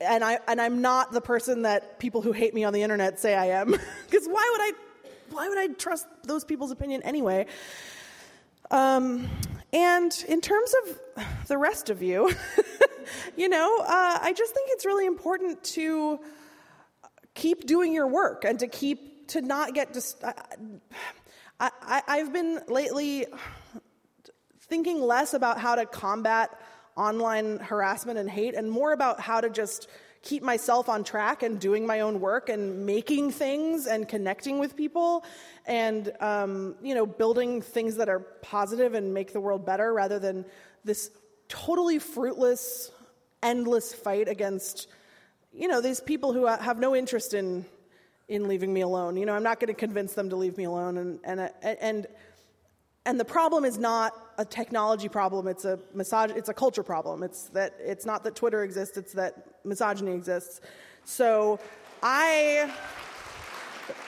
and 0.00 0.24
I 0.24 0.38
and 0.48 0.60
I'm 0.60 0.80
not 0.80 1.12
the 1.12 1.20
person 1.20 1.62
that 1.62 1.98
people 1.98 2.22
who 2.22 2.32
hate 2.32 2.54
me 2.54 2.64
on 2.64 2.72
the 2.72 2.82
internet 2.82 3.20
say 3.20 3.34
I 3.34 3.46
am. 3.60 3.76
Because 4.10 4.26
why 4.26 4.48
would 4.52 4.60
I 4.60 4.72
why 5.30 5.48
would 5.48 5.58
I 5.58 5.68
trust 5.68 6.06
those 6.24 6.44
people's 6.44 6.70
opinion 6.70 7.02
anyway? 7.02 7.46
Um, 8.70 9.28
and 9.72 10.12
in 10.28 10.40
terms 10.40 10.74
of 10.84 10.98
the 11.48 11.58
rest 11.58 11.90
of 11.90 12.02
you, 12.02 12.30
you 13.36 13.48
know, 13.48 13.78
uh, 13.80 14.18
I 14.22 14.32
just 14.36 14.54
think 14.54 14.68
it's 14.72 14.86
really 14.86 15.06
important 15.06 15.62
to 15.64 16.20
keep 17.34 17.66
doing 17.66 17.92
your 17.92 18.06
work 18.06 18.44
and 18.44 18.58
to 18.60 18.68
keep, 18.68 19.28
to 19.28 19.40
not 19.40 19.74
get 19.74 19.92
just. 19.92 20.22
I, 20.24 20.34
I, 21.60 22.02
I've 22.08 22.32
been 22.32 22.60
lately 22.68 23.26
thinking 24.60 25.00
less 25.00 25.34
about 25.34 25.58
how 25.58 25.74
to 25.74 25.86
combat 25.86 26.50
online 26.96 27.58
harassment 27.58 28.18
and 28.18 28.28
hate 28.28 28.54
and 28.54 28.70
more 28.70 28.92
about 28.92 29.20
how 29.20 29.40
to 29.40 29.48
just 29.48 29.88
keep 30.22 30.42
myself 30.42 30.88
on 30.88 31.02
track 31.04 31.42
and 31.42 31.60
doing 31.60 31.86
my 31.86 32.00
own 32.00 32.20
work 32.20 32.48
and 32.48 32.86
making 32.86 33.30
things 33.30 33.86
and 33.86 34.08
connecting 34.08 34.58
with 34.58 34.76
people 34.76 35.24
and 35.66 36.12
um, 36.20 36.76
you 36.82 36.94
know 36.94 37.04
building 37.04 37.60
things 37.60 37.96
that 37.96 38.08
are 38.08 38.20
positive 38.20 38.94
and 38.94 39.12
make 39.12 39.32
the 39.32 39.40
world 39.40 39.66
better 39.66 39.92
rather 39.92 40.18
than 40.18 40.44
this 40.84 41.10
totally 41.48 41.98
fruitless 41.98 42.90
endless 43.42 43.92
fight 43.92 44.28
against 44.28 44.86
you 45.52 45.68
know 45.68 45.80
these 45.80 46.00
people 46.00 46.32
who 46.32 46.46
have 46.46 46.78
no 46.78 46.94
interest 46.96 47.34
in 47.34 47.64
in 48.28 48.48
leaving 48.48 48.72
me 48.72 48.80
alone. 48.80 49.16
You 49.16 49.26
know 49.26 49.34
i'm 49.34 49.42
not 49.42 49.60
going 49.60 49.68
to 49.68 49.74
convince 49.74 50.14
them 50.14 50.30
to 50.30 50.36
leave 50.36 50.56
me 50.56 50.64
alone 50.64 50.96
and 50.96 51.20
and 51.24 51.50
and 51.62 52.06
and 53.04 53.18
the 53.18 53.24
problem 53.24 53.64
is 53.64 53.78
not 53.78 54.14
a 54.38 54.44
technology 54.44 55.08
problem 55.08 55.48
it's 55.48 55.64
a 55.64 55.78
misog- 55.94 56.36
it's 56.36 56.48
a 56.48 56.54
culture 56.54 56.82
problem. 56.82 57.22
It's 57.22 57.48
that 57.50 57.74
it's 57.78 58.06
not 58.06 58.24
that 58.24 58.34
twitter 58.34 58.62
exists 58.62 58.96
it's 58.96 59.12
that 59.12 59.34
misogyny 59.64 60.12
exists. 60.12 60.60
So 61.04 61.58
i 62.02 62.72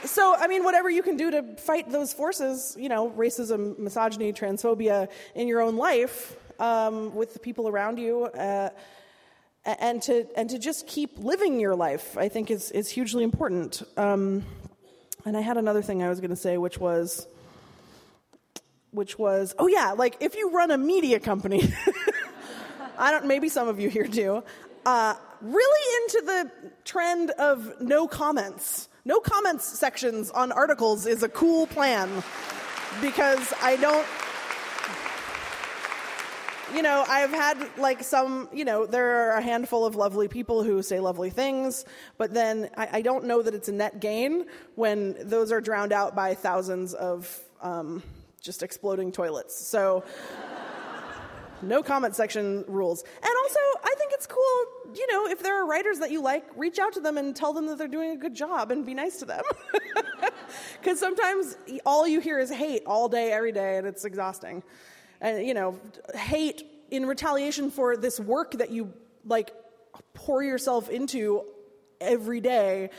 so 0.05 0.35
i 0.39 0.47
mean 0.47 0.65
whatever 0.65 0.89
you 0.89 1.03
can 1.03 1.17
do 1.17 1.31
to 1.31 1.57
fight 1.57 1.91
those 1.91 2.13
forces 2.13 2.77
you 2.79 2.89
know 2.89 3.11
racism 3.11 3.79
misogyny 3.79 4.33
transphobia 4.33 5.09
in 5.35 5.49
your 5.49 5.61
own 5.61 5.77
life 5.77 6.37
um, 6.59 7.15
with 7.15 7.33
the 7.33 7.39
people 7.39 7.69
around 7.69 7.99
you 7.99 8.25
uh, 8.25 8.71
and 9.65 10.03
to 10.03 10.27
and 10.37 10.51
to 10.51 10.59
just 10.59 10.87
keep 10.87 11.19
living 11.19 11.59
your 11.59 11.75
life 11.75 12.17
i 12.19 12.29
think 12.29 12.51
is 12.51 12.71
is 12.73 12.89
hugely 12.89 13.25
important 13.25 13.83
um, 13.97 14.45
and 15.25 15.37
i 15.37 15.41
had 15.41 15.57
another 15.57 15.83
thing 15.83 16.03
i 16.03 16.09
was 16.09 16.21
going 16.21 16.31
to 16.31 16.37
say 16.37 16.59
which 16.59 16.79
was 16.79 17.27
which 18.95 19.19
was, 19.19 19.55
oh 19.59 19.67
yeah, 19.67 19.91
like 19.91 20.17
if 20.21 20.37
you 20.37 20.51
run 20.51 20.71
a 20.71 20.79
media 20.79 21.19
company, 21.19 21.63
I 22.99 23.11
don't, 23.11 23.27
maybe 23.27 23.49
some 23.49 23.67
of 23.67 23.81
you 23.81 23.91
here 23.91 24.07
do, 24.07 24.43
uh, 24.87 25.15
really 25.41 26.03
into 26.05 26.27
the 26.27 26.71
trend 26.85 27.31
of 27.33 27.81
no 27.81 28.07
comments. 28.07 28.89
No 29.05 29.19
comments 29.19 29.65
sections 29.65 30.31
on 30.31 30.53
articles 30.53 31.07
is 31.07 31.23
a 31.23 31.29
cool 31.29 31.67
plan 31.67 32.23
because 33.03 33.53
I 33.61 33.77
don't, 33.77 34.07
you 36.75 36.83
know, 36.83 37.05
I've 37.09 37.31
had 37.31 37.79
like 37.79 38.03
some, 38.03 38.49
you 38.53 38.65
know, 38.65 38.87
there 38.87 39.31
are 39.31 39.39
a 39.39 39.43
handful 39.43 39.87
of 39.87 39.95
lovely 39.95 40.29
people 40.29 40.63
who 40.63 40.83
say 40.83 41.01
lovely 41.01 41.31
things, 41.31 41.85
but 42.19 42.35
then 42.35 42.71
I, 42.77 42.89
I 42.95 43.03
don't 43.03 43.25
know 43.25 43.43
that 43.43 43.55
it's 43.55 43.69
a 43.69 43.73
net 43.73 44.01
gain 44.01 44.47
when 44.75 45.17
those 45.21 45.53
are 45.53 45.61
drowned 45.61 45.93
out 45.93 46.15
by 46.15 46.35
thousands 46.35 46.95
of, 46.95 47.41
um, 47.63 48.03
just 48.41 48.63
exploding 48.63 49.13
toilets. 49.13 49.57
So, 49.57 50.05
no 51.63 51.83
comment 51.83 52.15
section 52.15 52.65
rules. 52.69 53.03
And 53.03 53.33
also, 53.43 53.61
I 53.83 53.95
think 53.97 54.13
it's 54.13 54.27
cool, 54.27 54.95
you 54.95 55.07
know, 55.11 55.29
if 55.29 55.43
there 55.43 55.63
are 55.63 55.67
writers 55.67 56.01
that 56.01 56.11
you 56.11 56.21
like, 56.21 56.45
reach 56.57 56.79
out 56.79 56.93
to 56.95 57.01
them 57.01 57.17
and 57.17 57.35
tell 57.35 57.53
them 57.53 57.67
that 57.67 57.79
they're 57.79 57.89
doing 57.89 58.11
a 58.11 58.17
good 58.17 58.35
job 58.35 58.71
and 58.71 58.85
be 58.85 58.95
nice 58.95 59.19
to 59.19 59.25
them. 59.25 59.43
Because 60.81 61.01
sometimes 61.01 61.57
all 61.87 62.07
you 62.07 62.21
hear 62.21 62.39
is 62.39 62.51
hate 62.51 62.83
all 62.87 63.09
day, 63.09 63.33
every 63.33 63.53
day, 63.53 63.79
and 63.79 63.87
it's 63.87 64.05
exhausting. 64.05 64.63
And, 65.25 65.47
you 65.47 65.55
know, 65.55 65.81
hate 66.15 66.63
in 66.91 67.07
retaliation 67.07 67.71
for 67.71 67.97
this 67.97 68.21
work 68.21 68.53
that 68.59 68.71
you, 68.71 68.93
like, 69.25 69.51
pour 70.13 70.43
yourself 70.43 70.91
into 70.91 71.43
every 72.01 72.41
day 72.41 72.91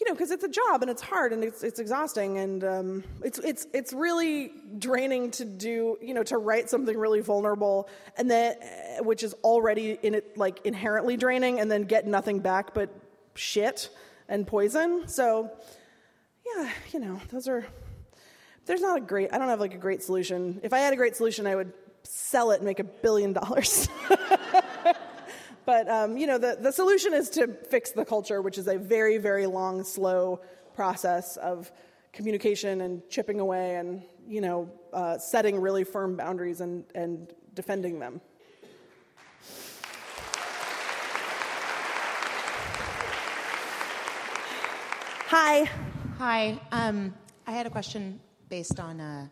you 0.00 0.08
know, 0.08 0.14
because 0.14 0.30
it's 0.30 0.42
a 0.42 0.48
job 0.48 0.82
and 0.82 0.90
it's 0.90 1.02
hard 1.02 1.32
and 1.32 1.44
it's 1.44 1.62
it's 1.62 1.78
exhausting 1.78 2.38
and 2.38 2.64
um, 2.64 3.04
it's 3.22 3.38
it's 3.38 3.66
it's 3.72 3.92
really 3.92 4.52
draining 4.78 5.30
to 5.30 5.44
do, 5.44 5.96
you 6.02 6.14
know, 6.14 6.24
to 6.24 6.36
write 6.36 6.68
something 6.68 6.98
really 6.98 7.20
vulnerable 7.20 7.88
and 8.16 8.28
then 8.28 8.56
uh, 8.60 9.04
which 9.04 9.22
is 9.22 9.34
already 9.44 9.96
in 10.02 10.14
it 10.14 10.36
like 10.36 10.60
inherently 10.64 11.16
draining 11.16 11.60
and 11.60 11.70
then 11.70 11.84
get 11.84 12.06
nothing 12.06 12.40
back 12.40 12.74
but 12.74 12.90
shit 13.36 13.88
and 14.28 14.46
poison. 14.46 15.06
So, 15.06 15.50
yeah, 16.44 16.70
you 16.92 16.98
know, 16.98 17.20
those 17.30 17.46
are. 17.46 17.64
There's 18.66 18.80
not 18.80 18.98
a 18.98 19.00
great. 19.00 19.32
I 19.32 19.38
don't 19.38 19.48
have 19.48 19.60
like 19.60 19.74
a 19.74 19.78
great 19.78 20.02
solution. 20.02 20.60
If 20.62 20.72
I 20.72 20.78
had 20.78 20.92
a 20.92 20.96
great 20.96 21.16
solution, 21.16 21.46
I 21.46 21.54
would 21.54 21.72
sell 22.02 22.50
it 22.50 22.56
and 22.56 22.64
make 22.64 22.80
a 22.80 22.84
billion 22.84 23.32
dollars. 23.32 23.88
But 25.64 25.88
um, 25.88 26.16
you 26.16 26.26
know, 26.26 26.38
the, 26.38 26.58
the 26.60 26.72
solution 26.72 27.14
is 27.14 27.30
to 27.30 27.48
fix 27.48 27.92
the 27.92 28.04
culture, 28.04 28.42
which 28.42 28.58
is 28.58 28.68
a 28.68 28.76
very, 28.76 29.18
very 29.18 29.46
long, 29.46 29.84
slow 29.84 30.40
process 30.74 31.36
of 31.36 31.72
communication 32.12 32.80
and 32.82 33.08
chipping 33.08 33.40
away 33.40 33.76
and 33.76 34.02
you 34.26 34.40
know, 34.40 34.70
uh, 34.92 35.18
setting 35.18 35.60
really 35.60 35.84
firm 35.84 36.16
boundaries 36.16 36.60
and, 36.60 36.84
and 36.94 37.32
defending 37.54 37.98
them. 37.98 38.20
Hi. 45.28 45.68
Hi. 46.18 46.60
Um, 46.70 47.14
I 47.46 47.52
had 47.52 47.66
a 47.66 47.70
question 47.70 48.20
based 48.48 48.80
on 48.80 49.00
uh, 49.00 49.26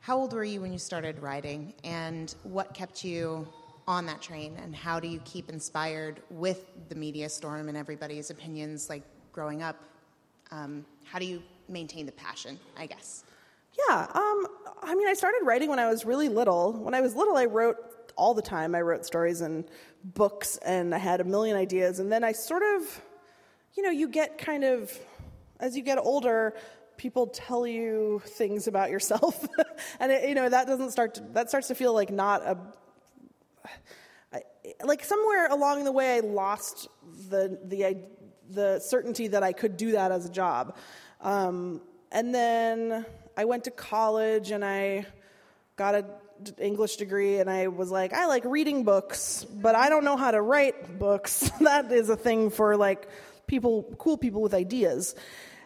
how 0.00 0.18
old 0.18 0.32
were 0.32 0.44
you 0.44 0.60
when 0.60 0.72
you 0.72 0.78
started 0.78 1.18
writing, 1.20 1.74
and 1.82 2.34
what 2.42 2.74
kept 2.74 3.04
you 3.04 3.48
on 3.86 4.06
that 4.06 4.20
train, 4.20 4.56
and 4.62 4.74
how 4.74 5.00
do 5.00 5.08
you 5.08 5.20
keep 5.24 5.48
inspired 5.48 6.22
with 6.30 6.88
the 6.88 6.94
media 6.94 7.28
storm 7.28 7.68
and 7.68 7.76
everybody's 7.76 8.30
opinions, 8.30 8.88
like 8.88 9.02
growing 9.32 9.62
up? 9.62 9.76
Um, 10.50 10.84
how 11.04 11.18
do 11.18 11.24
you 11.24 11.42
maintain 11.68 12.06
the 12.06 12.12
passion? 12.12 12.58
I 12.76 12.86
guess. 12.86 13.24
Yeah. 13.88 14.06
Um, 14.14 14.46
I 14.82 14.94
mean, 14.94 15.08
I 15.08 15.14
started 15.14 15.40
writing 15.42 15.68
when 15.68 15.78
I 15.78 15.88
was 15.88 16.04
really 16.04 16.28
little. 16.28 16.72
When 16.72 16.94
I 16.94 17.00
was 17.00 17.14
little, 17.14 17.36
I 17.36 17.46
wrote 17.46 17.76
all 18.16 18.34
the 18.34 18.42
time. 18.42 18.74
I 18.74 18.80
wrote 18.80 19.04
stories 19.04 19.40
and 19.40 19.64
books, 20.04 20.58
and 20.58 20.94
I 20.94 20.98
had 20.98 21.20
a 21.20 21.24
million 21.24 21.56
ideas. 21.56 21.98
And 21.98 22.12
then 22.12 22.22
I 22.22 22.32
sort 22.32 22.62
of, 22.62 23.02
you 23.74 23.82
know, 23.82 23.90
you 23.90 24.08
get 24.08 24.38
kind 24.38 24.64
of, 24.64 24.96
as 25.60 25.76
you 25.76 25.82
get 25.82 25.98
older, 25.98 26.54
people 26.96 27.26
tell 27.26 27.66
you 27.66 28.22
things 28.24 28.66
about 28.66 28.90
yourself, 28.90 29.46
and 30.00 30.12
it, 30.12 30.28
you 30.28 30.34
know 30.34 30.48
that 30.48 30.66
doesn't 30.66 30.90
start. 30.90 31.14
To, 31.14 31.22
that 31.32 31.48
starts 31.48 31.68
to 31.68 31.74
feel 31.74 31.92
like 31.92 32.10
not 32.10 32.42
a. 32.42 32.58
Like 34.82 35.04
somewhere 35.04 35.46
along 35.48 35.84
the 35.84 35.92
way, 35.92 36.16
I 36.16 36.20
lost 36.20 36.88
the 37.30 37.58
the 37.64 37.98
the 38.50 38.80
certainty 38.80 39.28
that 39.28 39.42
I 39.42 39.52
could 39.52 39.76
do 39.76 39.92
that 39.92 40.10
as 40.10 40.26
a 40.26 40.30
job, 40.30 40.76
um, 41.20 41.80
and 42.10 42.34
then 42.34 43.04
I 43.36 43.44
went 43.44 43.64
to 43.64 43.70
college 43.70 44.50
and 44.50 44.64
I 44.64 45.06
got 45.76 45.94
a 45.94 46.04
English 46.58 46.96
degree 46.96 47.38
and 47.38 47.48
I 47.48 47.68
was 47.68 47.90
like, 47.90 48.12
I 48.12 48.26
like 48.26 48.44
reading 48.44 48.84
books, 48.84 49.44
but 49.44 49.74
I 49.74 49.88
don't 49.88 50.04
know 50.04 50.16
how 50.16 50.30
to 50.30 50.40
write 50.40 50.98
books. 50.98 51.50
that 51.60 51.90
is 51.92 52.08
a 52.10 52.16
thing 52.16 52.50
for 52.50 52.76
like 52.76 53.08
people, 53.46 53.94
cool 53.98 54.16
people 54.16 54.42
with 54.42 54.54
ideas 54.54 55.14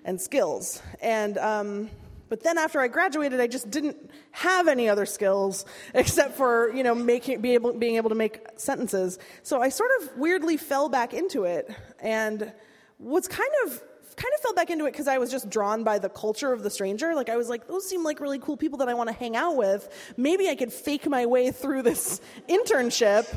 and 0.05 0.21
skills. 0.21 0.83
And, 1.01 1.39
um, 1.39 1.91
but 2.29 2.43
then 2.43 2.59
after 2.59 2.81
I 2.81 2.89
graduated, 2.89 3.41
I 3.41 3.47
just 3.47 3.71
didn't 3.71 4.11
have 4.33 4.69
any 4.69 4.89
other 4.89 5.07
skills 5.07 5.65
except 5.95 6.37
for, 6.37 6.73
you 6.75 6.83
know, 6.83 6.95
making, 6.95 7.41
be 7.41 7.55
able, 7.55 7.73
being 7.73 7.97
able 7.97 8.11
to 8.11 8.17
make 8.17 8.41
sentences. 8.57 9.19
So 9.43 9.61
I 9.61 9.69
sort 9.69 9.91
of 10.01 10.17
weirdly 10.17 10.57
fell 10.57 10.89
back 10.89 11.15
into 11.15 11.45
it 11.45 11.71
and 12.01 12.53
was 12.99 13.29
kind 13.29 13.51
of 13.65 13.83
kind 14.19 14.35
of 14.35 14.41
fell 14.41 14.53
back 14.53 14.69
into 14.69 14.85
it 14.85 14.93
because 14.93 15.07
I 15.07 15.19
was 15.19 15.31
just 15.31 15.49
drawn 15.49 15.85
by 15.85 15.99
the 15.99 16.09
culture 16.09 16.53
of 16.53 16.63
the 16.63 16.71
stranger. 16.71 17.15
Like 17.15 17.29
I 17.29 17.37
was 17.37 17.49
like, 17.49 17.69
those 17.69 17.89
seem 17.89 18.03
like 18.03 18.21
really 18.21 18.41
cool 18.41 18.57
people 18.57 18.79
that 18.79 18.89
I 18.89 18.95
want 18.95 19.09
to 19.09 19.15
hang 19.15 19.37
out 19.37 19.57
with. 19.57 19.89
Maybe 20.17 20.49
I 20.49 20.57
could 20.57 20.73
fake 20.73 21.09
my 21.09 21.25
way 21.27 21.53
through 21.53 21.83
this 21.83 22.21
internship. 22.49 23.33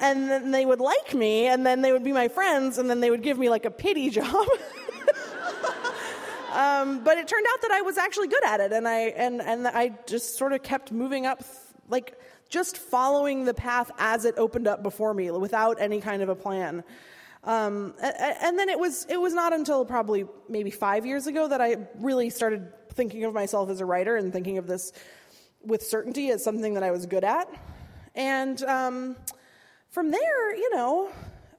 and 0.00 0.28
then 0.28 0.50
they 0.50 0.66
would 0.66 0.80
like 0.80 1.14
me, 1.14 1.46
and 1.46 1.64
then 1.64 1.80
they 1.80 1.92
would 1.92 2.02
be 2.02 2.12
my 2.12 2.26
friends, 2.26 2.78
and 2.78 2.90
then 2.90 2.98
they 2.98 3.10
would 3.10 3.22
give 3.22 3.38
me 3.38 3.48
like 3.48 3.64
a 3.64 3.70
pity 3.70 4.10
job. 4.18 4.48
Um, 6.52 7.04
but 7.04 7.18
it 7.18 7.26
turned 7.26 7.46
out 7.52 7.62
that 7.62 7.70
I 7.70 7.80
was 7.80 7.98
actually 7.98 8.28
good 8.28 8.44
at 8.44 8.60
it, 8.60 8.72
and 8.72 8.86
I 8.86 8.98
and 9.16 9.40
and 9.40 9.66
I 9.66 9.92
just 10.06 10.36
sort 10.36 10.52
of 10.52 10.62
kept 10.62 10.92
moving 10.92 11.26
up, 11.26 11.42
like 11.88 12.18
just 12.48 12.76
following 12.76 13.44
the 13.44 13.54
path 13.54 13.90
as 13.98 14.24
it 14.24 14.34
opened 14.36 14.68
up 14.68 14.82
before 14.82 15.14
me, 15.14 15.30
without 15.30 15.80
any 15.80 16.00
kind 16.00 16.22
of 16.22 16.28
a 16.28 16.34
plan. 16.34 16.84
Um, 17.44 17.94
and 18.00 18.58
then 18.58 18.68
it 18.68 18.78
was 18.78 19.06
it 19.08 19.20
was 19.20 19.34
not 19.34 19.52
until 19.52 19.84
probably 19.84 20.26
maybe 20.48 20.70
five 20.70 21.04
years 21.04 21.26
ago 21.26 21.48
that 21.48 21.60
I 21.60 21.76
really 21.98 22.30
started 22.30 22.72
thinking 22.92 23.24
of 23.24 23.34
myself 23.34 23.68
as 23.70 23.80
a 23.80 23.84
writer 23.84 24.16
and 24.16 24.32
thinking 24.32 24.58
of 24.58 24.66
this 24.66 24.92
with 25.64 25.82
certainty 25.82 26.30
as 26.30 26.44
something 26.44 26.74
that 26.74 26.82
I 26.82 26.90
was 26.90 27.06
good 27.06 27.24
at. 27.24 27.48
And 28.14 28.62
um, 28.64 29.16
from 29.88 30.10
there, 30.10 30.56
you 30.56 30.74
know, 30.74 31.10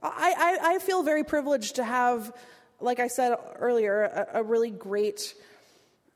I, 0.02 0.58
I, 0.62 0.74
I, 0.74 0.78
feel 0.78 1.02
very 1.02 1.24
privileged 1.24 1.76
to 1.76 1.84
have, 1.84 2.32
like 2.80 3.00
I 3.00 3.08
said 3.08 3.36
earlier, 3.58 4.04
a, 4.04 4.40
a 4.40 4.42
really 4.42 4.70
great 4.70 5.34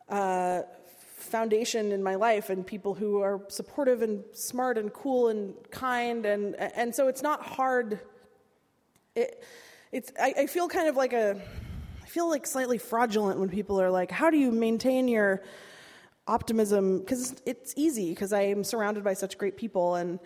uh, 0.09 0.63
foundation 1.17 1.93
in 1.93 2.03
my 2.03 2.15
life 2.15 2.51
and 2.51 2.67
people 2.67 2.95
who 2.95 3.21
are 3.21 3.41
supportive 3.49 4.03
and 4.03 4.25
smart 4.33 4.79
and 4.79 4.93
cool 4.93 5.29
and 5.29 5.55
kind. 5.71 6.25
And, 6.27 6.55
and 6.57 6.95
so 6.95 7.09
it's 7.09 7.23
not 7.23 7.43
hard 7.43 8.01
it, 9.19 9.43
it's, 9.93 10.13
I, 10.21 10.35
I 10.39 10.47
feel 10.47 10.69
kind 10.69 10.89
of 10.89 10.97
like 10.97 11.13
a, 11.13 11.41
I 12.03 12.07
feel 12.07 12.29
like 12.29 12.47
slightly 12.47 12.79
fraudulent 12.79 13.39
when 13.39 13.49
people 13.49 13.81
are 13.81 13.91
like, 13.91 14.11
how 14.11 14.31
do 14.31 14.37
you 14.37 14.51
maintain 14.51 15.09
your 15.09 15.43
optimism? 16.27 17.01
Because 17.01 17.41
it's 17.45 17.75
easy, 17.77 18.11
because 18.11 18.33
I 18.33 18.43
am 18.43 18.65
surrounded 18.65 19.05
by 19.05 19.15
such 19.15 19.39
great 19.39 19.57
people. 19.57 19.97
And, 19.97 20.21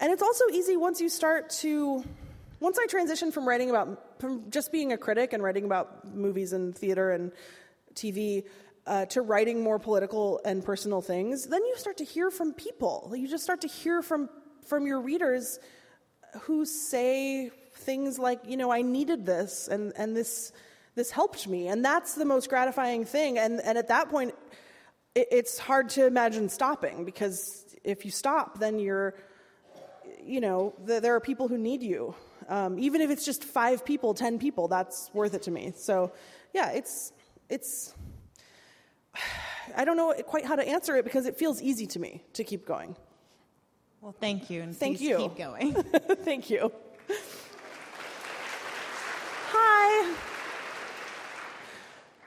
and 0.00 0.12
it's 0.12 0.22
also 0.22 0.44
easy 0.52 0.76
once 0.76 1.00
you 1.00 1.08
start 1.08 1.50
to, 1.60 2.04
once 2.60 2.78
I 2.78 2.86
transitioned 2.86 3.32
from 3.32 3.46
writing 3.46 3.70
about, 3.70 4.20
from 4.20 4.50
just 4.50 4.72
being 4.72 4.92
a 4.92 4.98
critic 4.98 5.32
and 5.32 5.42
writing 5.42 5.64
about 5.64 6.14
movies 6.14 6.52
and 6.52 6.76
theater 6.76 7.12
and 7.12 7.32
TV, 7.94 8.44
uh, 8.86 9.04
to 9.06 9.20
writing 9.20 9.62
more 9.62 9.78
political 9.78 10.40
and 10.44 10.64
personal 10.64 11.02
things, 11.02 11.46
then 11.46 11.62
you 11.64 11.74
start 11.76 11.98
to 11.98 12.04
hear 12.04 12.30
from 12.30 12.54
people. 12.54 13.12
You 13.14 13.28
just 13.28 13.44
start 13.44 13.60
to 13.60 13.68
hear 13.68 14.00
from 14.00 14.30
from 14.68 14.86
your 14.86 15.00
readers 15.00 15.58
who 16.42 16.64
say 16.64 17.50
things 17.74 18.18
like, 18.18 18.40
you 18.46 18.56
know, 18.56 18.70
I 18.70 18.82
needed 18.82 19.24
this 19.24 19.68
and, 19.68 19.92
and 19.96 20.14
this, 20.14 20.52
this 20.94 21.10
helped 21.10 21.48
me. 21.48 21.68
And 21.68 21.84
that's 21.84 22.14
the 22.14 22.24
most 22.24 22.50
gratifying 22.50 23.04
thing. 23.04 23.38
And, 23.38 23.60
and 23.60 23.78
at 23.78 23.88
that 23.88 24.10
point, 24.10 24.34
it, 25.14 25.28
it's 25.30 25.58
hard 25.58 25.88
to 25.90 26.06
imagine 26.06 26.48
stopping 26.48 27.04
because 27.04 27.64
if 27.82 28.04
you 28.04 28.10
stop, 28.10 28.58
then 28.58 28.78
you're, 28.78 29.14
you 30.22 30.40
know, 30.40 30.74
the, 30.84 31.00
there 31.00 31.14
are 31.14 31.20
people 31.20 31.48
who 31.48 31.56
need 31.56 31.82
you. 31.82 32.14
Um, 32.48 32.78
even 32.78 33.00
if 33.00 33.10
it's 33.10 33.24
just 33.24 33.44
five 33.44 33.84
people, 33.84 34.14
ten 34.14 34.38
people, 34.38 34.68
that's 34.68 35.10
worth 35.12 35.34
it 35.34 35.42
to 35.42 35.50
me. 35.50 35.72
So, 35.76 36.12
yeah, 36.54 36.70
it's, 36.70 37.12
it's, 37.48 37.94
I 39.76 39.84
don't 39.84 39.96
know 39.96 40.14
quite 40.26 40.44
how 40.44 40.56
to 40.56 40.66
answer 40.66 40.96
it 40.96 41.04
because 41.04 41.26
it 41.26 41.36
feels 41.36 41.60
easy 41.60 41.86
to 41.88 41.98
me 41.98 42.22
to 42.32 42.44
keep 42.44 42.66
going. 42.66 42.96
Well, 44.00 44.14
thank 44.18 44.48
you, 44.48 44.62
and 44.62 44.76
thank 44.76 45.00
you. 45.00 45.16
keep 45.18 45.36
going. 45.36 45.74
thank 46.24 46.50
you. 46.50 46.72
Hi. 49.50 50.14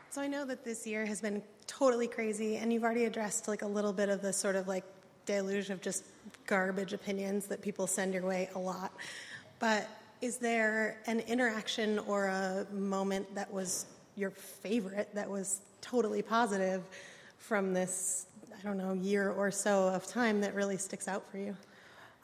So 0.10 0.22
I 0.22 0.28
know 0.28 0.46
that 0.46 0.66
this 0.66 0.86
year 0.86 1.06
has 1.06 1.22
been 1.22 1.42
totally 1.68 2.08
crazy, 2.08 2.58
and 2.58 2.72
you've 2.72 2.84
already 2.84 3.06
addressed 3.06 3.48
like 3.48 3.62
a 3.62 3.68
little 3.68 3.94
bit 3.94 4.10
of 4.10 4.22
the 4.22 4.34
sort 4.34 4.56
of 4.56 4.68
like 4.68 4.84
deluge 5.26 5.70
of 5.70 5.82
just 5.82 6.04
garbage 6.46 6.94
opinions 6.94 7.48
that 7.48 7.62
people 7.62 7.88
send 7.88 8.14
your 8.14 8.24
way 8.24 8.50
a 8.56 8.60
lot. 8.60 8.92
But 9.60 9.88
is 10.22 10.38
there 10.38 10.98
an 11.08 11.20
interaction 11.22 12.00
or 12.00 12.28
a 12.28 12.68
moment 12.72 13.34
that 13.34 13.52
was 13.52 13.88
your 14.16 14.30
favorite 14.30 15.10
that 15.16 15.30
was 15.30 15.62
totally 15.82 16.22
positive 16.22 16.84
from 17.38 17.74
this, 17.74 18.28
I 18.58 18.62
don't 18.62 18.78
know, 18.78 18.94
year 18.94 19.32
or 19.32 19.50
so 19.50 19.88
of 19.88 20.06
time 20.06 20.42
that 20.42 20.54
really 20.54 20.78
sticks 20.78 21.08
out 21.08 21.30
for 21.32 21.40
you? 21.40 21.56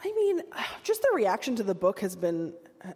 I 0.04 0.14
mean, 0.16 0.44
just 0.84 1.02
the 1.02 1.10
reaction 1.16 1.56
to 1.56 1.64
the 1.64 1.74
book 1.74 2.00
has 2.02 2.16
been 2.16 2.54
uh, 2.86 2.92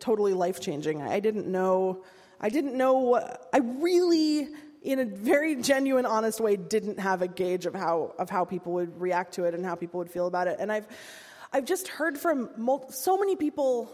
totally 0.00 0.34
life 0.34 0.58
changing. 0.58 1.02
I 1.02 1.20
didn't 1.20 1.46
know, 1.46 2.02
I 2.40 2.48
didn't 2.48 2.74
know, 2.74 3.14
I 3.52 3.58
really, 3.58 4.48
in 4.82 4.98
a 4.98 5.04
very 5.04 5.54
genuine, 5.54 6.04
honest 6.04 6.40
way, 6.40 6.56
didn't 6.56 6.98
have 6.98 7.22
a 7.22 7.28
gauge 7.28 7.64
of 7.64 7.74
how 7.74 8.12
of 8.18 8.28
how 8.28 8.44
people 8.44 8.72
would 8.72 9.00
react 9.00 9.34
to 9.34 9.44
it 9.44 9.54
and 9.54 9.64
how 9.64 9.76
people 9.76 9.98
would 9.98 10.10
feel 10.10 10.26
about 10.26 10.48
it. 10.48 10.56
And 10.58 10.72
I've, 10.72 10.88
I've 11.52 11.64
just 11.64 11.86
heard 11.86 12.18
from 12.18 12.50
mul- 12.56 12.90
so 12.90 13.16
many 13.16 13.36
people. 13.36 13.88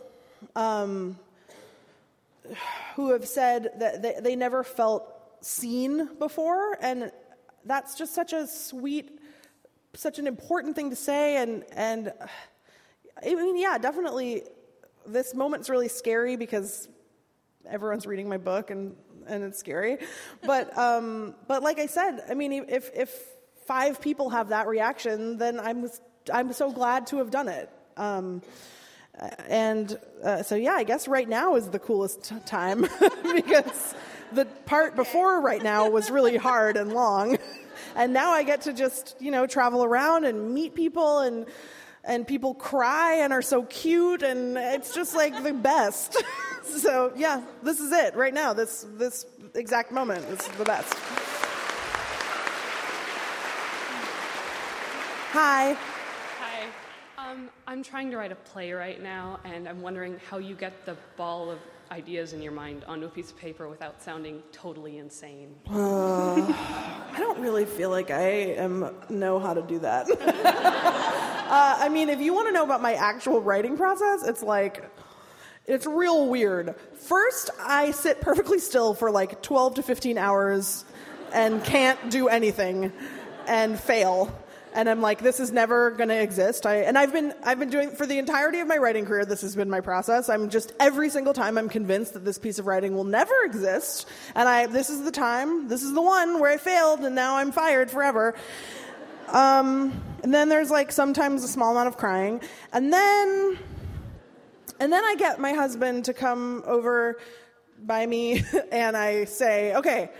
Um, 0.57 1.19
who 2.97 3.13
have 3.13 3.27
said 3.27 3.71
that 3.79 4.03
they, 4.03 4.17
they 4.21 4.37
never 4.37 4.65
felt 4.65 5.05
seen 5.41 6.09
before, 6.19 6.77
and 6.81 7.13
that's 7.65 7.97
just 7.97 8.15
such 8.15 8.33
a 8.33 8.47
sweet, 8.47 9.21
such 9.95 10.19
an 10.19 10.27
important 10.27 10.75
thing 10.75 10.91
to 10.91 10.97
say. 10.97 11.37
And 11.37 11.65
and 11.73 12.13
I 13.25 13.35
mean, 13.35 13.57
yeah, 13.57 13.79
definitely 13.79 14.43
this 15.07 15.35
moment's 15.35 15.69
really 15.69 15.89
scary 15.89 16.37
because 16.37 16.89
everyone's 17.69 18.07
reading 18.07 18.29
my 18.29 18.39
book 18.39 18.71
and, 18.71 18.97
and 19.27 19.45
it's 19.45 19.59
scary. 19.59 19.99
But, 20.45 20.77
um, 20.79 21.35
but 21.49 21.63
like 21.63 21.79
I 21.79 21.87
said, 21.87 22.21
I 22.29 22.35
mean, 22.35 22.53
if, 22.53 22.91
if 22.95 23.11
five 23.67 24.01
people 24.01 24.31
have 24.31 24.49
that 24.49 24.67
reaction, 24.67 25.39
then 25.39 25.61
I'm, 25.61 25.89
I'm 26.33 26.53
so 26.53 26.73
glad 26.73 27.07
to 27.09 27.19
have 27.19 27.31
done 27.31 27.49
it. 27.49 27.71
Um, 27.97 28.43
and 29.49 29.99
uh, 30.25 30.43
so, 30.43 30.55
yeah, 30.55 30.73
I 30.73 30.85
guess 30.85 31.07
right 31.07 31.29
now 31.29 31.57
is 31.57 31.69
the 31.69 31.79
coolest 31.79 32.33
time 32.47 32.83
because 33.23 33.95
the 34.33 34.47
part 34.67 34.97
before 34.97 35.41
right 35.41 35.63
now 35.63 35.89
was 35.91 36.11
really 36.11 36.37
hard 36.37 36.77
and 36.77 36.93
long. 36.93 37.39
And 37.95 38.15
now 38.15 38.31
I 38.31 38.43
get 38.43 38.63
to 38.63 38.73
just, 38.73 39.17
you 39.19 39.31
know, 39.31 39.47
travel 39.47 39.85
around 39.85 40.25
and 40.25 40.55
meet 40.55 40.75
people 40.75 41.19
and 41.19 41.47
and 42.05 42.27
people 42.27 42.55
cry 42.55 43.17
and 43.17 43.33
are 43.33 43.43
so 43.43 43.65
cute 43.65 44.23
and 44.23 44.57
it's 44.57 44.95
just 44.95 45.15
like 45.15 45.43
the 45.43 45.53
best. 45.53 46.17
so 46.63 47.13
yeah, 47.17 47.43
this 47.63 47.81
is 47.81 47.93
it 47.93 48.15
right 48.15 48.33
now. 48.33 48.55
This 48.55 48.87
this 48.95 49.27
exact 49.55 49.93
moment 49.93 50.25
is 50.27 50.47
the 50.49 50.65
best. 50.65 50.95
Hi. 55.33 55.77
I'm 57.73 57.83
trying 57.83 58.11
to 58.11 58.19
write 58.19 58.33
a 58.33 58.35
play 58.35 58.73
right 58.73 59.03
now, 59.03 59.41
and 59.45 59.67
I'm 59.67 59.81
wondering 59.81 60.21
how 60.29 60.37
you 60.37 60.55
get 60.55 60.85
the 60.85 60.95
ball 61.17 61.51
of 61.51 61.59
ideas 61.91 62.35
in 62.35 62.43
your 62.43 62.53
mind 62.53 62.85
onto 62.85 63.07
a 63.07 63.09
piece 63.09 63.31
of 63.31 63.39
paper 63.39 63.67
without 63.67 64.03
sounding 64.03 64.43
totally 64.53 64.99
insane. 64.99 65.55
Uh, 65.71 66.35
I 66.35 67.17
don't 67.17 67.41
really 67.41 67.65
feel 67.65 67.89
like 67.89 68.11
I 68.11 68.29
am 68.59 68.95
know 69.09 69.39
how 69.39 69.55
to 69.55 69.63
do 69.63 69.79
that. 69.79 70.07
uh, 70.21 71.77
I 71.79 71.89
mean, 71.89 72.11
if 72.11 72.21
you 72.21 72.35
want 72.35 72.49
to 72.49 72.53
know 72.53 72.63
about 72.63 72.83
my 72.83 72.93
actual 72.93 73.41
writing 73.41 73.79
process, 73.79 74.29
it's 74.29 74.43
like 74.43 74.85
it's 75.65 75.87
real 75.87 76.29
weird. 76.29 76.75
First, 76.93 77.49
I 77.59 77.93
sit 77.93 78.21
perfectly 78.21 78.59
still 78.59 78.93
for 78.93 79.11
like 79.11 79.41
12 79.41 79.77
to 79.77 79.83
15 79.83 80.19
hours 80.19 80.85
and 81.33 81.65
can't 81.65 82.11
do 82.11 82.29
anything 82.29 82.93
and 83.47 83.81
fail 83.81 84.31
and 84.75 84.89
I'm 84.89 85.01
like, 85.01 85.21
this 85.21 85.41
is 85.41 85.53
never 85.53 85.91
going 85.91 86.09
to 86.09 86.21
exist. 86.21 86.67
I, 86.67 86.77
and 86.77 86.97
I've 86.97 87.13
been, 87.13 87.35
I've 87.43 87.59
been 87.59 87.71
doing 87.71 87.91
for 87.91 88.07
the 88.07 88.19
entirety 88.19 88.61
of 88.61 88.67
my 88.67 88.77
writing 88.77 89.05
career. 89.05 89.25
This 89.25 89.43
has 89.43 89.55
been 89.55 89.69
my 89.69 89.81
process. 89.81 90.29
I'm 90.29 90.49
just 90.49 90.73
every 90.81 91.11
single 91.11 91.35
time 91.35 91.59
I'm 91.59 91.69
convinced 91.69 92.15
that 92.15 92.25
this 92.25 92.39
piece 92.39 92.59
of 92.59 92.67
writing 92.67 92.95
will 92.95 93.05
never 93.05 93.35
exist, 93.45 94.09
and 94.35 94.49
I, 94.49 94.67
this 94.67 94.91
is 94.91 95.05
the 95.05 95.11
time, 95.11 95.69
this 95.69 95.83
is 95.83 95.93
the 95.93 96.03
one 96.03 96.41
where 96.41 96.51
I 96.51 96.57
failed, 96.57 97.01
and 97.01 97.15
now 97.15 97.37
I'm 97.37 97.53
fired 97.53 97.91
forever. 97.91 98.35
Um, 99.29 100.03
and 100.23 100.33
then 100.33 100.49
there's 100.49 100.71
like 100.71 100.93
sometimes 100.93 101.45
a 101.45 101.49
small 101.49 101.73
amount 101.73 101.89
of 101.89 101.97
crying, 101.97 102.41
and 102.73 102.93
then, 102.93 103.59
and 104.81 104.93
then 104.93 105.05
I 105.05 105.17
get 105.17 105.39
my 105.39 105.53
husband 105.53 106.07
to 106.07 106.15
come 106.15 106.63
over 106.67 107.19
by 107.79 108.07
me, 108.07 108.43
and 108.73 108.97
I 108.97 109.27
say, 109.27 109.77
okay 109.77 110.11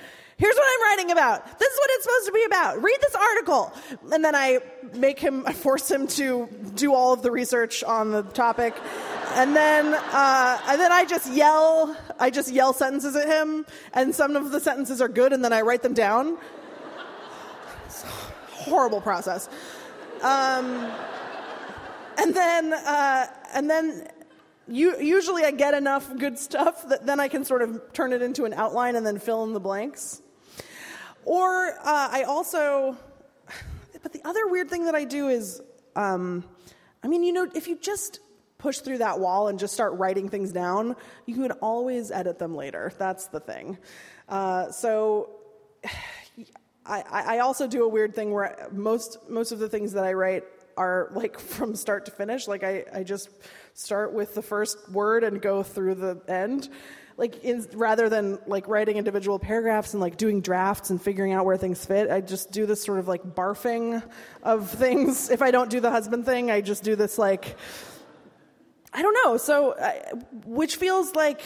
Here's 0.43 0.57
what 0.57 0.67
I'm 0.67 0.99
writing 0.99 1.13
about. 1.13 1.57
This 1.61 1.71
is 1.71 1.79
what 1.79 1.91
it's 1.93 2.03
supposed 2.03 2.27
to 2.27 2.33
be 2.33 2.43
about. 2.43 2.83
Read 2.83 2.97
this 3.01 3.15
article. 3.15 3.73
And 4.13 4.25
then 4.25 4.35
I 4.35 4.59
make 4.93 5.21
him, 5.21 5.45
I 5.47 5.53
force 5.53 5.89
him 5.89 6.09
to 6.09 6.49
do 6.75 6.95
all 6.95 7.13
of 7.13 7.23
the 7.23 7.31
research 7.31 7.85
on 7.85 8.11
the 8.11 8.25
topic. 8.25 8.75
And 9.35 9.55
then, 9.55 9.95
uh, 9.95 10.61
and 10.67 10.81
then 10.81 10.91
I 10.91 11.05
just 11.05 11.33
yell, 11.33 11.97
I 12.19 12.31
just 12.31 12.51
yell 12.51 12.73
sentences 12.73 13.15
at 13.15 13.29
him. 13.29 13.65
And 13.95 14.13
some 14.13 14.35
of 14.35 14.51
the 14.51 14.59
sentences 14.59 15.01
are 15.01 15.07
good, 15.07 15.33
and 15.33 15.45
then 15.45 15.53
I 15.53 15.61
write 15.61 15.83
them 15.83 15.95
down. 15.95 16.37
Horrible 18.51 19.01
process. 19.01 19.49
Um, 20.23 20.91
and 22.19 22.35
then, 22.35 22.73
uh, 22.73 23.29
and 23.55 23.71
then 23.71 24.09
you, 24.67 24.99
usually 25.01 25.45
I 25.45 25.53
get 25.53 25.75
enough 25.75 26.13
good 26.19 26.37
stuff 26.37 26.89
that 26.89 27.07
then 27.07 27.21
I 27.21 27.29
can 27.29 27.45
sort 27.45 27.63
of 27.63 27.93
turn 27.93 28.13
it 28.13 28.23
into 28.23 28.45
an 28.45 28.55
outline 28.55 28.97
and 28.97 29.07
then 29.07 29.21
fill 29.21 29.45
in 29.45 29.53
the 29.53 29.61
blanks. 29.61 30.21
Or 31.25 31.71
uh, 31.71 32.09
I 32.11 32.25
also, 32.29 32.97
but 34.03 34.13
the 34.13 34.21
other 34.25 34.47
weird 34.47 34.69
thing 34.69 34.87
that 34.87 34.95
I 34.95 35.05
do 35.05 35.29
is, 35.29 35.61
um, 35.97 36.45
I 37.03 37.09
mean, 37.09 37.23
you 37.23 37.33
know, 37.33 37.49
if 37.55 37.69
you 37.69 37.77
just 37.77 38.21
push 38.59 38.79
through 38.79 38.99
that 38.99 39.19
wall 39.19 39.49
and 39.49 39.59
just 39.59 39.75
start 39.75 39.95
writing 39.95 40.29
things 40.29 40.53
down, 40.53 40.97
you 41.27 41.35
can 41.35 41.53
always 41.53 42.11
edit 42.11 42.39
them 42.39 42.55
later. 42.55 42.93
That's 42.99 43.27
the 43.29 43.41
thing. 43.41 43.79
Uh, 44.29 44.71
so. 44.71 45.31
I, 46.85 47.05
I 47.37 47.39
also 47.39 47.69
do 47.69 47.85
a 47.85 47.89
weird 47.89 48.13
thing 48.13 48.33
where 48.33 48.69
most 48.73 49.31
most 49.31 49.53
of 49.53 49.61
the 49.61 49.69
things 49.69 49.93
that 49.93 50.03
I 50.03 50.15
write 50.15 50.43
are 50.77 51.11
like 51.15 51.39
from 51.55 51.75
start 51.75 52.07
to 52.07 52.11
finish. 52.11 52.49
Like 52.49 52.65
I, 52.65 52.85
I 52.93 53.03
just 53.05 53.31
start 53.75 54.13
with 54.13 54.35
the 54.35 54.43
first 54.43 54.91
word 54.91 55.25
and 55.25 55.41
go 55.41 55.63
through 55.63 55.95
the 55.95 56.21
end 56.29 56.69
like 57.23 57.45
in, 57.45 57.65
rather 57.75 58.09
than 58.09 58.37
like 58.49 58.67
writing 58.67 58.97
individual 58.97 59.39
paragraphs 59.39 59.95
and 59.95 60.01
like 60.01 60.17
doing 60.17 60.41
drafts 60.41 60.91
and 60.91 61.01
figuring 61.01 61.33
out 61.33 61.45
where 61.45 61.57
things 61.57 61.87
fit 61.87 62.11
i 62.11 62.21
just 62.21 62.51
do 62.51 62.67
this 62.67 62.83
sort 62.83 62.99
of 62.99 63.07
like 63.07 63.23
barfing 63.23 64.03
of 64.43 64.69
things. 64.83 65.31
If 65.31 65.41
i 65.41 65.53
don't 65.53 65.71
do 65.71 65.79
the 65.79 65.93
husband 65.93 66.27
thing 66.27 66.51
i 66.51 66.61
just 66.61 66.83
do 66.83 66.97
this 66.97 67.19
like 67.19 67.57
i 68.93 69.03
don't 69.03 69.17
know. 69.25 69.37
So 69.37 69.75
I, 69.81 70.03
which 70.45 70.75
feels 70.77 71.15
like 71.15 71.43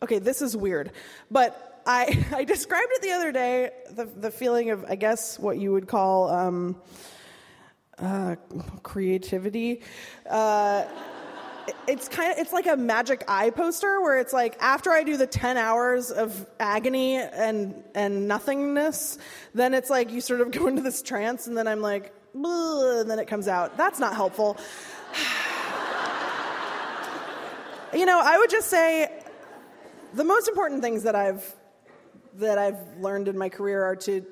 okay 0.00 0.20
this 0.20 0.40
is 0.40 0.56
weird 0.56 0.90
but 1.30 1.82
i 1.86 2.02
i 2.32 2.44
described 2.44 2.88
it 2.92 3.02
the 3.02 3.12
other 3.12 3.30
day 3.30 3.72
the 3.90 4.06
the 4.06 4.30
feeling 4.30 4.70
of 4.70 4.86
i 4.88 4.94
guess 4.94 5.38
what 5.38 5.58
you 5.58 5.70
would 5.72 5.86
call 5.86 6.30
um 6.30 6.76
uh, 7.98 8.36
creativity. 8.82 9.82
Uh, 10.28 10.84
it's 11.86 12.08
kind 12.08 12.32
of 12.32 12.38
it's 12.38 12.52
like 12.52 12.66
a 12.66 12.76
magic 12.76 13.24
eye 13.28 13.50
poster 13.50 14.00
where 14.00 14.18
it's 14.18 14.32
like 14.32 14.56
after 14.60 14.90
I 14.90 15.02
do 15.02 15.16
the 15.16 15.26
10 15.26 15.56
hours 15.56 16.10
of 16.10 16.46
agony 16.58 17.16
and 17.16 17.82
and 17.94 18.28
nothingness, 18.28 19.18
then 19.54 19.74
it's 19.74 19.90
like 19.90 20.10
you 20.10 20.20
sort 20.20 20.40
of 20.40 20.50
go 20.50 20.66
into 20.66 20.82
this 20.82 21.02
trance 21.02 21.46
and 21.46 21.56
then 21.56 21.66
I'm 21.66 21.80
like, 21.80 22.12
and 22.34 23.10
then 23.10 23.18
it 23.18 23.28
comes 23.28 23.48
out. 23.48 23.76
That's 23.76 23.98
not 23.98 24.14
helpful. 24.14 24.56
you 27.94 28.06
know, 28.06 28.20
I 28.22 28.38
would 28.38 28.50
just 28.50 28.68
say 28.68 29.22
the 30.14 30.24
most 30.24 30.48
important 30.48 30.82
things 30.82 31.04
that 31.04 31.14
I've 31.14 31.54
that 32.34 32.58
I've 32.58 32.98
learned 32.98 33.28
in 33.28 33.38
my 33.38 33.48
career 33.48 33.84
are 33.84 33.96
to 33.96 34.24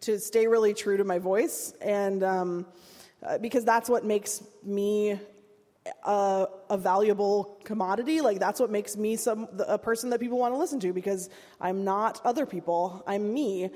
to 0.00 0.18
stay 0.18 0.46
really 0.46 0.74
true 0.74 0.98
to 0.98 1.04
my 1.04 1.18
voice 1.18 1.72
and 1.80 2.22
um, 2.22 2.66
uh, 3.22 3.38
because 3.38 3.64
that's 3.64 3.88
what 3.88 4.04
makes 4.04 4.42
me 4.62 5.18
a, 6.04 6.46
a, 6.70 6.78
valuable 6.78 7.58
commodity. 7.64 8.20
Like 8.20 8.38
that's 8.38 8.60
what 8.60 8.70
makes 8.70 8.96
me 8.96 9.16
some 9.16 9.48
a 9.66 9.78
person 9.78 10.10
that 10.10 10.20
people 10.20 10.38
want 10.38 10.54
to 10.54 10.58
listen 10.58 10.80
to 10.80 10.92
because 10.92 11.30
I'm 11.60 11.84
not 11.84 12.20
other 12.24 12.46
people. 12.46 13.02
I'm 13.06 13.32
me, 13.32 13.70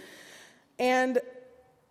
and 0.79 1.19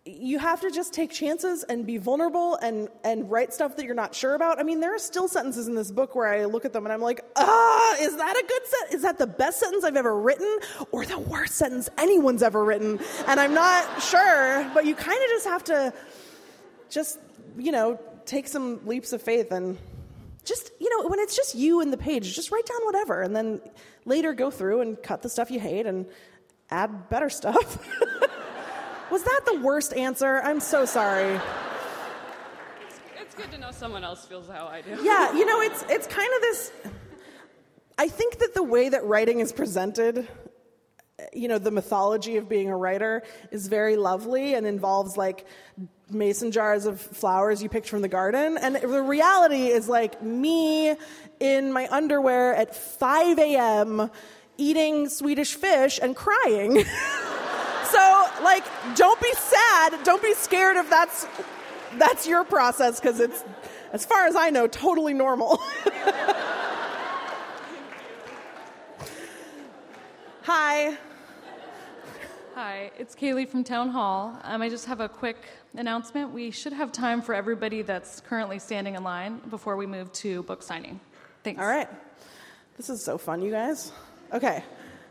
you 0.06 0.38
have 0.38 0.62
to 0.62 0.70
just 0.70 0.94
take 0.94 1.10
chances 1.10 1.62
and 1.64 1.86
be 1.86 1.98
vulnerable 1.98 2.56
and 2.56 2.88
and 3.04 3.30
write 3.30 3.52
stuff 3.52 3.76
that 3.76 3.84
you're 3.84 3.94
not 3.94 4.14
sure 4.14 4.34
about. 4.34 4.58
I 4.58 4.62
mean, 4.62 4.80
there 4.80 4.94
are 4.94 4.98
still 4.98 5.28
sentences 5.28 5.68
in 5.68 5.74
this 5.74 5.90
book 5.90 6.14
where 6.14 6.28
I 6.28 6.46
look 6.46 6.64
at 6.64 6.72
them 6.72 6.86
and 6.86 6.92
I'm 6.92 7.02
like, 7.02 7.20
ah, 7.36 7.96
is 8.00 8.16
that 8.16 8.36
a 8.36 8.46
good 8.46 8.66
set? 8.66 8.94
Is 8.94 9.02
that 9.02 9.18
the 9.18 9.26
best 9.26 9.60
sentence 9.60 9.84
I've 9.84 9.96
ever 9.96 10.18
written 10.18 10.58
or 10.90 11.04
the 11.04 11.18
worst 11.18 11.54
sentence 11.54 11.90
anyone's 11.98 12.42
ever 12.42 12.64
written? 12.64 12.98
And 13.26 13.38
I'm 13.38 13.52
not 13.52 14.02
sure, 14.02 14.70
but 14.72 14.86
you 14.86 14.94
kind 14.94 15.22
of 15.22 15.28
just 15.28 15.46
have 15.46 15.64
to 15.64 15.92
just 16.88 17.18
you 17.58 17.72
know 17.72 18.00
take 18.24 18.48
some 18.48 18.80
leaps 18.86 19.12
of 19.12 19.20
faith 19.20 19.52
and 19.52 19.76
just 20.40 20.70
you 20.80 20.88
know 20.90 21.08
when 21.08 21.18
it's 21.20 21.36
just 21.36 21.54
you 21.54 21.80
and 21.80 21.92
the 21.92 21.96
page 21.96 22.34
just 22.34 22.50
write 22.50 22.66
down 22.66 22.80
whatever 22.84 23.22
and 23.22 23.34
then 23.34 23.60
later 24.04 24.32
go 24.32 24.50
through 24.50 24.80
and 24.80 25.02
cut 25.02 25.22
the 25.22 25.28
stuff 25.28 25.50
you 25.50 25.60
hate 25.60 25.86
and 25.86 26.06
add 26.70 27.08
better 27.08 27.28
stuff. 27.30 27.78
Was 29.10 29.24
that 29.24 29.40
the 29.44 29.60
worst 29.60 29.92
answer? 29.92 30.40
I'm 30.42 30.60
so 30.60 30.84
sorry. 30.84 31.40
It's 33.20 33.34
good 33.34 33.50
to 33.50 33.58
know 33.58 33.72
someone 33.72 34.04
else 34.04 34.24
feels 34.24 34.48
how 34.48 34.66
i 34.66 34.80
do. 34.80 34.90
Yeah 35.02 35.32
you 35.32 35.46
know 35.46 35.60
it's 35.60 35.84
it's 35.88 36.06
kind 36.06 36.30
of 36.36 36.40
this 36.42 36.72
i 37.98 38.08
think 38.08 38.38
that 38.38 38.54
the 38.54 38.62
way 38.62 38.88
that 38.88 39.04
writing 39.04 39.40
is 39.40 39.52
presented 39.52 40.26
you 41.32 41.48
know 41.48 41.58
the 41.58 41.70
mythology 41.70 42.36
of 42.36 42.48
being 42.48 42.70
a 42.70 42.76
writer 42.76 43.22
is 43.50 43.68
very 43.68 43.96
lovely 43.96 44.54
and 44.54 44.66
involves 44.66 45.16
like 45.16 45.46
mason 46.10 46.50
jars 46.50 46.86
of 46.86 47.00
flowers 47.00 47.62
you 47.62 47.68
picked 47.68 47.88
from 47.88 48.02
the 48.02 48.08
garden. 48.08 48.58
And 48.58 48.76
the 48.76 49.02
reality 49.02 49.66
is 49.66 49.88
like 49.88 50.22
me 50.22 50.94
in 51.40 51.72
my 51.72 51.88
underwear 51.90 52.54
at 52.54 52.74
5 52.74 53.38
a.m. 53.38 54.10
eating 54.58 55.08
Swedish 55.08 55.54
fish 55.54 55.98
and 56.02 56.14
crying. 56.14 56.84
so, 57.84 58.26
like, 58.42 58.64
don't 58.96 59.20
be 59.20 59.32
sad. 59.34 60.04
Don't 60.04 60.22
be 60.22 60.34
scared 60.34 60.76
if 60.76 60.90
that's 60.90 61.26
that's 61.98 62.26
your 62.26 62.44
process 62.44 63.00
because 63.00 63.20
it's, 63.20 63.44
as 63.92 64.04
far 64.04 64.26
as 64.26 64.36
I 64.36 64.50
know, 64.50 64.66
totally 64.66 65.14
normal. 65.14 65.60
Hi. 70.42 70.96
Hi, 72.62 72.90
it's 72.98 73.16
Kaylee 73.16 73.48
from 73.48 73.64
Town 73.64 73.88
Hall. 73.88 74.38
Um, 74.44 74.60
I 74.60 74.68
just 74.68 74.84
have 74.84 75.00
a 75.00 75.08
quick 75.08 75.38
announcement. 75.78 76.30
We 76.30 76.50
should 76.50 76.74
have 76.74 76.92
time 76.92 77.22
for 77.22 77.34
everybody 77.34 77.80
that's 77.80 78.20
currently 78.20 78.58
standing 78.58 78.96
in 78.96 79.02
line 79.02 79.40
before 79.48 79.76
we 79.76 79.86
move 79.86 80.12
to 80.12 80.42
book 80.42 80.62
signing. 80.62 81.00
Thanks. 81.42 81.58
All 81.58 81.66
right. 81.66 81.88
This 82.76 82.90
is 82.90 83.02
so 83.02 83.16
fun, 83.16 83.40
you 83.40 83.50
guys. 83.50 83.92
Okay. 84.34 84.62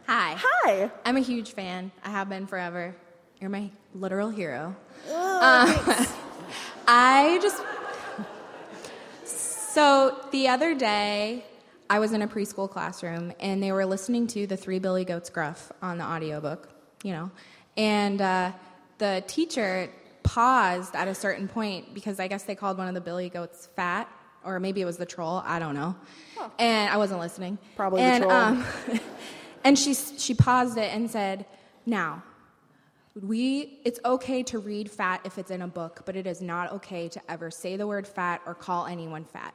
Hi. 0.05 0.35
Hi. 0.37 0.91
I'm 1.03 1.17
a 1.17 1.21
huge 1.21 1.53
fan. 1.53 1.91
I 2.03 2.11
have 2.11 2.29
been 2.29 2.45
forever. 2.45 2.95
You're 3.41 3.49
my 3.49 3.71
literal 3.95 4.29
hero. 4.29 4.75
Oh, 5.09 5.95
um, 5.97 6.05
I 6.87 7.39
just. 7.41 7.63
So 9.25 10.23
the 10.31 10.49
other 10.49 10.75
day, 10.75 11.45
I 11.89 11.97
was 11.97 12.13
in 12.13 12.21
a 12.21 12.27
preschool 12.27 12.69
classroom 12.69 13.33
and 13.39 13.63
they 13.63 13.71
were 13.71 13.87
listening 13.87 14.27
to 14.27 14.45
the 14.45 14.55
Three 14.55 14.77
Billy 14.77 15.03
Goats 15.03 15.31
Gruff 15.31 15.71
on 15.81 15.97
the 15.97 16.03
audiobook 16.03 16.69
you 17.03 17.13
know. 17.13 17.31
And 17.77 18.21
uh, 18.21 18.51
the 18.97 19.23
teacher 19.27 19.89
paused 20.23 20.95
at 20.95 21.07
a 21.07 21.15
certain 21.15 21.47
point 21.47 21.93
because 21.93 22.19
I 22.19 22.27
guess 22.27 22.43
they 22.43 22.55
called 22.55 22.77
one 22.77 22.87
of 22.87 22.93
the 22.93 23.01
billy 23.01 23.29
goats 23.29 23.67
fat, 23.75 24.09
or 24.43 24.59
maybe 24.59 24.81
it 24.81 24.85
was 24.85 24.97
the 24.97 25.05
troll. 25.05 25.41
I 25.45 25.59
don't 25.59 25.75
know. 25.75 25.95
Oh. 26.37 26.51
And 26.59 26.91
I 26.91 26.97
wasn't 26.97 27.19
listening. 27.19 27.57
Probably 27.75 28.01
and, 28.01 28.23
the 28.23 28.27
troll. 28.27 28.39
Um, 28.39 28.65
and 29.63 29.79
she 29.79 29.93
she 29.93 30.33
paused 30.33 30.77
it 30.77 30.93
and 30.93 31.09
said, 31.09 31.45
"Now, 31.85 32.23
we 33.21 33.79
it's 33.83 33.99
okay 34.05 34.43
to 34.43 34.59
read 34.59 34.89
fat 34.89 35.21
if 35.23 35.37
it's 35.37 35.51
in 35.51 35.61
a 35.61 35.67
book, 35.67 36.03
but 36.05 36.15
it 36.15 36.27
is 36.27 36.41
not 36.41 36.71
okay 36.73 37.09
to 37.09 37.21
ever 37.29 37.51
say 37.51 37.75
the 37.75 37.87
word 37.87 38.07
fat 38.07 38.41
or 38.45 38.53
call 38.53 38.85
anyone 38.85 39.25
fat. 39.25 39.53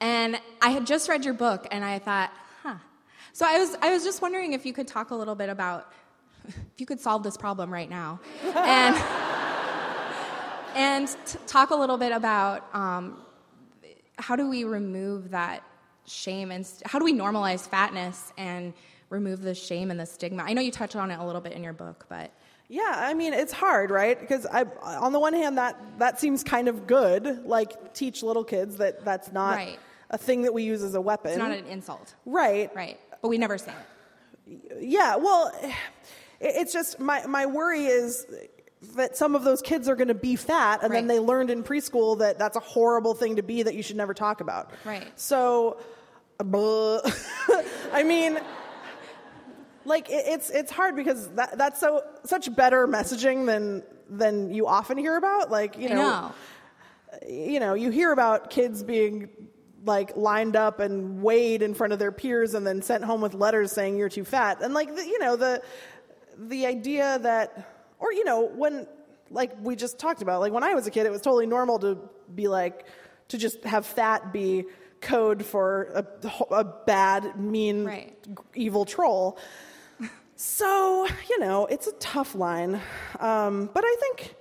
And 0.00 0.40
I 0.62 0.70
had 0.70 0.86
just 0.86 1.08
read 1.08 1.24
your 1.24 1.34
book 1.34 1.66
and 1.70 1.84
I 1.84 1.98
thought, 1.98 2.30
huh. 2.62 2.76
So 3.32 3.46
I 3.46 3.58
was 3.58 3.76
I 3.82 3.92
was 3.92 4.04
just 4.04 4.22
wondering 4.22 4.52
if 4.52 4.66
you 4.66 4.72
could 4.72 4.86
talk 4.86 5.10
a 5.10 5.14
little 5.14 5.34
bit 5.34 5.48
about 5.48 5.92
if 6.48 6.56
you 6.78 6.86
could 6.86 7.00
solve 7.00 7.22
this 7.22 7.36
problem 7.36 7.72
right 7.72 7.88
now. 7.90 8.20
and 8.54 8.96
and 10.74 11.08
t- 11.26 11.38
talk 11.46 11.70
a 11.70 11.74
little 11.76 11.96
bit 11.98 12.12
about 12.12 12.72
um, 12.74 13.18
how 14.18 14.36
do 14.36 14.48
we 14.48 14.64
remove 14.64 15.30
that 15.30 15.62
shame 16.06 16.50
and 16.50 16.66
st- 16.66 16.86
how 16.86 16.98
do 16.98 17.04
we 17.04 17.12
normalize 17.12 17.68
fatness 17.68 18.32
and 18.38 18.72
remove 19.08 19.42
the 19.42 19.54
shame 19.54 19.90
and 19.90 19.98
the 19.98 20.06
stigma? 20.06 20.42
I 20.44 20.52
know 20.52 20.60
you 20.60 20.70
touched 20.70 20.96
on 20.96 21.10
it 21.10 21.18
a 21.18 21.24
little 21.24 21.40
bit 21.40 21.52
in 21.52 21.62
your 21.64 21.72
book, 21.72 22.06
but 22.08 22.30
Yeah, 22.68 22.92
I 22.94 23.14
mean 23.14 23.32
it's 23.34 23.52
hard, 23.52 23.90
right? 23.90 24.18
Because 24.18 24.46
I, 24.46 24.64
on 24.84 25.12
the 25.12 25.18
one 25.20 25.32
hand, 25.34 25.58
that 25.58 25.76
that 25.98 26.20
seems 26.20 26.44
kind 26.44 26.68
of 26.68 26.86
good, 26.86 27.44
like 27.44 27.94
teach 27.94 28.22
little 28.22 28.44
kids 28.44 28.76
that 28.76 29.04
that's 29.04 29.32
not 29.32 29.56
Right. 29.56 29.78
a 30.10 30.18
thing 30.18 30.42
that 30.42 30.54
we 30.54 30.62
use 30.62 30.82
as 30.82 30.94
a 30.94 31.00
weapon. 31.00 31.32
it's 31.32 31.38
not 31.38 31.50
an 31.50 31.66
insult, 31.66 32.14
right? 32.24 32.70
right? 32.74 32.98
But 33.22 33.28
we 33.28 33.38
never 33.38 33.58
say 33.58 33.72
it. 34.46 34.78
Yeah. 34.80 35.16
Well, 35.16 35.52
it's 36.40 36.72
just 36.72 36.98
my 36.98 37.26
my 37.26 37.46
worry 37.46 37.84
is 37.84 38.26
that 38.96 39.16
some 39.16 39.34
of 39.34 39.44
those 39.44 39.60
kids 39.60 39.88
are 39.88 39.96
going 39.96 40.08
to 40.08 40.14
be 40.14 40.36
fat, 40.36 40.82
and 40.82 40.92
then 40.92 41.06
they 41.06 41.18
learned 41.18 41.50
in 41.50 41.62
preschool 41.62 42.18
that 42.18 42.38
that's 42.38 42.56
a 42.56 42.60
horrible 42.60 43.14
thing 43.14 43.36
to 43.36 43.42
be 43.42 43.62
that 43.62 43.74
you 43.74 43.82
should 43.82 43.96
never 43.96 44.14
talk 44.14 44.40
about. 44.40 44.70
Right. 44.84 45.06
So. 45.18 45.78
I 47.92 48.02
mean. 48.02 48.38
Like 49.86 50.10
it, 50.10 50.24
it's 50.26 50.50
it's 50.50 50.70
hard 50.70 50.94
because 50.94 51.28
that, 51.30 51.56
that's 51.56 51.80
so 51.80 52.02
such 52.24 52.54
better 52.54 52.86
messaging 52.86 53.46
than 53.46 53.82
than 54.10 54.52
you 54.52 54.66
often 54.66 54.98
hear 54.98 55.16
about. 55.16 55.50
Like 55.50 55.78
you 55.78 55.88
know, 55.88 55.96
know. 55.96 56.32
you 57.26 57.60
know, 57.60 57.72
you 57.72 57.90
hear 57.90 58.12
about 58.12 58.50
kids 58.50 58.82
being 58.82 59.30
like 59.84 60.16
lined 60.16 60.56
up 60.56 60.80
and 60.80 61.22
weighed 61.22 61.62
in 61.62 61.74
front 61.74 61.92
of 61.92 61.98
their 61.98 62.12
peers 62.12 62.54
and 62.54 62.66
then 62.66 62.82
sent 62.82 63.04
home 63.04 63.20
with 63.20 63.34
letters 63.34 63.72
saying 63.72 63.96
you're 63.96 64.10
too 64.10 64.24
fat. 64.24 64.60
And 64.60 64.74
like 64.74 64.94
the, 64.94 65.02
you 65.02 65.18
know 65.18 65.36
the 65.36 65.62
the 66.48 66.66
idea 66.66 67.18
that 67.20 67.68
or 67.98 68.12
you 68.12 68.24
know 68.24 68.46
when 68.46 68.86
like 69.30 69.52
we 69.62 69.76
just 69.76 69.98
talked 69.98 70.22
about 70.22 70.40
like 70.40 70.52
when 70.52 70.64
I 70.64 70.74
was 70.74 70.86
a 70.86 70.90
kid 70.90 71.06
it 71.06 71.12
was 71.12 71.20
totally 71.20 71.46
normal 71.46 71.78
to 71.80 71.98
be 72.34 72.48
like 72.48 72.86
to 73.28 73.38
just 73.38 73.62
have 73.64 73.86
fat 73.86 74.32
be 74.32 74.64
code 75.00 75.44
for 75.44 75.84
a, 75.94 76.54
a 76.54 76.64
bad 76.64 77.38
mean 77.38 77.84
Right. 77.84 78.26
evil 78.54 78.84
troll. 78.84 79.38
So, 80.36 81.06
you 81.28 81.38
know, 81.38 81.66
it's 81.66 81.86
a 81.86 81.92
tough 81.92 82.34
line. 82.34 82.80
Um, 83.18 83.68
but 83.74 83.84
I 83.86 83.96
think, 84.00 84.34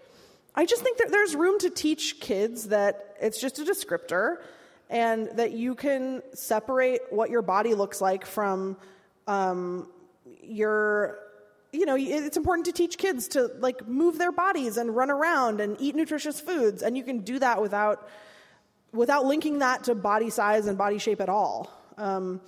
I 0.56 0.66
just 0.66 0.82
think 0.82 0.98
that 1.00 1.12
there's 1.12 1.36
room 1.36 1.60
to 1.60 1.70
teach 1.70 2.22
kids 2.22 2.70
that 2.70 3.18
it's 3.22 3.40
just 3.40 3.60
a 3.60 3.64
descriptor 3.64 4.38
and 4.90 5.30
that 5.36 5.52
you 5.52 5.76
can 5.76 6.22
separate 6.34 7.02
what 7.10 7.30
your 7.30 7.42
body 7.42 7.74
looks 7.74 8.00
like 8.00 8.26
from 8.26 8.78
um, 9.28 9.90
your, 10.42 11.20
you 11.72 11.86
know, 11.86 11.96
it's 11.98 12.38
important 12.38 12.66
to 12.66 12.72
teach 12.72 12.98
kids 12.98 13.28
to 13.30 13.52
like 13.60 13.88
move 13.88 14.18
their 14.18 14.32
bodies 14.32 14.78
and 14.78 14.96
run 14.96 15.12
around 15.12 15.62
and 15.62 15.78
eat 15.80 15.96
nutritious 15.96 16.40
foods. 16.40 16.82
And 16.82 16.98
you 16.98 17.04
can 17.04 17.20
do 17.20 17.40
that 17.40 17.62
without, 17.62 18.08
without 18.92 19.26
linking 19.26 19.60
that 19.60 19.84
to 19.86 19.96
body 19.96 20.30
size 20.30 20.68
and 20.68 20.78
body 20.78 20.98
shape 20.98 21.22
at 21.22 21.30
all. 21.30 21.72
Um, 21.98 22.42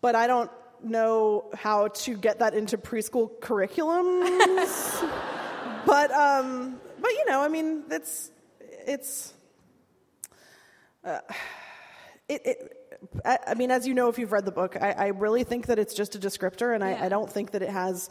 but 0.00 0.14
I 0.14 0.26
don't 0.26 0.50
know 0.82 1.50
how 1.54 1.88
to 1.88 2.16
get 2.16 2.40
that 2.40 2.54
into 2.54 2.78
preschool 2.78 3.30
curriculums. 3.40 5.08
but 5.86 6.10
um, 6.12 6.80
but 7.00 7.10
you 7.10 7.24
know, 7.26 7.42
I 7.42 7.48
mean, 7.48 7.84
it's 7.90 8.30
it's 8.86 9.32
uh, 11.04 11.20
it. 12.28 12.42
it 12.44 12.78
I 13.24 13.54
mean, 13.54 13.72
as 13.72 13.86
you 13.86 13.94
know, 13.94 14.08
if 14.08 14.18
you've 14.18 14.30
read 14.30 14.44
the 14.44 14.52
book, 14.52 14.76
I, 14.80 14.92
I 14.92 15.06
really 15.08 15.42
think 15.42 15.66
that 15.66 15.78
it's 15.78 15.92
just 15.92 16.14
a 16.14 16.20
descriptor, 16.20 16.72
and 16.72 16.84
I, 16.84 17.06
I 17.06 17.08
don't 17.08 17.30
think 17.30 17.50
that 17.50 17.62
it 17.62 17.68
has. 17.68 18.08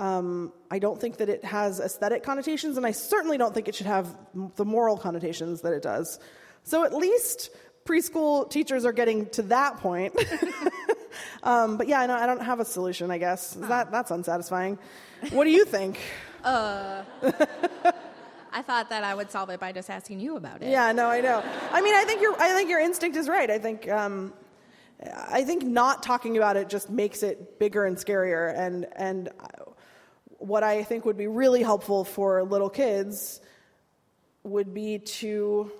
Um, 0.00 0.54
I 0.70 0.78
don't 0.78 0.98
think 0.98 1.18
that 1.18 1.28
it 1.28 1.44
has 1.44 1.78
aesthetic 1.78 2.22
connotations, 2.22 2.78
and 2.78 2.86
I 2.86 2.90
certainly 2.92 3.36
don't 3.36 3.52
think 3.52 3.68
it 3.68 3.74
should 3.74 3.86
have 3.86 4.06
m- 4.34 4.50
the 4.56 4.64
moral 4.64 4.96
connotations 4.96 5.60
that 5.60 5.74
it 5.74 5.82
does. 5.82 6.18
So 6.64 6.84
at 6.84 6.94
least 6.94 7.50
preschool 7.84 8.48
teachers 8.48 8.86
are 8.86 8.92
getting 8.92 9.26
to 9.30 9.42
that 9.42 9.76
point. 9.76 10.14
um, 11.42 11.76
but 11.76 11.86
yeah, 11.86 12.00
I, 12.00 12.06
know, 12.06 12.14
I 12.14 12.24
don't 12.24 12.40
have 12.40 12.60
a 12.60 12.64
solution. 12.64 13.10
I 13.10 13.18
guess 13.18 13.52
that 13.52 13.90
that's 13.90 14.10
unsatisfying. 14.10 14.78
What 15.32 15.44
do 15.44 15.50
you 15.50 15.64
think? 15.64 16.00
Uh, 16.42 17.04
I 18.50 18.62
thought 18.62 18.88
that 18.88 19.04
I 19.04 19.14
would 19.14 19.30
solve 19.30 19.50
it 19.50 19.60
by 19.60 19.72
just 19.72 19.90
asking 19.90 20.20
you 20.20 20.36
about 20.36 20.62
it. 20.62 20.70
Yeah, 20.70 20.90
no, 20.92 21.10
I 21.10 21.20
know. 21.20 21.44
I 21.70 21.82
mean, 21.82 21.94
I 21.94 22.04
think 22.04 22.22
your 22.22 22.34
I 22.40 22.54
think 22.54 22.70
your 22.70 22.80
instinct 22.80 23.18
is 23.18 23.28
right. 23.28 23.50
I 23.50 23.58
think 23.58 23.86
um, 23.90 24.32
I 25.28 25.44
think 25.44 25.64
not 25.64 26.02
talking 26.02 26.36
about 26.36 26.56
it 26.56 26.68
just 26.70 26.90
makes 26.90 27.22
it 27.22 27.58
bigger 27.58 27.84
and 27.84 27.96
scarier. 27.96 28.56
And 28.56 28.86
and 28.96 29.28
what 30.40 30.64
I 30.64 30.82
think 30.82 31.04
would 31.04 31.18
be 31.18 31.26
really 31.26 31.62
helpful 31.62 32.02
for 32.04 32.42
little 32.42 32.70
kids 32.70 33.40
would 34.42 34.72
be 34.72 34.98
to 34.98 35.70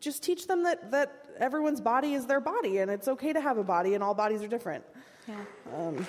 just 0.00 0.22
teach 0.22 0.46
them 0.46 0.64
that 0.64 0.90
that 0.90 1.26
everyone's 1.38 1.80
body 1.80 2.14
is 2.14 2.26
their 2.26 2.40
body, 2.40 2.78
and 2.78 2.90
it's 2.90 3.08
okay 3.08 3.32
to 3.32 3.40
have 3.40 3.58
a 3.58 3.64
body, 3.64 3.94
and 3.94 4.02
all 4.02 4.14
bodies 4.14 4.42
are 4.42 4.48
different. 4.48 4.84
Yeah. 5.28 5.36
Um, 5.76 6.06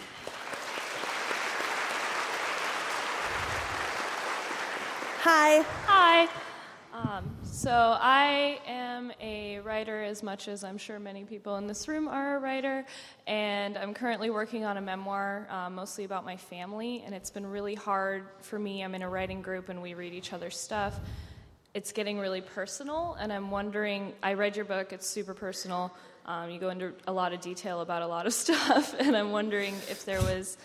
hi. 5.20 5.62
Hi. 5.86 6.28
Um, 6.94 7.30
so 7.54 7.70
I 7.70 8.60
am 8.66 9.12
a 9.22 9.60
writer 9.60 10.02
as 10.02 10.24
much 10.24 10.48
as 10.48 10.64
I'm 10.64 10.80
sure 10.80 10.98
many 10.98 11.24
people 11.24 11.58
in 11.58 11.68
this 11.68 11.88
room 11.88 12.08
are 12.08 12.38
a 12.38 12.40
writer, 12.40 12.84
and 13.28 13.78
I'm 13.78 13.94
currently 13.94 14.32
working 14.32 14.66
on 14.66 14.78
a 14.78 14.82
memoir 14.82 15.48
uh, 15.52 15.70
mostly 15.70 16.04
about 16.04 16.26
my 16.26 16.36
family, 16.36 17.04
and 17.06 17.14
it's 17.14 17.30
been 17.30 17.46
really 17.46 17.76
hard 17.76 18.26
for 18.42 18.58
me. 18.58 18.84
I'm 18.84 18.96
in 18.96 19.04
a 19.04 19.10
writing 19.10 19.44
group 19.44 19.70
and 19.70 19.84
we 19.84 19.94
read 19.94 20.14
each 20.14 20.34
other's 20.34 20.60
stuff. 20.60 21.00
It's 21.76 21.92
getting 21.92 22.18
really 22.18 22.42
personal, 22.42 23.16
and 23.20 23.32
I'm 23.32 23.52
wondering. 23.52 24.14
I 24.24 24.34
read 24.34 24.56
your 24.56 24.66
book; 24.66 24.92
it's 24.92 25.06
super 25.06 25.36
personal. 25.36 25.94
Um, 26.26 26.50
you 26.50 26.60
go 26.60 26.70
into 26.70 26.94
a 27.06 27.14
lot 27.14 27.34
of 27.34 27.42
detail 27.42 27.82
about 27.82 28.02
a 28.02 28.08
lot 28.08 28.26
of 28.26 28.34
stuff, 28.44 28.96
and 28.98 29.16
I'm 29.16 29.32
wondering 29.32 29.76
if 29.92 30.06
there 30.06 30.22
was 30.22 30.58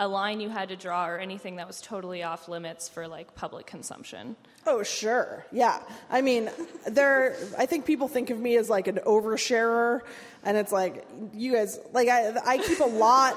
a 0.00 0.06
line 0.06 0.40
you 0.40 0.48
had 0.48 0.68
to 0.68 0.76
draw 0.76 1.08
or 1.08 1.18
anything 1.18 1.56
that 1.56 1.66
was 1.66 1.80
totally 1.80 2.22
off 2.22 2.48
limits 2.48 2.88
for 2.88 3.08
like 3.08 3.34
public 3.34 3.66
consumption. 3.66 4.36
Oh, 4.66 4.82
sure. 4.82 5.44
Yeah. 5.50 5.80
I 6.08 6.20
mean, 6.22 6.50
there, 6.86 7.36
I 7.56 7.66
think 7.66 7.84
people 7.84 8.06
think 8.06 8.30
of 8.30 8.38
me 8.38 8.56
as 8.56 8.70
like 8.70 8.86
an 8.86 9.00
oversharer, 9.06 10.00
and 10.44 10.56
it's 10.56 10.72
like, 10.72 11.04
you 11.32 11.52
guys, 11.52 11.80
like, 11.92 12.08
I, 12.08 12.36
I 12.46 12.58
keep 12.58 12.80
a 12.80 12.84
lot. 12.84 13.36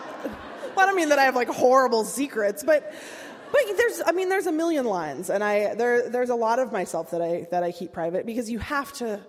Well, 0.76 0.80
I 0.82 0.86
don't 0.86 0.96
mean 0.96 1.10
that 1.10 1.20
I 1.20 1.24
have 1.24 1.36
like 1.36 1.50
horrible 1.50 2.04
secrets, 2.04 2.64
but. 2.64 2.94
But 3.54 3.64
there's, 3.76 4.02
I 4.06 4.14
mean, 4.14 4.30
there's 4.30 4.48
a 4.48 4.52
million 4.54 4.86
lines, 4.86 5.30
and 5.30 5.44
I 5.44 5.76
there 5.76 6.08
there's 6.08 6.30
a 6.30 6.36
lot 6.36 6.60
of 6.60 6.72
myself 6.72 7.12
that 7.12 7.22
I 7.22 7.48
that 7.52 7.64
I 7.64 7.74
keep 7.74 7.92
private 7.92 8.26
because 8.26 8.50
you 8.50 8.60
have 8.60 8.94
to, 8.94 9.20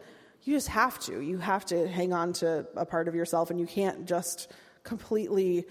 you 0.44 0.54
just 0.54 0.68
have 0.68 1.00
to, 1.06 1.20
you 1.20 1.38
have 1.38 1.64
to 1.66 1.88
hang 1.88 2.12
on 2.12 2.32
to 2.34 2.64
a 2.76 2.86
part 2.86 3.08
of 3.08 3.16
yourself, 3.16 3.50
and 3.50 3.58
you 3.58 3.66
can't 3.66 4.06
just 4.06 4.48
completely 4.84 5.66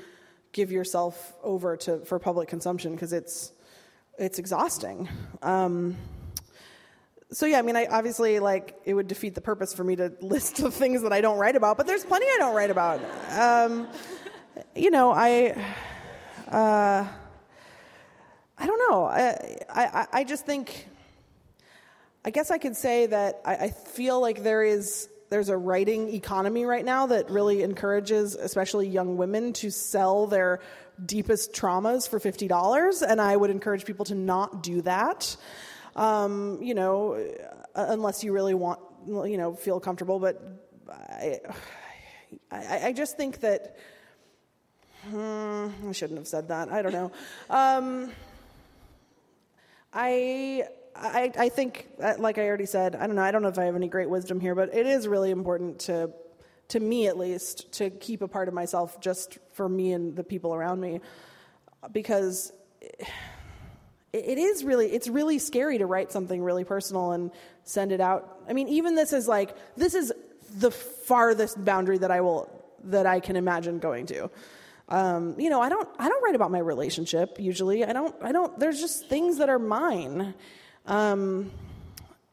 give 0.52 0.72
yourself 0.72 1.34
over 1.44 1.78
to 1.78 2.00
for 2.00 2.20
public 2.20 2.50
consumption 2.50 2.94
because 2.94 3.14
it's 3.14 3.52
it's 4.18 4.40
exhausting. 4.40 5.10
Um, 5.42 5.98
so 7.32 7.46
yeah, 7.46 7.60
I 7.60 7.62
mean, 7.62 7.76
I 7.76 7.86
obviously 7.86 8.40
like 8.40 8.76
it 8.86 8.94
would 8.94 9.08
defeat 9.08 9.36
the 9.36 9.42
purpose 9.42 9.74
for 9.74 9.84
me 9.84 9.96
to 9.96 10.14
list 10.22 10.58
the 10.58 10.72
things 10.72 11.02
that 11.04 11.14
I 11.14 11.22
don't 11.22 11.38
write 11.38 11.56
about, 11.56 11.78
but 11.78 11.88
there's 11.88 12.06
plenty 12.06 12.26
I 12.26 12.38
don't 12.40 12.56
write 12.56 12.70
about. 12.70 13.02
Um, 13.32 13.88
you 14.76 14.92
know, 14.92 15.12
I. 15.12 15.56
Uh, 16.48 17.08
I 18.62 18.68
don't 18.68 18.92
know. 18.92 19.06
I, 19.06 19.58
I, 19.74 20.08
I 20.14 20.24
just 20.24 20.46
think, 20.46 20.88
I 22.24 22.30
guess 22.30 22.52
I 22.52 22.60
could 22.60 22.76
say 22.76 23.08
that 23.08 23.42
I, 23.44 23.56
I 23.56 23.70
feel 23.72 24.22
like 24.22 24.44
there 24.44 24.62
is 24.62 25.10
there's 25.32 25.50
a 25.50 25.58
writing 25.58 26.14
economy 26.14 26.66
right 26.66 26.86
now 26.86 27.08
that 27.08 27.32
really 27.32 27.64
encourages, 27.64 28.36
especially 28.36 28.88
young 28.88 29.18
women, 29.18 29.54
to 29.54 29.72
sell 29.72 30.28
their 30.28 30.60
deepest 31.04 31.54
traumas 31.54 32.08
for 32.08 32.20
fifty 32.20 32.48
dollars, 32.48 33.02
and 33.02 33.20
I 33.20 33.36
would 33.36 33.50
encourage 33.50 33.86
people 33.86 34.06
to 34.06 34.16
not 34.16 34.62
do 34.62 34.82
that. 34.84 35.36
Um, 35.96 36.60
you 36.62 36.74
know, 36.74 37.14
uh, 37.76 37.86
unless 37.88 38.24
you 38.24 38.34
really 38.34 38.54
want, 38.54 38.80
you 39.08 39.38
know, 39.38 39.56
feel 39.56 39.80
comfortable. 39.80 40.20
But 40.20 40.42
I, 40.90 41.40
I, 42.52 42.88
I 42.88 42.94
just 42.94 43.18
think 43.18 43.40
that. 43.40 43.78
Hmm, 45.10 45.70
I 45.88 45.94
shouldn't 45.94 46.20
have 46.20 46.28
said 46.28 46.50
that. 46.50 46.72
I 46.72 46.84
don't 46.84 46.92
know. 46.94 47.12
Um, 47.50 48.12
I, 49.94 50.68
I, 50.96 51.32
I 51.38 51.50
think, 51.50 51.88
uh, 52.02 52.16
like 52.20 52.38
I 52.38 52.48
already 52.48 52.66
said, 52.66 52.96
I 52.96 53.08
don't 53.08 53.16
know. 53.16 53.24
I 53.24 53.32
don't 53.32 53.42
know 53.42 53.50
if 53.50 53.58
I 53.58 53.66
have 53.66 53.76
any 53.76 53.88
great 53.88 54.10
wisdom 54.10 54.40
here, 54.40 54.56
but 54.56 54.74
it 54.74 54.86
is 54.86 55.08
really 55.08 55.32
important 55.32 55.80
to, 55.80 56.12
to 56.70 56.80
me 56.80 57.08
at 57.08 57.18
least, 57.18 57.72
to 57.74 57.90
keep 57.90 58.22
a 58.22 58.28
part 58.28 58.48
of 58.48 58.54
myself 58.54 59.00
just 59.00 59.40
for 59.54 59.68
me 59.68 59.94
and 59.94 60.16
the 60.16 60.24
people 60.24 60.54
around 60.54 60.80
me, 60.80 61.02
because 61.92 62.54
it, 62.82 63.06
it 64.14 64.38
is 64.38 64.64
really 64.64 64.92
it's 64.92 65.08
really 65.08 65.40
scary 65.40 65.78
to 65.78 65.86
write 65.86 66.12
something 66.12 66.44
really 66.44 66.64
personal 66.64 67.12
and 67.12 67.32
send 67.64 67.92
it 67.92 68.02
out. 68.02 68.40
I 68.48 68.54
mean, 68.54 68.68
even 68.68 68.96
this 68.96 69.14
is 69.14 69.28
like 69.28 69.56
this 69.78 69.94
is 69.94 70.12
the 70.56 70.72
farthest 70.72 71.64
boundary 71.64 71.98
that 72.00 72.12
I 72.12 72.22
will 72.22 72.50
that 72.86 73.06
I 73.06 73.20
can 73.20 73.36
imagine 73.36 73.80
going 73.80 74.06
to. 74.08 74.30
Um, 74.90 75.40
you 75.40 75.50
know, 75.50 75.62
I 75.62 75.70
don't 75.70 75.88
I 75.98 76.10
don't 76.10 76.22
write 76.24 76.36
about 76.36 76.52
my 76.52 76.60
relationship 76.60 77.38
usually. 77.40 77.86
I 77.86 77.94
don't 77.94 78.16
I 78.22 78.32
don't. 78.32 78.60
There's 78.60 78.82
just 78.82 79.08
things 79.08 79.38
that 79.38 79.50
are 79.50 79.60
mine, 79.60 80.34
um, 80.86 81.52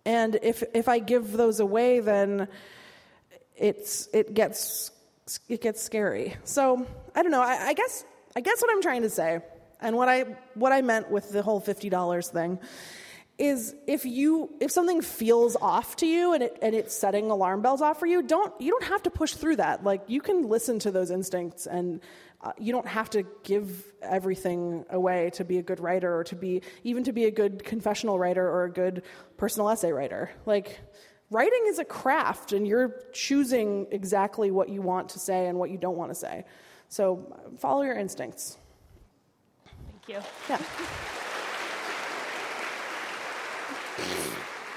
and 0.04 0.38
if 0.42 0.62
if 0.74 0.88
I 0.88 0.98
give 0.98 1.32
those 1.32 1.60
away, 1.60 2.00
then 2.00 2.48
it's 3.56 4.08
it 4.12 4.34
gets 4.34 4.90
it 5.48 5.60
gets 5.60 5.82
scary. 5.82 6.36
So 6.44 6.86
I 7.14 7.22
don't 7.22 7.32
know. 7.32 7.42
I, 7.42 7.68
I 7.68 7.72
guess 7.74 8.04
I 8.34 8.40
guess 8.40 8.62
what 8.62 8.70
I'm 8.70 8.82
trying 8.82 9.02
to 9.02 9.10
say, 9.10 9.40
and 9.80 9.96
what 9.96 10.08
I 10.08 10.22
what 10.54 10.72
I 10.72 10.82
meant 10.82 11.10
with 11.10 11.30
the 11.30 11.42
whole 11.42 11.60
fifty 11.60 11.90
dollars 11.90 12.28
thing, 12.28 12.58
is 13.36 13.74
if 13.86 14.06
you 14.06 14.50
if 14.60 14.70
something 14.70 15.02
feels 15.02 15.56
off 15.56 15.96
to 15.96 16.06
you 16.06 16.32
and 16.32 16.42
it 16.42 16.58
and 16.62 16.74
it's 16.74 16.96
setting 16.96 17.30
alarm 17.30 17.60
bells 17.60 17.82
off 17.82 17.98
for 17.98 18.06
you, 18.06 18.22
don't 18.22 18.58
you 18.60 18.70
don't 18.70 18.84
have 18.84 19.02
to 19.02 19.10
push 19.10 19.34
through 19.34 19.56
that. 19.56 19.84
Like 19.84 20.02
you 20.06 20.20
can 20.20 20.48
listen 20.48 20.78
to 20.80 20.90
those 20.90 21.10
instincts 21.10 21.66
and. 21.66 22.00
Uh, 22.40 22.52
you 22.56 22.72
don't 22.72 22.86
have 22.86 23.10
to 23.10 23.24
give 23.42 23.84
everything 24.00 24.84
away 24.90 25.30
to 25.30 25.44
be 25.44 25.58
a 25.58 25.62
good 25.62 25.80
writer 25.80 26.16
or 26.16 26.22
to 26.22 26.36
be 26.36 26.62
even 26.84 27.02
to 27.02 27.12
be 27.12 27.24
a 27.24 27.30
good 27.32 27.64
confessional 27.64 28.16
writer 28.16 28.48
or 28.48 28.64
a 28.64 28.70
good 28.70 29.02
personal 29.36 29.68
essay 29.68 29.90
writer. 29.90 30.30
Like 30.46 30.78
writing 31.30 31.64
is 31.66 31.80
a 31.80 31.84
craft 31.84 32.52
and 32.52 32.66
you're 32.66 32.94
choosing 33.12 33.88
exactly 33.90 34.52
what 34.52 34.68
you 34.68 34.82
want 34.82 35.08
to 35.10 35.18
say 35.18 35.48
and 35.48 35.58
what 35.58 35.70
you 35.70 35.78
don't 35.78 35.96
want 35.96 36.12
to 36.12 36.14
say. 36.14 36.44
So 36.88 37.36
follow 37.58 37.82
your 37.82 37.96
instincts. 37.96 38.56
Thank 39.90 40.08
you. 40.08 40.20
yeah. 40.48 40.62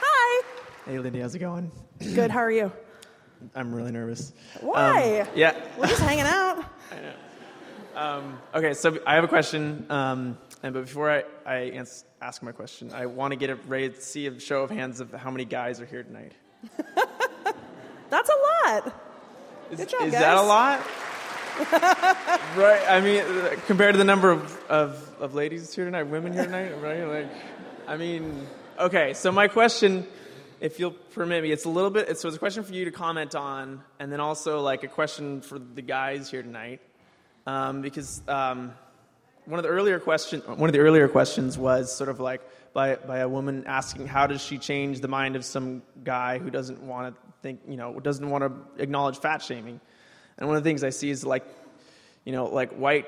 Hi. 0.01 0.43
Hey, 0.85 0.97
Lindy, 0.97 1.19
how's 1.19 1.35
it 1.35 1.39
going? 1.39 1.71
good 2.15 2.31
how 2.31 2.39
are 2.39 2.51
you? 2.51 2.71
I'm 3.53 3.73
really 3.73 3.91
nervous. 3.91 4.33
why? 4.61 5.21
Um, 5.21 5.27
yeah. 5.35 5.55
we're 5.77 5.85
just 5.87 6.01
hanging 6.01 6.25
out 6.25 6.65
Um, 7.95 8.39
okay, 8.55 8.73
so 8.73 8.97
I 9.05 9.15
have 9.15 9.23
a 9.23 9.27
question, 9.27 9.85
um, 9.89 10.37
and 10.63 10.73
but 10.73 10.85
before 10.85 11.11
I, 11.11 11.23
I 11.45 11.55
ans- 11.71 12.05
ask 12.21 12.41
my 12.41 12.53
question, 12.53 12.91
I 12.93 13.05
want 13.07 13.31
to 13.31 13.35
get 13.35 13.49
a 13.49 13.55
raise, 13.55 14.01
see 14.03 14.27
a 14.27 14.39
show 14.39 14.61
of 14.61 14.69
hands 14.69 15.01
of 15.01 15.11
how 15.11 15.29
many 15.29 15.43
guys 15.43 15.81
are 15.81 15.85
here 15.85 16.03
tonight. 16.03 16.31
that's 18.09 18.29
a 18.29 18.69
lot 18.69 18.93
Is, 19.71 19.79
Good 19.79 19.89
job, 19.89 20.01
is 20.03 20.11
guys. 20.11 20.21
that 20.21 20.37
a 20.37 20.41
lot? 20.41 20.79
right. 22.57 22.81
I 22.87 23.01
mean, 23.01 23.21
uh, 23.21 23.55
compared 23.67 23.93
to 23.93 23.97
the 23.97 24.05
number 24.05 24.31
of, 24.31 24.57
of, 24.69 25.15
of 25.19 25.33
ladies 25.35 25.73
here 25.73 25.85
tonight, 25.85 26.03
women 26.03 26.31
here 26.33 26.45
tonight, 26.45 26.71
right? 26.81 27.03
Like, 27.03 27.31
I 27.87 27.97
mean, 27.97 28.47
okay. 28.79 29.13
So 29.13 29.31
my 29.33 29.49
question, 29.49 30.07
if 30.61 30.79
you'll 30.79 30.91
permit 30.91 31.43
me, 31.43 31.51
it's 31.51 31.65
a 31.65 31.69
little 31.69 31.89
bit. 31.89 32.17
So 32.17 32.29
it's 32.29 32.37
a 32.37 32.39
question 32.39 32.63
for 32.63 32.73
you 32.73 32.85
to 32.85 32.91
comment 32.91 33.35
on, 33.35 33.83
and 33.99 34.11
then 34.11 34.21
also 34.21 34.61
like 34.61 34.83
a 34.83 34.87
question 34.87 35.41
for 35.41 35.59
the 35.59 35.81
guys 35.81 36.31
here 36.31 36.41
tonight, 36.41 36.79
um, 37.45 37.81
because 37.81 38.21
um, 38.27 38.73
one 39.45 39.59
of 39.59 39.63
the 39.63 39.69
earlier 39.69 39.99
question, 39.99 40.41
one 40.41 40.69
of 40.69 40.73
the 40.73 40.79
earlier 40.79 41.07
questions 41.07 41.57
was 41.57 41.95
sort 41.95 42.09
of 42.09 42.19
like 42.19 42.41
by 42.73 42.95
by 42.95 43.19
a 43.19 43.27
woman 43.27 43.63
asking 43.67 44.07
how 44.07 44.27
does 44.27 44.41
she 44.41 44.57
change 44.57 45.01
the 45.01 45.07
mind 45.07 45.35
of 45.35 45.43
some 45.43 45.81
guy 46.03 46.37
who 46.37 46.49
doesn't 46.49 46.81
want 46.81 47.15
to 47.15 47.21
think, 47.41 47.59
you 47.67 47.77
know, 47.77 47.99
doesn't 47.99 48.29
want 48.29 48.43
to 48.43 48.81
acknowledge 48.81 49.17
fat 49.17 49.41
shaming. 49.41 49.79
And 50.37 50.47
one 50.47 50.57
of 50.57 50.63
the 50.63 50.69
things 50.69 50.83
I 50.83 50.89
see 50.91 51.09
is 51.09 51.25
like, 51.25 51.45
you 52.23 52.31
know, 52.31 52.45
like 52.45 52.71
white 52.73 53.07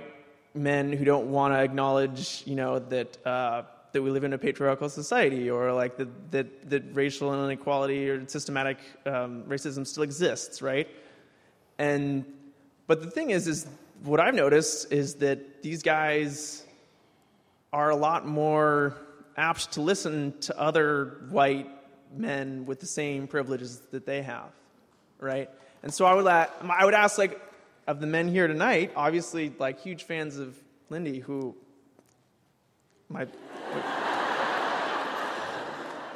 men 0.53 0.91
who 0.91 1.05
don't 1.05 1.31
want 1.31 1.53
to 1.53 1.59
acknowledge, 1.59 2.43
you 2.45 2.55
know, 2.55 2.79
that 2.79 3.25
uh, 3.25 3.63
that 3.91 4.01
we 4.01 4.09
live 4.09 4.23
in 4.23 4.33
a 4.33 4.37
patriarchal 4.37 4.89
society, 4.89 5.49
or 5.49 5.71
like 5.71 5.97
that 5.97 6.31
that, 6.69 6.83
racial 6.93 7.33
inequality 7.45 8.09
or 8.09 8.27
systematic 8.27 8.77
um, 9.05 9.43
racism 9.43 9.85
still 9.85 10.03
exists, 10.03 10.61
right? 10.61 10.87
And 11.77 12.25
but 12.87 13.01
the 13.01 13.09
thing 13.09 13.29
is, 13.29 13.47
is 13.47 13.67
what 14.03 14.19
I've 14.19 14.35
noticed 14.35 14.91
is 14.91 15.15
that 15.15 15.63
these 15.63 15.81
guys 15.81 16.63
are 17.71 17.89
a 17.89 17.95
lot 17.95 18.27
more 18.27 18.97
apt 19.37 19.71
to 19.73 19.81
listen 19.81 20.37
to 20.41 20.59
other 20.59 21.25
white 21.29 21.69
men 22.15 22.65
with 22.65 22.81
the 22.81 22.85
same 22.85 23.27
privileges 23.27 23.79
that 23.91 24.05
they 24.05 24.21
have, 24.21 24.51
right? 25.19 25.49
And 25.81 25.93
so 25.93 26.05
I 26.05 26.13
would, 26.13 26.25
la- 26.25 26.47
I 26.69 26.83
would 26.83 26.93
ask, 26.93 27.17
like, 27.17 27.41
of 27.87 28.01
the 28.01 28.07
men 28.07 28.27
here 28.27 28.47
tonight, 28.47 28.91
obviously, 28.95 29.53
like, 29.57 29.79
huge 29.81 30.03
fans 30.03 30.37
of 30.37 30.57
Lindy, 30.89 31.19
who 31.19 31.55
might 33.07 33.29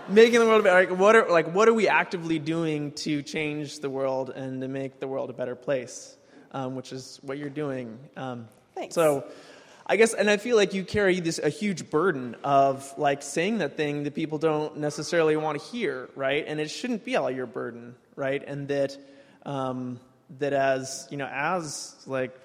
making 0.10 0.40
the 0.40 0.46
world 0.46 0.64
better. 0.64 0.88
Like, 0.88 1.00
what 1.00 1.16
are 1.16 1.30
like 1.30 1.54
what 1.54 1.68
are 1.70 1.74
we 1.74 1.88
actively 1.88 2.40
doing 2.40 2.92
to 2.94 3.22
change 3.22 3.80
the 3.80 3.90
world 3.90 4.30
and 4.30 4.62
to 4.62 4.68
make 4.68 5.00
the 5.00 5.08
world 5.08 5.30
a 5.30 5.34
better 5.34 5.56
place? 5.56 6.17
Um, 6.52 6.76
which 6.76 6.94
is 6.94 7.20
what 7.22 7.38
you're 7.38 7.50
doing. 7.50 8.00
Um, 8.16 8.48
Thanks. 8.74 8.96
So, 8.96 9.26
I 9.86 9.96
guess, 9.96 10.14
and 10.14 10.30
I 10.30 10.38
feel 10.38 10.58
like 10.58 10.74
you 10.74 10.84
carry 10.84 11.20
this 11.22 11.40
a 11.40 11.50
huge 11.50 11.90
burden 11.90 12.36
of 12.44 12.94
like 12.98 13.24
saying 13.24 13.60
that 13.60 13.78
thing 13.78 14.04
that 14.04 14.16
people 14.16 14.38
don't 14.38 14.78
necessarily 14.78 15.38
want 15.38 15.60
to 15.60 15.66
hear, 15.66 16.10
right? 16.16 16.44
And 16.46 16.60
it 16.60 16.70
shouldn't 16.70 17.06
be 17.06 17.16
all 17.16 17.32
your 17.32 17.46
burden, 17.46 17.96
right? 18.16 18.44
And 18.46 18.68
that 18.68 18.98
um, 19.46 20.00
that 20.40 20.52
as 20.52 21.08
you 21.10 21.18
know, 21.18 21.30
as 21.32 21.96
like 22.06 22.38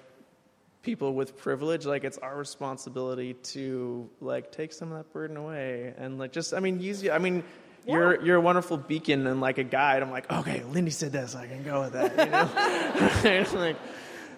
people 0.83 1.13
with 1.13 1.37
privilege, 1.37 1.85
like 1.85 2.05
it's 2.05 2.17
our 2.17 2.37
responsibility 2.37 3.33
to 3.33 4.09
like 4.21 4.51
take 4.51 4.71
some 4.71 4.91
of 4.91 4.97
that 4.97 5.11
burden 5.11 5.35
away 5.35 5.93
and 5.97 6.17
like 6.17 6.31
just 6.31 6.53
I 6.53 6.61
mean 6.61 6.79
use 6.79 7.07
I 7.09 7.17
mean 7.17 7.43
you're 7.85 8.23
you're 8.23 8.37
a 8.37 8.41
wonderful 8.41 8.77
beacon 8.77 9.27
and 9.27 9.41
like 9.41 9.57
a 9.57 9.63
guide. 9.63 10.01
I'm 10.01 10.11
like, 10.11 10.31
okay, 10.31 10.63
Lindy 10.63 10.91
said 10.91 11.11
this, 11.11 11.35
I 11.35 11.47
can 11.47 11.63
go 11.63 11.81
with 11.81 11.93
that, 11.93 12.17
you 12.17 12.31
know? 12.31 13.59
like, 13.59 13.75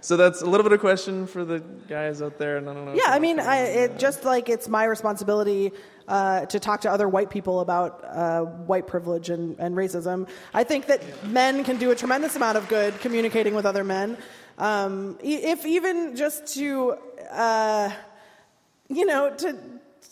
so 0.01 0.17
that's 0.17 0.41
a 0.41 0.45
little 0.45 0.63
bit 0.63 0.71
of 0.71 0.79
question 0.79 1.25
for 1.25 1.43
the 1.43 1.59
guys 1.87 2.21
out 2.21 2.37
there, 2.37 2.57
and 2.57 2.69
I 2.69 2.73
don't 2.73 2.85
know. 2.85 2.93
Yeah, 2.93 3.07
I 3.07 3.17
mean, 3.17 3.39
I, 3.39 3.57
it, 3.61 3.97
just 3.97 4.23
like 4.23 4.49
it's 4.49 4.67
my 4.67 4.83
responsibility 4.83 5.71
uh, 6.07 6.45
to 6.45 6.59
talk 6.59 6.81
to 6.81 6.91
other 6.91 7.09
white 7.09 7.31
people 7.31 7.59
about 7.59 8.03
uh, 8.03 8.41
white 8.41 8.85
privilege 8.85 9.31
and, 9.31 9.57
and 9.59 9.75
racism. 9.75 10.29
I 10.53 10.63
think 10.63 10.85
that 10.87 11.01
men 11.25 11.63
can 11.63 11.77
do 11.77 11.89
a 11.89 11.95
tremendous 11.95 12.35
amount 12.35 12.57
of 12.57 12.67
good 12.67 12.99
communicating 12.99 13.55
with 13.55 13.65
other 13.65 13.83
men. 13.83 14.17
Um, 14.59 15.17
if 15.23 15.65
even 15.65 16.15
just 16.15 16.53
to, 16.53 16.97
uh, 17.31 17.91
you 18.87 19.05
know, 19.07 19.33
to 19.35 19.57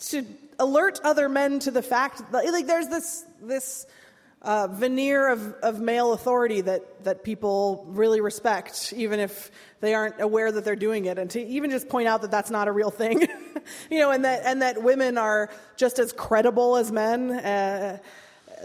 to 0.08 0.26
alert 0.58 1.00
other 1.04 1.28
men 1.28 1.58
to 1.60 1.70
the 1.70 1.82
fact 1.82 2.22
that 2.32 2.44
like 2.52 2.66
there's 2.66 2.88
this 2.88 3.24
this 3.40 3.86
uh, 4.44 4.68
veneer 4.68 5.28
of, 5.28 5.54
of 5.62 5.80
male 5.80 6.12
authority 6.12 6.60
that, 6.60 7.04
that 7.04 7.24
people 7.24 7.84
really 7.88 8.20
respect, 8.20 8.92
even 8.94 9.18
if 9.18 9.50
they 9.80 9.94
aren't 9.94 10.20
aware 10.20 10.52
that 10.52 10.64
they're 10.64 10.76
doing 10.76 11.06
it, 11.06 11.18
and 11.18 11.30
to 11.30 11.40
even 11.40 11.70
just 11.70 11.88
point 11.88 12.06
out 12.06 12.20
that 12.22 12.30
that's 12.30 12.50
not 12.50 12.68
a 12.68 12.72
real 12.72 12.90
thing, 12.90 13.26
you 13.90 13.98
know, 13.98 14.10
and 14.10 14.24
that 14.24 14.42
and 14.44 14.62
that 14.62 14.82
women 14.82 15.16
are 15.16 15.50
just 15.76 15.98
as 15.98 16.12
credible 16.12 16.76
as 16.76 16.92
men. 16.92 17.30
Uh, 17.30 17.98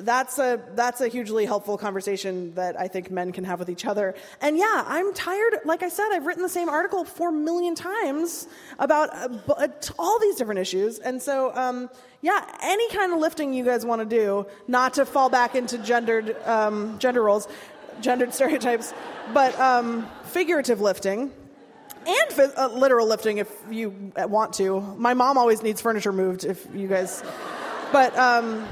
that's 0.02 0.40
a 0.40 0.62
that's 0.76 1.02
a 1.02 1.08
hugely 1.08 1.46
helpful 1.46 1.78
conversation 1.78 2.54
that 2.56 2.80
I 2.80 2.88
think 2.88 3.12
men 3.12 3.32
can 3.32 3.44
have 3.44 3.60
with 3.60 3.70
each 3.70 3.86
other. 3.86 4.16
And 4.42 4.58
yeah, 4.58 4.84
I'm 4.86 5.14
tired. 5.14 5.60
Like 5.66 5.84
I 5.84 5.90
said, 5.90 6.10
I've 6.12 6.26
written 6.26 6.44
the 6.44 6.50
same 6.50 6.70
article 6.70 7.04
four 7.04 7.32
million 7.32 7.76
times 7.76 8.48
about 8.78 9.14
uh, 9.14 9.54
uh, 9.54 9.68
all 9.98 10.20
these 10.20 10.36
different 10.36 10.60
issues. 10.60 11.00
And 11.00 11.22
so, 11.22 11.56
um, 11.56 11.90
yeah, 12.22 12.46
any 12.62 12.90
kind 12.90 13.12
of 13.12 13.20
lifting 13.20 13.54
you 13.54 13.64
guys 13.66 13.86
want 13.86 14.02
to 14.02 14.06
do, 14.06 14.46
not 14.68 14.96
to 14.96 15.06
fall 15.06 15.30
back 15.30 15.56
into 15.56 15.78
gendered 15.78 16.36
um, 16.46 16.98
gender 17.00 17.22
roles, 17.22 17.48
gendered 18.02 18.34
stereotypes, 18.40 18.94
but 19.34 19.58
um, 19.60 20.08
figurative 20.24 20.82
lifting. 20.82 21.32
And 22.08 22.52
uh, 22.58 22.68
literal 22.68 23.08
lifting 23.08 23.40
if 23.40 23.52
you 23.70 24.14
want 24.16 24.54
to. 24.54 24.80
My 24.98 25.14
mom 25.14 25.38
always 25.38 25.62
needs 25.62 25.82
furniture 25.82 26.14
moved 26.14 26.46
if 26.46 26.66
you 26.74 26.88
guys. 26.88 27.22
But 27.92 28.18
um, 28.18 28.68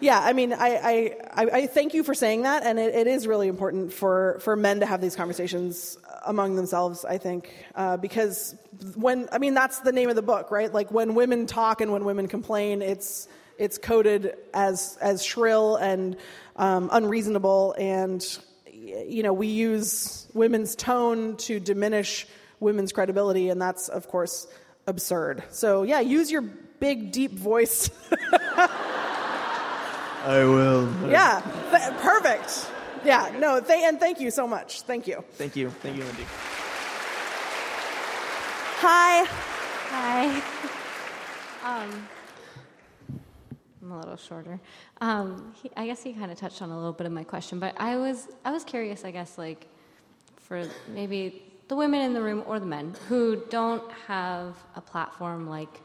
yeah, 0.00 0.20
I 0.20 0.32
mean, 0.32 0.52
I, 0.52 1.16
I, 1.32 1.44
I, 1.44 1.66
thank 1.66 1.94
you 1.94 2.02
for 2.02 2.14
saying 2.14 2.42
that, 2.42 2.62
and 2.64 2.78
it, 2.78 2.94
it 2.94 3.06
is 3.06 3.26
really 3.26 3.48
important 3.48 3.92
for, 3.92 4.38
for 4.40 4.56
men 4.56 4.80
to 4.80 4.86
have 4.86 5.00
these 5.00 5.16
conversations 5.16 5.98
among 6.26 6.56
themselves, 6.56 7.04
I 7.04 7.18
think, 7.18 7.52
uh, 7.74 7.96
because 7.96 8.54
when, 8.94 9.28
I 9.32 9.38
mean, 9.38 9.54
that's 9.54 9.80
the 9.80 9.92
name 9.92 10.08
of 10.08 10.16
the 10.16 10.22
book, 10.22 10.50
right? 10.50 10.72
Like 10.72 10.90
when 10.90 11.14
women 11.14 11.46
talk 11.46 11.80
and 11.80 11.92
when 11.92 12.04
women 12.04 12.28
complain, 12.28 12.82
it's, 12.82 13.28
it's 13.58 13.78
coded 13.78 14.36
as, 14.54 14.98
as 15.00 15.24
shrill 15.24 15.76
and 15.76 16.16
um, 16.56 16.90
unreasonable, 16.92 17.74
and, 17.78 18.24
you 18.72 19.22
know, 19.22 19.32
we 19.32 19.48
use 19.48 20.28
women's 20.34 20.76
tone 20.76 21.36
to 21.38 21.60
diminish 21.60 22.26
women's 22.60 22.92
credibility, 22.92 23.48
and 23.48 23.60
that's, 23.60 23.88
of 23.88 24.08
course, 24.08 24.46
absurd. 24.86 25.42
So, 25.50 25.82
yeah, 25.82 26.00
use 26.00 26.30
your 26.30 26.42
big, 26.42 27.12
deep 27.12 27.32
voice. 27.32 27.90
I 30.24 30.44
will. 30.44 30.88
Yeah, 31.08 31.40
th- 31.70 32.00
perfect. 32.00 32.70
Yeah, 33.04 33.34
no, 33.38 33.60
th- 33.60 33.82
and 33.84 34.00
thank 34.00 34.20
you 34.20 34.30
so 34.30 34.46
much. 34.46 34.82
Thank 34.82 35.06
you. 35.06 35.24
Thank 35.34 35.56
you, 35.56 35.70
thank 35.70 35.96
you, 35.96 36.04
Lindy. 36.04 36.24
Hi. 38.80 39.24
Hi. 39.90 40.42
Um, 41.64 42.08
I'm 43.82 43.92
a 43.92 43.98
little 43.98 44.16
shorter. 44.16 44.58
Um, 45.02 45.52
he, 45.60 45.70
I 45.76 45.86
guess 45.86 46.02
he 46.02 46.12
kind 46.14 46.30
of 46.30 46.38
touched 46.38 46.62
on 46.62 46.70
a 46.70 46.76
little 46.76 46.92
bit 46.94 47.06
of 47.06 47.12
my 47.12 47.24
question, 47.24 47.58
but 47.58 47.74
I 47.78 47.96
was 47.96 48.28
I 48.44 48.52
was 48.52 48.64
curious. 48.64 49.04
I 49.04 49.10
guess 49.10 49.36
like 49.36 49.66
for 50.36 50.66
maybe 50.94 51.42
the 51.66 51.76
women 51.76 52.00
in 52.02 52.14
the 52.14 52.22
room 52.22 52.42
or 52.46 52.58
the 52.58 52.64
men 52.64 52.94
who 53.08 53.42
don't 53.50 53.90
have 54.06 54.56
a 54.76 54.80
platform 54.80 55.48
like 55.48 55.82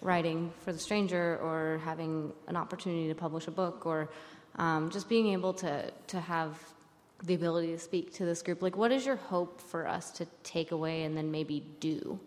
writing 0.00 0.52
for 0.64 0.72
the 0.72 0.78
stranger 0.78 1.38
or 1.42 1.80
having 1.84 2.32
an 2.46 2.56
opportunity 2.56 3.08
to 3.08 3.14
publish 3.14 3.46
a 3.46 3.50
book 3.50 3.86
or 3.86 4.10
um, 4.56 4.90
just 4.90 5.08
being 5.08 5.28
able 5.28 5.52
to 5.54 5.90
to 6.08 6.20
have 6.20 6.58
the 7.24 7.34
ability 7.34 7.72
to 7.72 7.78
speak 7.78 8.12
to 8.14 8.24
this 8.24 8.42
group. 8.42 8.62
Like, 8.62 8.76
what 8.76 8.92
is 8.92 9.04
your 9.04 9.16
hope 9.16 9.60
for 9.60 9.88
us 9.88 10.12
to 10.12 10.26
take 10.44 10.70
away 10.70 11.02
and 11.02 11.16
then 11.16 11.30
maybe 11.30 11.64
do 11.80 12.18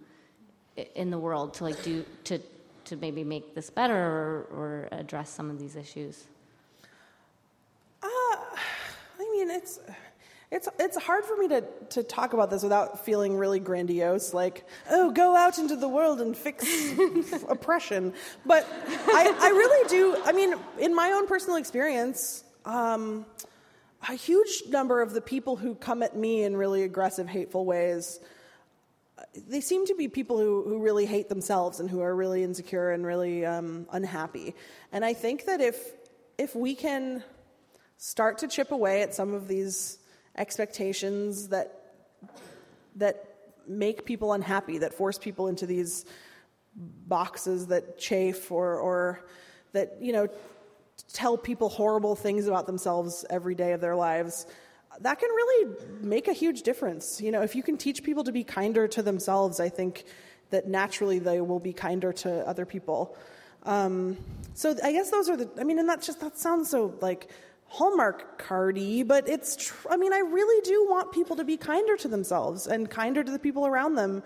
in 0.96 1.12
the 1.12 1.18
world 1.18 1.54
to 1.56 1.64
like 1.64 1.82
do 1.84 2.06
to 2.26 2.40
to 2.86 2.96
maybe 2.98 3.24
make 3.24 3.56
this 3.56 3.70
better 3.70 3.96
or, 3.96 4.48
or 4.52 4.90
address 4.92 5.30
some 5.30 5.50
of 5.50 5.60
these 5.60 5.76
issues? 5.76 6.26
Uh, 8.04 8.08
I 8.08 9.30
mean, 9.32 9.50
it's 9.50 9.80
it's 10.52 10.68
it's 10.80 10.98
hard 10.98 11.24
for 11.24 11.38
me 11.38 11.48
to 11.50 11.64
to 11.92 12.04
talk 12.04 12.34
about 12.34 12.50
this 12.50 12.62
without 12.62 13.06
feeling 13.06 13.38
really 13.38 13.60
grandiose, 13.60 14.34
like 14.34 14.66
oh, 14.90 15.12
go 15.12 15.36
out 15.36 15.58
into 15.58 15.76
the 15.76 15.88
world 15.88 16.20
and 16.20 16.36
fix 16.36 16.66
oppression. 17.50 18.14
But 18.46 18.68
I 18.88 19.36
I 19.40 19.50
really 19.50 19.90
do. 19.90 20.18
I 20.26 20.34
mean, 20.34 20.54
in 20.80 20.94
my 20.94 21.12
own 21.12 21.28
personal 21.28 21.58
experience. 21.58 22.44
Um, 22.66 23.26
a 24.10 24.16
huge 24.16 24.64
number 24.68 25.02
of 25.02 25.14
the 25.14 25.22
people 25.22 25.56
who 25.56 25.76
come 25.76 26.02
at 26.02 26.16
me 26.16 26.44
in 26.44 26.58
really 26.58 26.82
aggressive, 26.82 27.28
hateful 27.28 27.66
ways, 27.66 28.20
they 29.48 29.62
seem 29.62 29.86
to 29.86 29.96
be 29.96 30.08
people 30.08 30.38
who, 30.38 30.64
who 30.64 30.80
really 30.80 31.06
hate 31.06 31.30
themselves 31.30 31.80
and 31.80 31.90
who 31.90 32.02
are 32.02 32.16
really 32.16 32.44
insecure 32.44 32.92
and 32.92 33.06
really 33.06 33.46
um, 33.46 33.88
unhappy. 33.92 34.56
And 34.92 35.06
I 35.06 35.14
think 35.14 35.46
that 35.46 35.62
if 35.62 35.78
if 36.38 36.56
we 36.56 36.74
can 36.74 37.24
start 37.98 38.40
to 38.40 38.48
chip 38.48 38.72
away 38.72 39.04
at 39.04 39.14
some 39.14 39.34
of 39.34 39.48
these 39.48 40.00
expectations 40.38 41.50
that 41.50 41.78
that 42.96 43.26
make 43.68 44.06
people 44.06 44.34
unhappy, 44.34 44.80
that 44.80 44.94
force 44.94 45.18
people 45.18 45.48
into 45.48 45.66
these 45.66 46.06
boxes 46.76 47.68
that 47.68 47.98
chafe 47.98 48.52
or 48.52 48.76
or 48.76 49.26
that 49.74 49.98
you 50.02 50.14
know 50.14 50.28
tell 51.14 51.38
people 51.38 51.70
horrible 51.70 52.16
things 52.16 52.48
about 52.48 52.66
themselves 52.68 53.26
every 53.30 53.56
day 53.56 53.74
of 53.74 53.82
their 53.82 53.96
lives, 53.96 54.46
that 55.00 55.20
can 55.20 55.30
really 55.30 55.76
make 56.02 56.28
a 56.28 56.34
huge 56.34 56.62
difference. 56.64 57.22
You 57.22 57.32
know, 57.32 57.42
if 57.42 57.56
you 57.56 57.64
can 57.64 57.78
teach 57.78 58.04
people 58.04 58.24
to 58.26 58.32
be 58.32 58.44
kinder 58.44 58.88
to 58.90 59.02
themselves, 59.02 59.60
I 59.60 59.70
think 59.70 60.06
that 60.50 60.68
naturally 60.68 61.20
they 61.20 61.42
will 61.42 61.60
be 61.60 61.74
kinder 61.74 62.12
to 62.14 62.48
other 62.48 62.66
people. 62.66 63.16
Um, 63.64 64.18
so 64.54 64.76
I 64.84 64.92
guess 64.92 65.10
those 65.12 65.30
are 65.30 65.38
the. 65.38 65.50
I 65.60 65.64
mean, 65.64 65.80
and 65.80 65.88
that 65.90 66.02
just 66.02 66.20
that 66.22 66.38
sounds 66.38 66.70
so 66.70 66.96
like 67.02 67.30
Hallmark 67.74 68.42
cardy, 68.42 69.08
but 69.08 69.30
it's. 69.30 69.56
Tr- 69.56 69.88
I 69.90 69.98
mean, 69.98 70.12
I 70.12 70.20
really 70.20 70.62
do 70.68 70.88
want 70.90 71.14
people 71.14 71.38
to 71.38 71.46
be 71.46 71.56
kinder 71.56 71.96
to 71.98 72.10
themselves 72.10 72.68
and 72.68 72.90
kinder 72.90 73.24
to 73.24 73.32
the 73.32 73.40
people 73.40 73.66
around 73.66 73.96
them. 73.96 74.24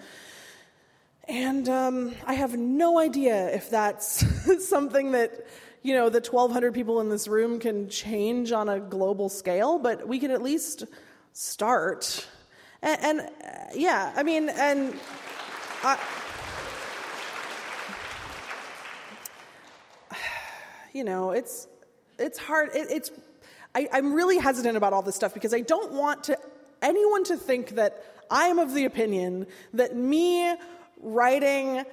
And 1.27 1.69
um, 1.69 2.15
I 2.25 2.33
have 2.33 2.57
no 2.57 2.99
idea 2.99 3.53
if 3.53 3.69
that's 3.69 4.25
something 4.67 5.11
that 5.11 5.45
you 5.85 5.93
know, 5.93 6.09
the 6.09 6.19
1,200 6.19 6.73
people 6.73 6.99
in 6.99 7.09
this 7.09 7.27
room 7.27 7.59
can 7.59 7.87
change 7.89 8.51
on 8.51 8.67
a 8.67 8.79
global 8.79 9.29
scale, 9.29 9.77
but 9.77 10.07
we 10.07 10.17
can 10.17 10.31
at 10.31 10.41
least 10.41 10.85
start. 11.33 12.27
And, 12.81 13.03
and 13.03 13.19
uh, 13.19 13.29
yeah, 13.75 14.11
I 14.15 14.23
mean, 14.23 14.49
and 14.49 14.99
I, 15.83 15.99
you 20.93 21.03
know, 21.03 21.29
it's 21.33 21.67
it's 22.17 22.39
hard. 22.39 22.69
It, 22.73 22.87
it's 22.89 23.11
I, 23.75 23.87
I'm 23.91 24.13
really 24.13 24.37
hesitant 24.37 24.77
about 24.77 24.93
all 24.93 25.01
this 25.03 25.15
stuff 25.15 25.33
because 25.33 25.53
I 25.53 25.61
don't 25.61 25.91
want 25.91 26.23
to 26.25 26.39
anyone 26.81 27.23
to 27.25 27.37
think 27.37 27.71
that 27.71 28.03
I 28.31 28.47
am 28.47 28.57
of 28.57 28.73
the 28.73 28.85
opinion 28.85 29.45
that 29.73 29.95
me 29.95 30.55
writing 31.01 31.85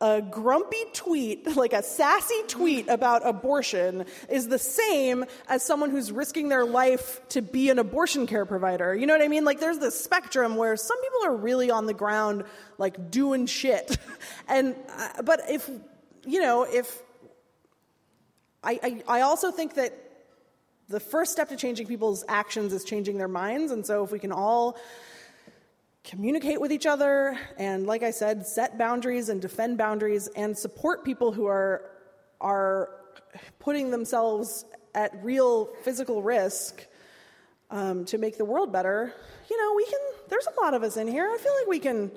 a 0.00 0.22
grumpy 0.22 0.82
tweet, 0.94 1.46
like 1.56 1.72
a 1.72 1.82
sassy 1.82 2.42
tweet 2.48 2.88
about 2.88 3.26
abortion, 3.26 4.06
is 4.28 4.48
the 4.48 4.58
same 4.58 5.24
as 5.48 5.62
someone 5.62 5.90
who's 5.90 6.10
risking 6.10 6.48
their 6.48 6.64
life 6.64 7.20
to 7.28 7.42
be 7.42 7.70
an 7.70 7.78
abortion 7.78 8.26
care 8.26 8.46
provider. 8.46 8.94
You 8.94 9.06
know 9.06 9.12
what 9.12 9.22
I 9.22 9.28
mean? 9.28 9.44
Like 9.44 9.60
there's 9.60 9.78
this 9.78 10.02
spectrum 10.02 10.56
where 10.56 10.76
some 10.76 11.00
people 11.02 11.26
are 11.26 11.36
really 11.36 11.70
on 11.70 11.86
the 11.86 11.94
ground, 11.94 12.44
like 12.78 13.10
doing 13.10 13.46
shit. 13.46 13.98
and, 14.48 14.74
uh, 14.96 15.22
but 15.22 15.42
if, 15.48 15.68
you 16.24 16.40
know, 16.40 16.62
if, 16.62 17.02
I, 18.62 18.78
I, 18.82 19.18
I 19.18 19.20
also 19.22 19.50
think 19.50 19.74
that 19.74 20.09
the 20.90 21.00
first 21.00 21.30
step 21.30 21.48
to 21.48 21.56
changing 21.56 21.86
people's 21.86 22.24
actions 22.28 22.72
is 22.72 22.84
changing 22.84 23.16
their 23.16 23.28
minds. 23.28 23.70
And 23.70 23.86
so 23.86 24.02
if 24.04 24.10
we 24.10 24.18
can 24.18 24.32
all 24.32 24.76
communicate 26.02 26.60
with 26.60 26.72
each 26.72 26.86
other 26.86 27.38
and 27.58 27.86
like 27.86 28.02
i 28.02 28.10
said 28.10 28.46
set 28.46 28.78
boundaries 28.78 29.28
and 29.28 29.42
defend 29.42 29.76
boundaries 29.76 30.30
and 30.34 30.56
support 30.56 31.04
people 31.04 31.30
who 31.30 31.44
are 31.44 31.90
are 32.40 32.88
putting 33.58 33.90
themselves 33.90 34.64
at 34.94 35.12
real 35.22 35.66
physical 35.82 36.22
risk 36.22 36.86
um, 37.70 38.06
to 38.06 38.16
make 38.16 38.38
the 38.38 38.46
world 38.46 38.72
better 38.72 39.12
you 39.50 39.60
know 39.60 39.74
we 39.76 39.84
can 39.84 40.00
there's 40.30 40.46
a 40.56 40.60
lot 40.62 40.72
of 40.72 40.82
us 40.82 40.96
in 40.96 41.06
here. 41.06 41.28
I 41.30 41.36
feel 41.36 41.52
like 41.58 41.66
we 41.66 41.78
can 41.80 42.10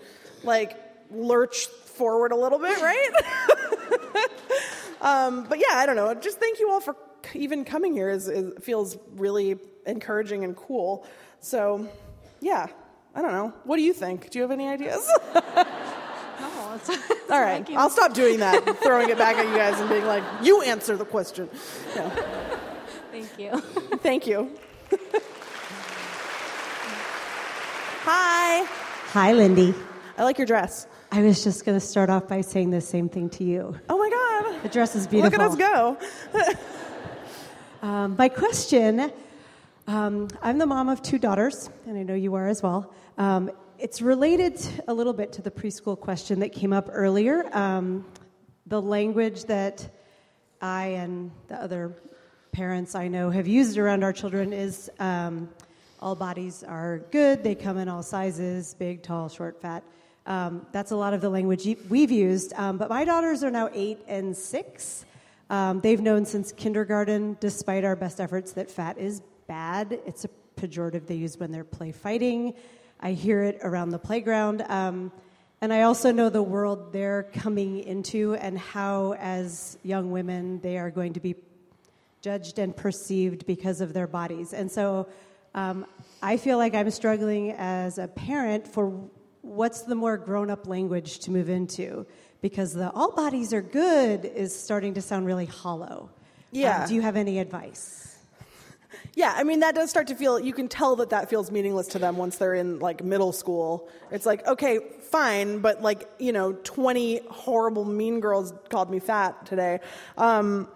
like 0.44 0.78
lurch 1.12 1.66
forward 1.66 2.32
a 2.32 2.38
little 2.38 2.60
bit 2.60 2.82
right? 2.82 3.12
Um, 5.02 5.48
but 5.50 5.60
yeah 5.60 5.76
i 5.76 5.86
don't 5.86 5.98
know. 5.98 6.14
Just 6.14 6.40
thank 6.40 6.60
you 6.60 6.72
all 6.72 6.80
for 6.80 6.96
even 7.36 7.66
coming 7.66 7.94
here 7.94 8.10
is, 8.10 8.28
is 8.28 8.54
feels 8.64 8.98
really 9.16 9.58
encouraging 9.86 10.44
and 10.44 10.56
cool 10.56 11.06
so 11.40 11.88
yeah 12.40 12.68
I 13.16 13.22
don't 13.22 13.32
know. 13.32 13.54
What 13.64 13.76
do 13.78 13.84
you 13.84 13.94
think? 13.94 14.32
Do 14.32 14.40
you 14.40 14.44
have 14.44 14.52
any 14.52 14.68
ideas? 14.68 15.08
no, 15.36 15.42
it's, 16.76 16.90
it's 16.90 17.32
All 17.32 17.40
right, 17.40 17.68
I'll 17.72 17.90
stop 17.90 18.14
doing 18.14 18.40
that, 18.40 18.80
throwing 18.82 19.10
it 19.10 19.18
back 19.18 19.36
at 19.38 19.48
you 19.48 19.56
guys 19.56 19.80
and 19.80 19.88
being 19.88 20.06
like, 20.06 20.24
"You 20.42 20.64
answer 20.64 20.98
the 20.98 21.06
question." 21.06 21.50
No. 21.96 22.10
Thank 23.12 23.38
you. 23.38 23.60
Thank 23.98 24.26
you. 24.26 24.52
Hi. 28.06 28.66
Hi, 29.12 29.34
Lindy. 29.34 29.76
I 30.18 30.24
like 30.24 30.40
your 30.40 30.48
dress. 30.48 30.88
I 31.12 31.22
was 31.22 31.44
just 31.44 31.64
going 31.64 31.80
to 31.80 31.86
start 31.86 32.10
off 32.10 32.28
by 32.28 32.42
saying 32.42 32.72
the 32.72 32.82
same 32.82 33.08
thing 33.08 33.30
to 33.32 33.44
you. 33.44 33.80
Oh 33.88 33.98
my 34.00 34.10
God. 34.10 34.64
The 34.64 34.70
dress 34.70 34.96
is 34.96 35.06
beautiful. 35.06 35.40
Look 35.40 35.40
at 35.40 35.52
us 35.52 35.56
go. 35.56 35.98
um, 37.84 38.16
my 38.18 38.30
question 38.30 39.12
um, 39.88 40.30
I'm 40.42 40.58
the 40.58 40.66
mom 40.66 40.88
of 40.88 41.02
two 41.02 41.20
daughters, 41.20 41.70
and 41.86 41.98
I 41.98 42.04
know 42.04 42.14
you 42.14 42.34
are 42.36 42.48
as 42.48 42.64
well. 42.64 42.94
Um, 43.18 43.52
it's 43.78 44.02
related 44.02 44.58
a 44.88 44.94
little 44.94 45.12
bit 45.12 45.34
to 45.34 45.42
the 45.42 45.52
preschool 45.52 46.00
question 46.00 46.40
that 46.40 46.54
came 46.54 46.72
up 46.72 46.88
earlier. 46.90 47.46
Um, 47.54 48.06
the 48.68 48.82
language 48.82 49.44
that 49.46 49.90
I 50.62 50.86
and 50.86 51.32
the 51.50 51.62
other 51.62 51.94
parents 52.54 52.96
I 52.96 53.10
know 53.10 53.30
have 53.30 53.48
used 53.48 53.78
around 53.78 54.06
our 54.06 54.14
children 54.14 54.54
is 54.54 54.90
um, 55.00 55.50
all 56.00 56.16
bodies 56.16 56.64
are 56.64 57.00
good, 57.12 57.44
they 57.44 57.54
come 57.54 57.78
in 57.78 57.90
all 57.90 58.02
sizes 58.02 58.76
big, 58.76 59.04
tall, 59.04 59.28
short, 59.28 59.62
fat. 59.62 59.84
Um, 60.26 60.66
that's 60.72 60.92
a 60.92 60.96
lot 60.96 61.14
of 61.14 61.20
the 61.20 61.30
language 61.30 61.68
we've 61.90 62.12
used. 62.12 62.54
Um, 62.54 62.78
but 62.78 62.88
my 62.88 63.04
daughters 63.04 63.44
are 63.44 63.52
now 63.52 63.70
eight 63.74 64.00
and 64.08 64.38
six. 64.38 65.04
Um, 65.54 65.82
they've 65.82 66.02
known 66.02 66.26
since 66.26 66.52
kindergarten, 66.52 67.38
despite 67.40 67.84
our 67.84 67.96
best 67.96 68.20
efforts, 68.20 68.54
that 68.54 68.72
fat 68.72 68.98
is 68.98 69.22
bad. 69.48 70.00
It's 70.08 70.26
a 70.26 70.30
pejorative 70.60 71.06
they 71.06 71.14
use 71.14 71.38
when 71.38 71.52
they're 71.52 71.64
play 71.64 71.92
fighting. 71.92 72.56
I 73.00 73.12
hear 73.12 73.44
it 73.44 73.60
around 73.62 73.92
the 73.92 74.00
playground. 74.00 74.64
Um, 74.68 75.12
and 75.62 75.72
I 75.72 75.84
also 75.84 76.12
know 76.12 76.32
the 76.32 76.42
world 76.42 76.92
they're 76.92 77.30
coming 77.36 77.82
into 77.82 78.34
and 78.34 78.58
how, 78.58 79.14
as 79.20 79.78
young 79.84 80.10
women, 80.10 80.60
they 80.62 80.80
are 80.80 80.90
going 80.90 81.14
to 81.14 81.20
be 81.20 81.36
judged 82.24 82.58
and 82.58 82.76
perceived 82.76 83.46
because 83.46 83.80
of 83.80 83.94
their 83.94 84.08
bodies. 84.08 84.54
And 84.54 84.72
so 84.72 85.08
um, 85.54 85.86
I 86.24 86.38
feel 86.38 86.58
like 86.58 86.74
I'm 86.74 86.90
struggling 86.90 87.52
as 87.52 88.00
a 88.00 88.08
parent 88.08 88.68
for 88.68 89.08
what's 89.44 89.84
the 89.84 89.94
more 89.94 90.18
grown 90.18 90.50
up 90.50 90.66
language 90.66 91.20
to 91.20 91.30
move 91.30 91.48
into 91.48 92.08
because 92.44 92.74
the 92.74 92.92
all 92.92 93.14
bodies 93.14 93.54
are 93.54 93.62
good 93.62 94.26
is 94.26 94.54
starting 94.54 94.94
to 94.96 95.02
sound 95.02 95.26
really 95.26 95.46
hollow. 95.46 96.10
Yeah. 96.52 96.84
Um, 96.84 96.90
do 96.90 96.94
you 96.94 97.02
have 97.02 97.16
any 97.16 97.40
advice? 97.40 98.02
Yeah, 99.16 99.32
I 99.36 99.44
mean 99.44 99.60
that 99.60 99.76
does 99.76 99.92
start 99.92 100.08
to 100.08 100.16
feel. 100.16 100.40
You 100.40 100.54
can 100.54 100.68
tell 100.68 100.96
that 100.96 101.12
that 101.12 101.30
feels 101.30 101.52
meaningless 101.52 101.86
to 101.90 102.00
them 102.00 102.18
once 102.18 102.38
they're 102.38 102.56
in 102.56 102.80
like 102.80 103.04
middle 103.04 103.32
school. 103.32 103.88
It's 104.10 104.26
like 104.26 104.48
okay, 104.48 104.80
fine, 105.02 105.60
but 105.60 105.84
like 105.84 106.10
you 106.18 106.32
know, 106.32 106.54
twenty 106.54 107.22
horrible 107.30 107.86
mean 107.86 108.22
girls 108.22 108.54
called 108.70 108.90
me 108.90 108.98
fat 108.98 109.46
today. 109.46 109.82
Um, 110.18 110.68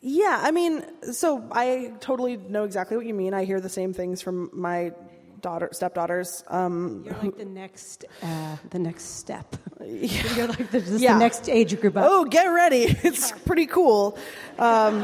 yeah, 0.00 0.40
I 0.42 0.50
mean, 0.50 0.82
so 1.12 1.46
I 1.52 1.92
totally 2.00 2.38
know 2.38 2.64
exactly 2.64 2.96
what 2.96 3.04
you 3.04 3.12
mean. 3.12 3.34
I 3.34 3.44
hear 3.44 3.60
the 3.60 3.68
same 3.68 3.92
things 3.92 4.22
from 4.22 4.48
my 4.54 4.92
daughter 5.40 5.68
stepdaughters. 5.72 6.44
Um, 6.48 7.02
You're 7.04 7.14
like 7.22 7.36
the 7.38 7.44
next 7.44 8.04
uh, 8.22 8.56
the 8.70 8.78
next 8.78 9.18
step. 9.18 9.56
Yeah. 9.84 10.34
You're 10.36 10.46
like 10.48 10.70
the, 10.70 10.80
just 10.80 11.00
Yeah. 11.00 11.14
the 11.14 11.18
next 11.20 11.48
age 11.48 11.78
group 11.80 11.96
up. 11.96 12.04
Oh, 12.06 12.24
get 12.24 12.44
ready! 12.46 12.84
It's 13.04 13.32
pretty 13.46 13.66
cool. 13.66 14.18
Um, 14.58 15.00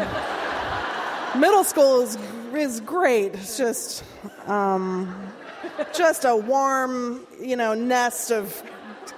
middle 1.39 1.65
school 1.65 2.01
is 2.03 2.19
is 2.55 2.81
great. 2.81 3.35
It's 3.35 3.57
just 3.59 4.05
um, 4.47 5.15
just 5.93 6.25
a 6.25 6.37
warm, 6.37 7.27
you 7.41 7.57
know, 7.57 7.75
nest 7.75 8.31
of 8.31 8.63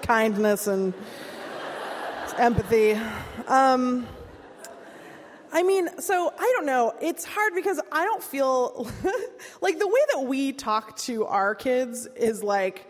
kindness 0.03 0.67
and 0.67 0.95
empathy. 2.39 2.99
Um, 3.47 4.07
I 5.57 5.63
mean, 5.63 5.89
so 6.03 6.31
I 6.39 6.53
don't 6.55 6.67
know. 6.67 6.93
It's 7.01 7.25
hard 7.25 7.55
because 7.55 7.81
I 7.91 8.05
don't 8.05 8.23
feel 8.23 8.91
like 9.63 9.79
the 9.79 9.89
way 9.89 10.01
that 10.13 10.27
we 10.27 10.53
talk 10.53 10.99
to 10.99 11.25
our 11.25 11.55
kids 11.55 12.07
is 12.15 12.43
like, 12.43 12.87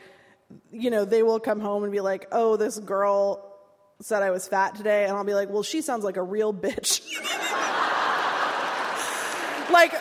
you 0.73 0.91
know, 0.91 1.05
they 1.05 1.23
will 1.23 1.39
come 1.39 1.61
home 1.61 1.85
and 1.85 1.93
be 1.93 2.01
like, 2.01 2.27
oh, 2.33 2.57
this 2.57 2.77
girl 2.81 3.57
said 4.01 4.25
I 4.25 4.33
was 4.33 4.49
fat 4.49 4.75
today. 4.75 5.05
And 5.05 5.17
I'll 5.17 5.23
be 5.23 5.35
like, 5.35 5.49
well, 5.49 5.63
she 5.63 5.81
sounds 5.81 6.03
like 6.03 6.17
a 6.17 6.23
real 6.25 6.53
bitch. 6.53 7.07
like, 9.71 9.93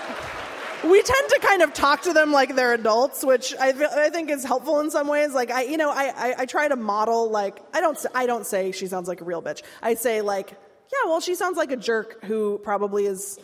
we 0.86 1.04
tend 1.04 1.30
to 1.30 1.40
kind 1.44 1.62
of 1.62 1.72
talk 1.72 2.02
to 2.02 2.14
them 2.14 2.32
like 2.32 2.56
they're 2.56 2.74
adults, 2.74 3.24
which 3.24 3.54
I, 3.60 3.74
I 4.06 4.10
think 4.10 4.32
is 4.32 4.44
helpful 4.44 4.80
in 4.80 4.90
some 4.90 5.08
ways. 5.08 5.34
Like 5.36 5.52
I, 5.52 5.66
you 5.66 5.78
know, 5.78 5.92
I, 5.92 6.14
I, 6.16 6.36
I 6.40 6.46
try 6.48 6.68
to 6.68 6.76
model 6.76 7.30
like 7.30 7.60
I 7.76 7.82
don't 7.82 8.04
I 8.16 8.26
don't 8.26 8.46
say 8.46 8.72
she 8.72 8.88
sounds 8.88 9.08
like 9.08 9.22
a 9.22 9.24
real 9.24 9.44
bitch. 9.44 9.62
I 9.84 9.94
say 9.94 10.22
like, 10.22 10.58
yeah, 10.92 11.10
well, 11.10 11.22
she 11.22 11.36
sounds 11.36 11.58
like 11.58 11.72
a 11.72 11.78
jerk 11.78 12.24
who 12.26 12.60
probably 12.60 13.06
is 13.06 13.40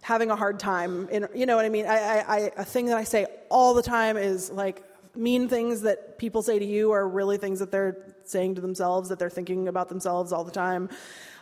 having 0.00 0.30
a 0.30 0.36
hard 0.36 0.58
time. 0.58 1.08
In 1.10 1.28
you 1.34 1.46
know 1.46 1.56
what 1.56 1.64
I 1.64 1.68
mean? 1.68 1.86
I, 1.86 1.96
I, 1.96 2.36
I 2.36 2.38
a 2.56 2.64
thing 2.64 2.86
that 2.86 2.96
I 2.96 3.04
say 3.04 3.26
all 3.48 3.74
the 3.74 3.82
time 3.82 4.16
is 4.16 4.50
like 4.50 4.82
mean 5.14 5.48
things 5.48 5.82
that 5.82 6.18
people 6.18 6.42
say 6.42 6.58
to 6.58 6.64
you 6.64 6.92
are 6.92 7.08
really 7.08 7.38
things 7.38 7.58
that 7.60 7.70
they're 7.70 7.96
saying 8.24 8.54
to 8.56 8.60
themselves 8.60 9.08
that 9.10 9.18
they're 9.18 9.30
thinking 9.30 9.68
about 9.68 9.88
themselves 9.88 10.32
all 10.32 10.44
the 10.44 10.52
time. 10.52 10.88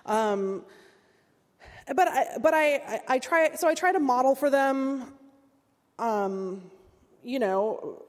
Um, 0.07 0.65
but 1.95 2.09
I, 2.09 2.27
but 2.41 2.55
I, 2.55 2.75
I, 2.75 3.01
I 3.09 3.19
try 3.19 3.55
so 3.55 3.69
I 3.69 3.75
try 3.75 3.93
to 3.93 4.01
model 4.01 4.35
for 4.35 4.51
them 4.51 5.13
um, 6.01 6.63
you 7.23 7.39
know, 7.39 8.03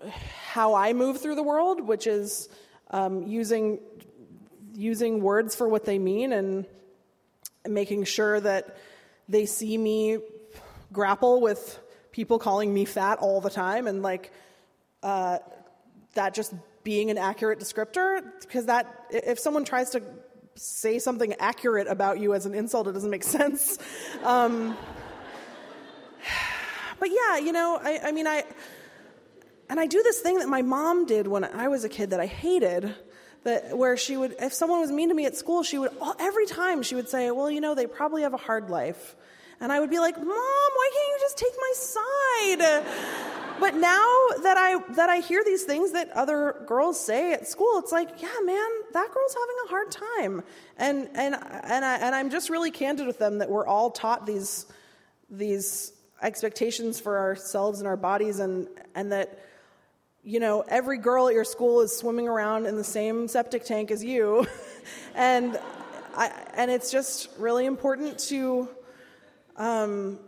how 0.47 0.73
I 0.73 0.93
move 0.93 1.21
through 1.21 1.35
the 1.35 1.43
world, 1.43 1.81
which 1.81 2.07
is 2.07 2.49
um, 2.89 3.23
using 3.27 3.79
using 4.73 5.21
words 5.21 5.53
for 5.53 5.67
what 5.67 5.83
they 5.83 5.99
mean 5.99 6.31
and 6.31 6.65
making 7.67 8.03
sure 8.05 8.39
that 8.39 8.77
they 9.29 9.45
see 9.45 9.77
me 9.77 10.17
grapple 10.91 11.41
with 11.41 11.79
people 12.11 12.39
calling 12.39 12.73
me 12.73 12.85
fat 12.85 13.19
all 13.19 13.41
the 13.41 13.49
time 13.49 13.87
and 13.87 14.01
like 14.01 14.31
uh, 15.03 15.37
that 16.15 16.33
just 16.33 16.53
being 16.83 17.09
an 17.09 17.17
accurate 17.17 17.59
descriptor 17.59 18.21
because 18.41 18.65
that 18.65 19.05
if 19.09 19.39
someone 19.39 19.63
tries 19.63 19.91
to 19.91 20.01
say 20.55 20.99
something 20.99 21.33
accurate 21.39 21.87
about 21.87 22.19
you 22.19 22.33
as 22.33 22.45
an 22.45 22.53
insult 22.53 22.87
it 22.87 22.91
doesn't 22.91 23.09
make 23.09 23.23
sense. 23.39 23.77
Um, 24.23 24.77
but 26.99 27.09
yeah, 27.09 27.37
you 27.37 27.51
know, 27.51 27.79
I, 27.81 27.99
I 28.05 28.11
mean, 28.11 28.27
I, 28.27 28.43
and 29.69 29.79
I 29.79 29.87
do 29.87 30.03
this 30.03 30.19
thing 30.19 30.39
that 30.39 30.49
my 30.49 30.61
mom 30.61 31.05
did 31.05 31.27
when 31.27 31.43
I 31.43 31.67
was 31.67 31.83
a 31.83 31.89
kid 31.89 32.09
that 32.11 32.19
I 32.19 32.25
hated, 32.25 32.93
that 33.43 33.77
where 33.77 33.97
she 33.97 34.17
would, 34.17 34.35
if 34.39 34.53
someone 34.53 34.81
was 34.81 34.91
mean 34.91 35.09
to 35.09 35.15
me 35.15 35.25
at 35.25 35.35
school, 35.35 35.63
she 35.63 35.77
would, 35.77 35.91
every 36.19 36.45
time 36.45 36.83
she 36.83 36.95
would 36.95 37.09
say, 37.09 37.31
well, 37.31 37.49
you 37.49 37.61
know, 37.61 37.73
they 37.73 37.87
probably 37.87 38.21
have 38.21 38.33
a 38.33 38.37
hard 38.37 38.69
life. 38.69 39.15
And 39.59 39.71
I 39.71 39.79
would 39.79 39.89
be 39.91 39.99
like, 39.99 40.17
Mom, 40.17 40.27
why 40.27 40.89
can't 40.93 41.07
you 41.07 41.17
just 41.19 41.37
take 41.37 41.53
my 41.59 41.73
side? 41.75 42.85
But 43.61 43.75
now 43.75 44.03
that 44.41 44.57
I 44.57 44.79
that 44.95 45.09
I 45.11 45.19
hear 45.19 45.43
these 45.43 45.65
things 45.65 45.91
that 45.91 46.09
other 46.13 46.63
girls 46.65 46.99
say 46.99 47.33
at 47.33 47.47
school, 47.47 47.77
it's 47.77 47.91
like, 47.91 48.09
yeah, 48.19 48.33
man, 48.43 48.69
that 48.93 49.07
girl's 49.13 49.35
having 49.35 49.55
a 49.65 49.69
hard 49.69 49.91
time. 49.91 50.43
And 50.77 51.09
and 51.13 51.35
and 51.35 51.85
I 51.85 51.97
and 51.97 52.15
I'm 52.15 52.31
just 52.31 52.49
really 52.49 52.71
candid 52.71 53.05
with 53.05 53.19
them 53.19 53.37
that 53.37 53.51
we're 53.51 53.67
all 53.67 53.91
taught 53.91 54.25
these 54.25 54.65
these 55.29 55.93
expectations 56.23 56.99
for 56.99 57.19
ourselves 57.19 57.77
and 57.77 57.87
our 57.87 57.97
bodies 57.97 58.39
and 58.39 58.67
and 58.95 59.11
that 59.11 59.39
you 60.23 60.39
know 60.39 60.63
every 60.67 60.97
girl 60.97 61.27
at 61.27 61.33
your 61.33 61.43
school 61.43 61.81
is 61.81 61.95
swimming 61.95 62.27
around 62.27 62.65
in 62.65 62.75
the 62.75 62.83
same 62.83 63.27
septic 63.27 63.63
tank 63.63 63.91
as 63.91 64.03
you. 64.03 64.45
And 65.13 65.59
I, 66.15 66.31
and 66.55 66.71
it's 66.71 66.89
just 66.91 67.29
really 67.37 67.65
important 67.65 68.17
to 68.29 68.67
um, 69.57 70.19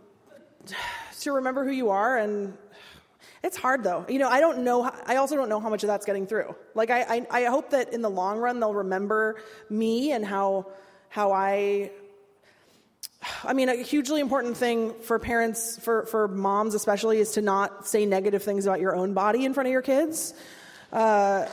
to 1.20 1.32
remember 1.32 1.64
who 1.64 1.72
you 1.72 1.90
are. 1.90 2.18
And 2.18 2.56
it's 3.42 3.56
hard 3.56 3.82
though. 3.82 4.04
You 4.08 4.18
know 4.18 4.28
i 4.28 4.40
don't 4.40 4.58
know 4.58 4.90
i 5.06 5.16
also 5.16 5.36
don't 5.36 5.48
know 5.48 5.58
how 5.58 5.68
much 5.68 5.82
of 5.82 5.88
that's 5.88 6.06
getting 6.06 6.26
through. 6.26 6.54
Like 6.74 6.90
I, 6.90 7.02
I 7.02 7.26
i 7.30 7.44
hope 7.46 7.70
that 7.70 7.92
in 7.92 8.00
the 8.02 8.10
long 8.10 8.38
run 8.38 8.60
they'll 8.60 8.74
remember 8.74 9.42
me 9.68 10.12
and 10.12 10.24
how 10.24 10.66
how 11.08 11.32
i 11.32 11.90
I 13.42 13.52
mean, 13.52 13.68
a 13.68 13.76
hugely 13.76 14.20
important 14.20 14.56
thing 14.56 14.94
for 15.00 15.18
parents, 15.18 15.78
for, 15.78 16.06
for 16.06 16.28
moms 16.28 16.74
especially, 16.74 17.18
is 17.18 17.32
to 17.32 17.42
not 17.42 17.86
say 17.86 18.06
negative 18.06 18.42
things 18.42 18.66
about 18.66 18.80
your 18.80 18.94
own 18.94 19.14
body 19.14 19.44
in 19.44 19.54
front 19.54 19.66
of 19.66 19.72
your 19.72 19.82
kids. 19.82 20.34
Uh, 20.92 21.46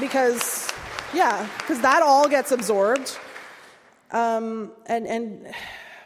because, 0.00 0.70
yeah, 1.14 1.48
because 1.58 1.80
that 1.80 2.02
all 2.02 2.28
gets 2.28 2.52
absorbed. 2.52 3.16
Um, 4.10 4.72
and, 4.86 5.06
and, 5.06 5.42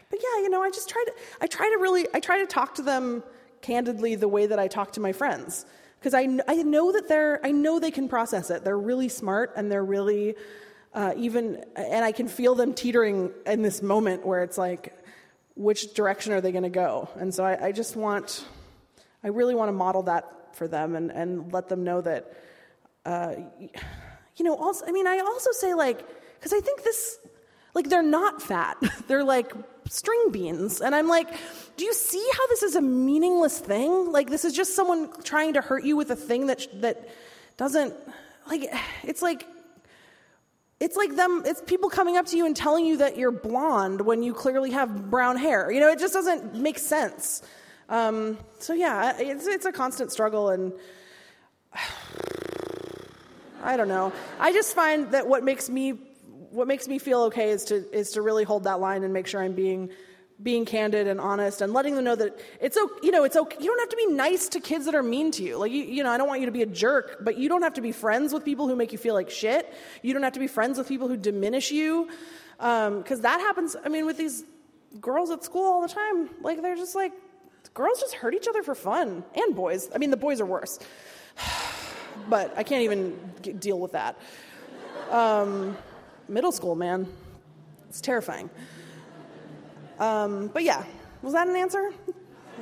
but 0.09 0.19
yeah, 0.21 0.41
you 0.41 0.49
know, 0.49 0.61
I 0.61 0.69
just 0.69 0.89
try 0.89 1.03
to, 1.05 1.13
I 1.41 1.47
try 1.47 1.69
to 1.69 1.77
really, 1.77 2.07
I 2.13 2.19
try 2.19 2.39
to 2.39 2.45
talk 2.45 2.75
to 2.75 2.81
them 2.81 3.23
candidly 3.61 4.15
the 4.15 4.27
way 4.27 4.45
that 4.45 4.59
I 4.59 4.67
talk 4.67 4.93
to 4.93 4.99
my 4.99 5.11
friends. 5.11 5.65
Because 5.99 6.13
I, 6.13 6.27
I 6.47 6.63
know 6.63 6.91
that 6.91 7.07
they're, 7.07 7.39
I 7.45 7.51
know 7.51 7.79
they 7.79 7.91
can 7.91 8.09
process 8.09 8.49
it. 8.49 8.63
They're 8.63 8.77
really 8.77 9.07
smart 9.09 9.53
and 9.55 9.71
they're 9.71 9.85
really, 9.85 10.35
uh, 10.93 11.13
even, 11.17 11.63
and 11.75 12.05
I 12.05 12.11
can 12.11 12.27
feel 12.27 12.55
them 12.55 12.73
teetering 12.73 13.31
in 13.45 13.61
this 13.61 13.81
moment 13.81 14.25
where 14.25 14.43
it's 14.43 14.57
like, 14.57 14.97
which 15.55 15.93
direction 15.93 16.33
are 16.33 16.41
they 16.41 16.51
going 16.51 16.63
to 16.63 16.69
go? 16.69 17.09
And 17.15 17.33
so 17.33 17.43
I, 17.43 17.67
I 17.67 17.71
just 17.71 17.95
want, 17.95 18.45
I 19.23 19.29
really 19.29 19.55
want 19.55 19.69
to 19.69 19.73
model 19.73 20.03
that 20.03 20.55
for 20.55 20.67
them 20.67 20.95
and, 20.95 21.11
and 21.11 21.51
let 21.51 21.69
them 21.69 21.83
know 21.83 22.01
that, 22.01 22.33
uh, 23.05 23.35
you 24.35 24.45
know, 24.45 24.55
also, 24.55 24.85
I 24.85 24.91
mean, 24.91 25.07
I 25.07 25.19
also 25.19 25.51
say 25.51 25.73
like, 25.73 26.07
because 26.39 26.53
I 26.53 26.59
think 26.59 26.83
this, 26.83 27.17
like, 27.73 27.89
they're 27.89 28.03
not 28.03 28.41
fat. 28.41 28.77
they're 29.07 29.23
like 29.23 29.51
string 29.89 30.29
beans. 30.31 30.81
And 30.81 30.93
I'm 30.93 31.07
like, 31.07 31.27
do 31.75 31.85
you 31.85 31.93
see 31.93 32.25
how 32.33 32.47
this 32.47 32.63
is 32.63 32.75
a 32.75 32.81
meaningless 32.81 33.59
thing? 33.59 34.11
Like, 34.11 34.29
this 34.29 34.45
is 34.45 34.53
just 34.53 34.75
someone 34.75 35.09
trying 35.23 35.53
to 35.53 35.61
hurt 35.61 35.83
you 35.83 35.95
with 35.95 36.11
a 36.11 36.15
thing 36.15 36.47
that, 36.47 36.67
that 36.81 37.09
doesn't, 37.57 37.93
like, 38.47 38.71
it's 39.03 39.21
like, 39.21 39.47
it's 40.79 40.97
like 40.97 41.15
them, 41.15 41.43
it's 41.45 41.61
people 41.61 41.89
coming 41.89 42.17
up 42.17 42.25
to 42.27 42.37
you 42.37 42.45
and 42.45 42.55
telling 42.55 42.85
you 42.85 42.97
that 42.97 43.17
you're 43.17 43.31
blonde 43.31 44.01
when 44.01 44.23
you 44.23 44.33
clearly 44.33 44.71
have 44.71 45.09
brown 45.09 45.37
hair. 45.37 45.71
You 45.71 45.79
know, 45.79 45.89
it 45.89 45.99
just 45.99 46.13
doesn't 46.13 46.55
make 46.55 46.77
sense. 46.77 47.41
Um, 47.89 48.37
so 48.59 48.73
yeah, 48.73 49.17
it's, 49.17 49.47
it's 49.47 49.65
a 49.65 49.71
constant 49.71 50.11
struggle 50.11 50.49
and 50.49 50.73
I 53.63 53.77
don't 53.77 53.87
know. 53.87 54.11
I 54.39 54.51
just 54.51 54.75
find 54.75 55.11
that 55.11 55.25
what 55.27 55.43
makes 55.43 55.69
me, 55.69 55.91
what 56.51 56.67
makes 56.67 56.87
me 56.87 56.99
feel 56.99 57.21
okay 57.23 57.49
is 57.51 57.63
to, 57.65 57.89
is 57.95 58.11
to 58.11 58.21
really 58.21 58.43
hold 58.43 58.65
that 58.65 58.81
line 58.81 59.03
and 59.03 59.13
make 59.13 59.25
sure 59.25 59.41
I'm 59.41 59.53
being, 59.53 59.89
being 60.43 60.65
candid 60.65 61.07
and 61.07 61.19
honest 61.19 61.61
and 61.61 61.73
letting 61.73 61.95
them 61.95 62.03
know 62.03 62.15
that 62.15 62.37
it's 62.59 62.77
okay, 62.77 62.93
you 63.01 63.11
know, 63.11 63.23
it's 63.23 63.35
okay. 63.35 63.57
You 63.59 63.67
don't 63.67 63.79
have 63.79 63.89
to 63.89 63.95
be 63.95 64.07
nice 64.07 64.49
to 64.49 64.59
kids 64.59 64.85
that 64.85 64.93
are 64.95 65.03
mean 65.03 65.31
to 65.31 65.43
you. 65.43 65.57
Like, 65.57 65.71
you, 65.71 65.83
you 65.83 66.03
know, 66.03 66.11
I 66.11 66.17
don't 66.17 66.27
want 66.27 66.41
you 66.41 66.45
to 66.45 66.51
be 66.51 66.61
a 66.61 66.67
jerk, 66.67 67.19
but 67.21 67.37
you 67.37 67.47
don't 67.49 67.61
have 67.61 67.75
to 67.75 67.81
be 67.81 67.91
friends 67.91 68.33
with 68.33 68.43
people 68.43 68.67
who 68.67 68.75
make 68.75 68.91
you 68.91 68.97
feel 68.97 69.13
like 69.13 69.29
shit. 69.29 69.73
You 70.01 70.13
don't 70.13 70.23
have 70.23 70.33
to 70.33 70.39
be 70.39 70.47
friends 70.47 70.77
with 70.77 70.87
people 70.87 71.07
who 71.07 71.17
diminish 71.17 71.71
you. 71.71 72.09
Um, 72.59 73.03
cause 73.03 73.21
that 73.21 73.39
happens, 73.39 73.75
I 73.83 73.89
mean, 73.89 74.05
with 74.05 74.17
these 74.17 74.43
girls 74.99 75.31
at 75.31 75.43
school 75.43 75.65
all 75.65 75.81
the 75.81 75.93
time. 75.93 76.29
Like, 76.41 76.61
they're 76.61 76.75
just 76.75 76.95
like, 76.95 77.13
girls 77.73 77.99
just 77.99 78.13
hurt 78.13 78.33
each 78.33 78.47
other 78.47 78.63
for 78.63 78.75
fun. 78.75 79.23
And 79.35 79.55
boys. 79.55 79.89
I 79.93 79.97
mean, 79.97 80.11
the 80.11 80.17
boys 80.17 80.41
are 80.41 80.45
worse. 80.45 80.79
but 82.29 82.53
I 82.57 82.63
can't 82.63 82.83
even 82.83 83.17
get, 83.41 83.59
deal 83.59 83.79
with 83.79 83.93
that. 83.93 84.17
Um, 85.09 85.77
middle 86.27 86.51
school, 86.51 86.75
man. 86.75 87.07
It's 87.89 88.01
terrifying. 88.01 88.49
Um, 89.99 90.47
but 90.47 90.63
yeah, 90.63 90.83
was 91.21 91.33
that 91.33 91.47
an 91.47 91.55
answer? 91.55 91.91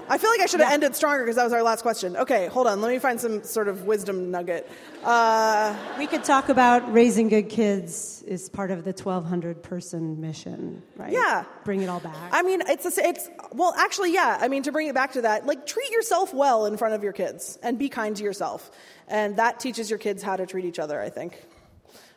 I 0.10 0.18
feel 0.18 0.30
like 0.30 0.42
I 0.42 0.46
should 0.46 0.60
have 0.60 0.72
ended 0.74 0.96
stronger 0.96 1.24
because 1.24 1.38
that 1.38 1.44
was 1.44 1.54
our 1.54 1.64
last 1.64 1.84
question. 1.84 2.18
Okay, 2.18 2.48
hold 2.48 2.68
on. 2.68 2.82
Let 2.82 2.92
me 2.92 3.00
find 3.00 3.20
some 3.20 3.44
sort 3.44 3.68
of 3.68 3.86
wisdom 3.86 4.30
nugget. 4.30 4.70
Uh, 5.04 5.76
we 5.98 6.06
could 6.06 6.24
talk 6.24 6.50
about 6.50 6.92
raising 6.92 7.30
good 7.30 7.50
kids 7.50 8.22
is 8.28 8.50
part 8.50 8.72
of 8.72 8.84
the 8.84 8.92
1,200 8.92 9.64
person 9.64 10.20
mission, 10.20 10.82
right? 10.98 11.12
Yeah. 11.12 11.46
Bring 11.64 11.82
it 11.82 11.88
all 11.88 12.00
back. 12.00 12.16
I 12.32 12.42
mean, 12.42 12.62
it's 12.68 12.86
a, 12.86 13.08
it's 13.08 13.30
well, 13.54 13.74
actually, 13.78 14.14
yeah. 14.14 14.38
I 14.40 14.48
mean, 14.48 14.64
to 14.64 14.72
bring 14.72 14.88
it 14.88 14.96
back 14.96 15.14
to 15.14 15.22
that, 15.22 15.46
like 15.46 15.66
treat 15.66 15.92
yourself 15.92 16.34
well 16.34 16.66
in 16.66 16.78
front 16.78 16.94
of 16.94 17.04
your 17.04 17.14
kids 17.14 17.58
and 17.64 17.80
be 17.80 17.88
kind 17.88 18.16
to 18.18 18.24
yourself, 18.24 18.70
and 19.08 19.38
that 19.38 19.60
teaches 19.60 19.90
your 19.90 20.00
kids 20.00 20.22
how 20.22 20.36
to 20.36 20.46
treat 20.46 20.66
each 20.66 20.80
other. 20.80 21.00
I 21.00 21.10
think, 21.10 21.42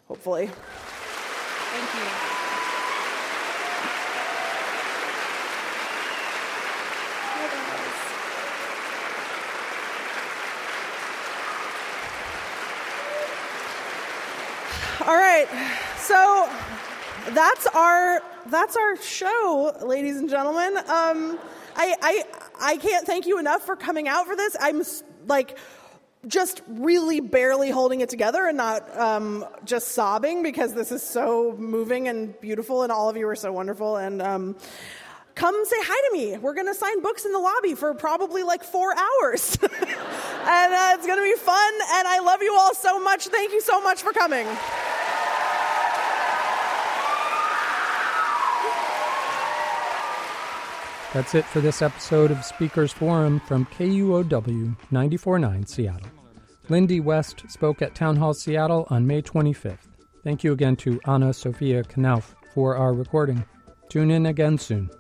hopefully. 0.09 0.47
Thank 0.49 1.95
you. 1.95 2.35
All 15.07 15.17
right. 15.17 15.47
So 15.99 16.49
that's 17.31 17.67
our 17.69 18.23
that's 18.47 18.77
our 18.77 18.97
show, 18.97 19.77
ladies 19.83 20.17
and 20.19 20.29
gentlemen. 20.29 20.77
Um, 20.77 21.39
I, 21.77 21.95
I 22.03 22.25
I 22.61 22.77
can't 22.77 23.07
thank 23.07 23.27
you 23.27 23.39
enough 23.39 23.63
for 23.63 23.77
coming 23.77 24.09
out 24.09 24.27
for 24.27 24.37
this. 24.37 24.57
I'm 24.61 24.83
like 25.27 25.59
just 26.27 26.63
really 26.67 27.21
barely 27.21 27.71
holding 27.71 28.01
it 28.01 28.09
together 28.09 28.47
and 28.47 28.57
not 28.57 28.99
um, 28.99 29.45
just 29.65 29.89
sobbing 29.89 30.43
because 30.43 30.73
this 30.75 30.93
is 30.93 31.03
so 31.03 31.55
moving 31.59 32.09
and 32.09 32.39
beautiful, 32.41 32.83
and 32.83 32.93
all 32.93 33.09
of 33.09 33.17
you 33.17 33.29
are 33.29 33.37
so 33.37 33.53
wonderful. 33.53 33.97
And 33.97 34.23
um, 34.23 34.57
come 35.35 35.55
say 35.65 35.77
hi 35.81 36.09
to 36.09 36.17
me. 36.17 36.39
We're 36.39 36.55
going 36.55 36.67
to 36.67 36.75
sign 36.75 37.03
books 37.03 37.25
in 37.25 37.33
the 37.33 37.39
lobby 37.39 37.75
for 37.75 37.95
probably 37.95 38.43
like 38.43 38.63
four 38.65 38.95
hours. 38.97 39.59
and 39.63 39.73
uh, 39.73 40.93
it's 40.95 41.07
going 41.07 41.19
to 41.19 41.25
be 41.25 41.37
fun. 41.41 41.75
And 41.93 42.09
I 42.09 42.21
love 42.21 42.43
you 42.43 42.57
all 42.59 42.75
so 42.75 43.01
much. 43.01 43.29
Thank 43.29 43.53
you 43.53 43.61
so 43.61 43.81
much 43.83 44.03
for 44.03 44.13
coming. 44.13 44.47
That's 51.15 51.37
it 51.37 51.45
for 51.45 51.61
this 51.61 51.81
episode 51.81 52.33
of 52.33 52.45
Speakers 52.45 52.93
Forum 52.93 53.39
from 53.47 53.67
KUOW 53.67 54.77
94.9 54.93 55.69
Seattle. 55.69 56.09
Lindy 56.69 56.99
West 56.99 57.45
spoke 57.49 57.83
at 57.83 57.95
Town 57.95 58.17
Hall 58.17 58.35
Seattle 58.35 58.89
on 58.91 59.07
May 59.07 59.23
25th. 59.23 59.87
Thank 60.25 60.43
you 60.43 60.53
again 60.53 60.75
to 60.77 61.01
Anna 61.07 61.33
Sophia 61.33 61.85
Knauf 61.85 62.35
for 62.53 62.77
our 62.77 62.93
recording. 62.93 63.45
Tune 63.89 64.11
in 64.11 64.27
again 64.27 64.59
soon. 64.59 64.91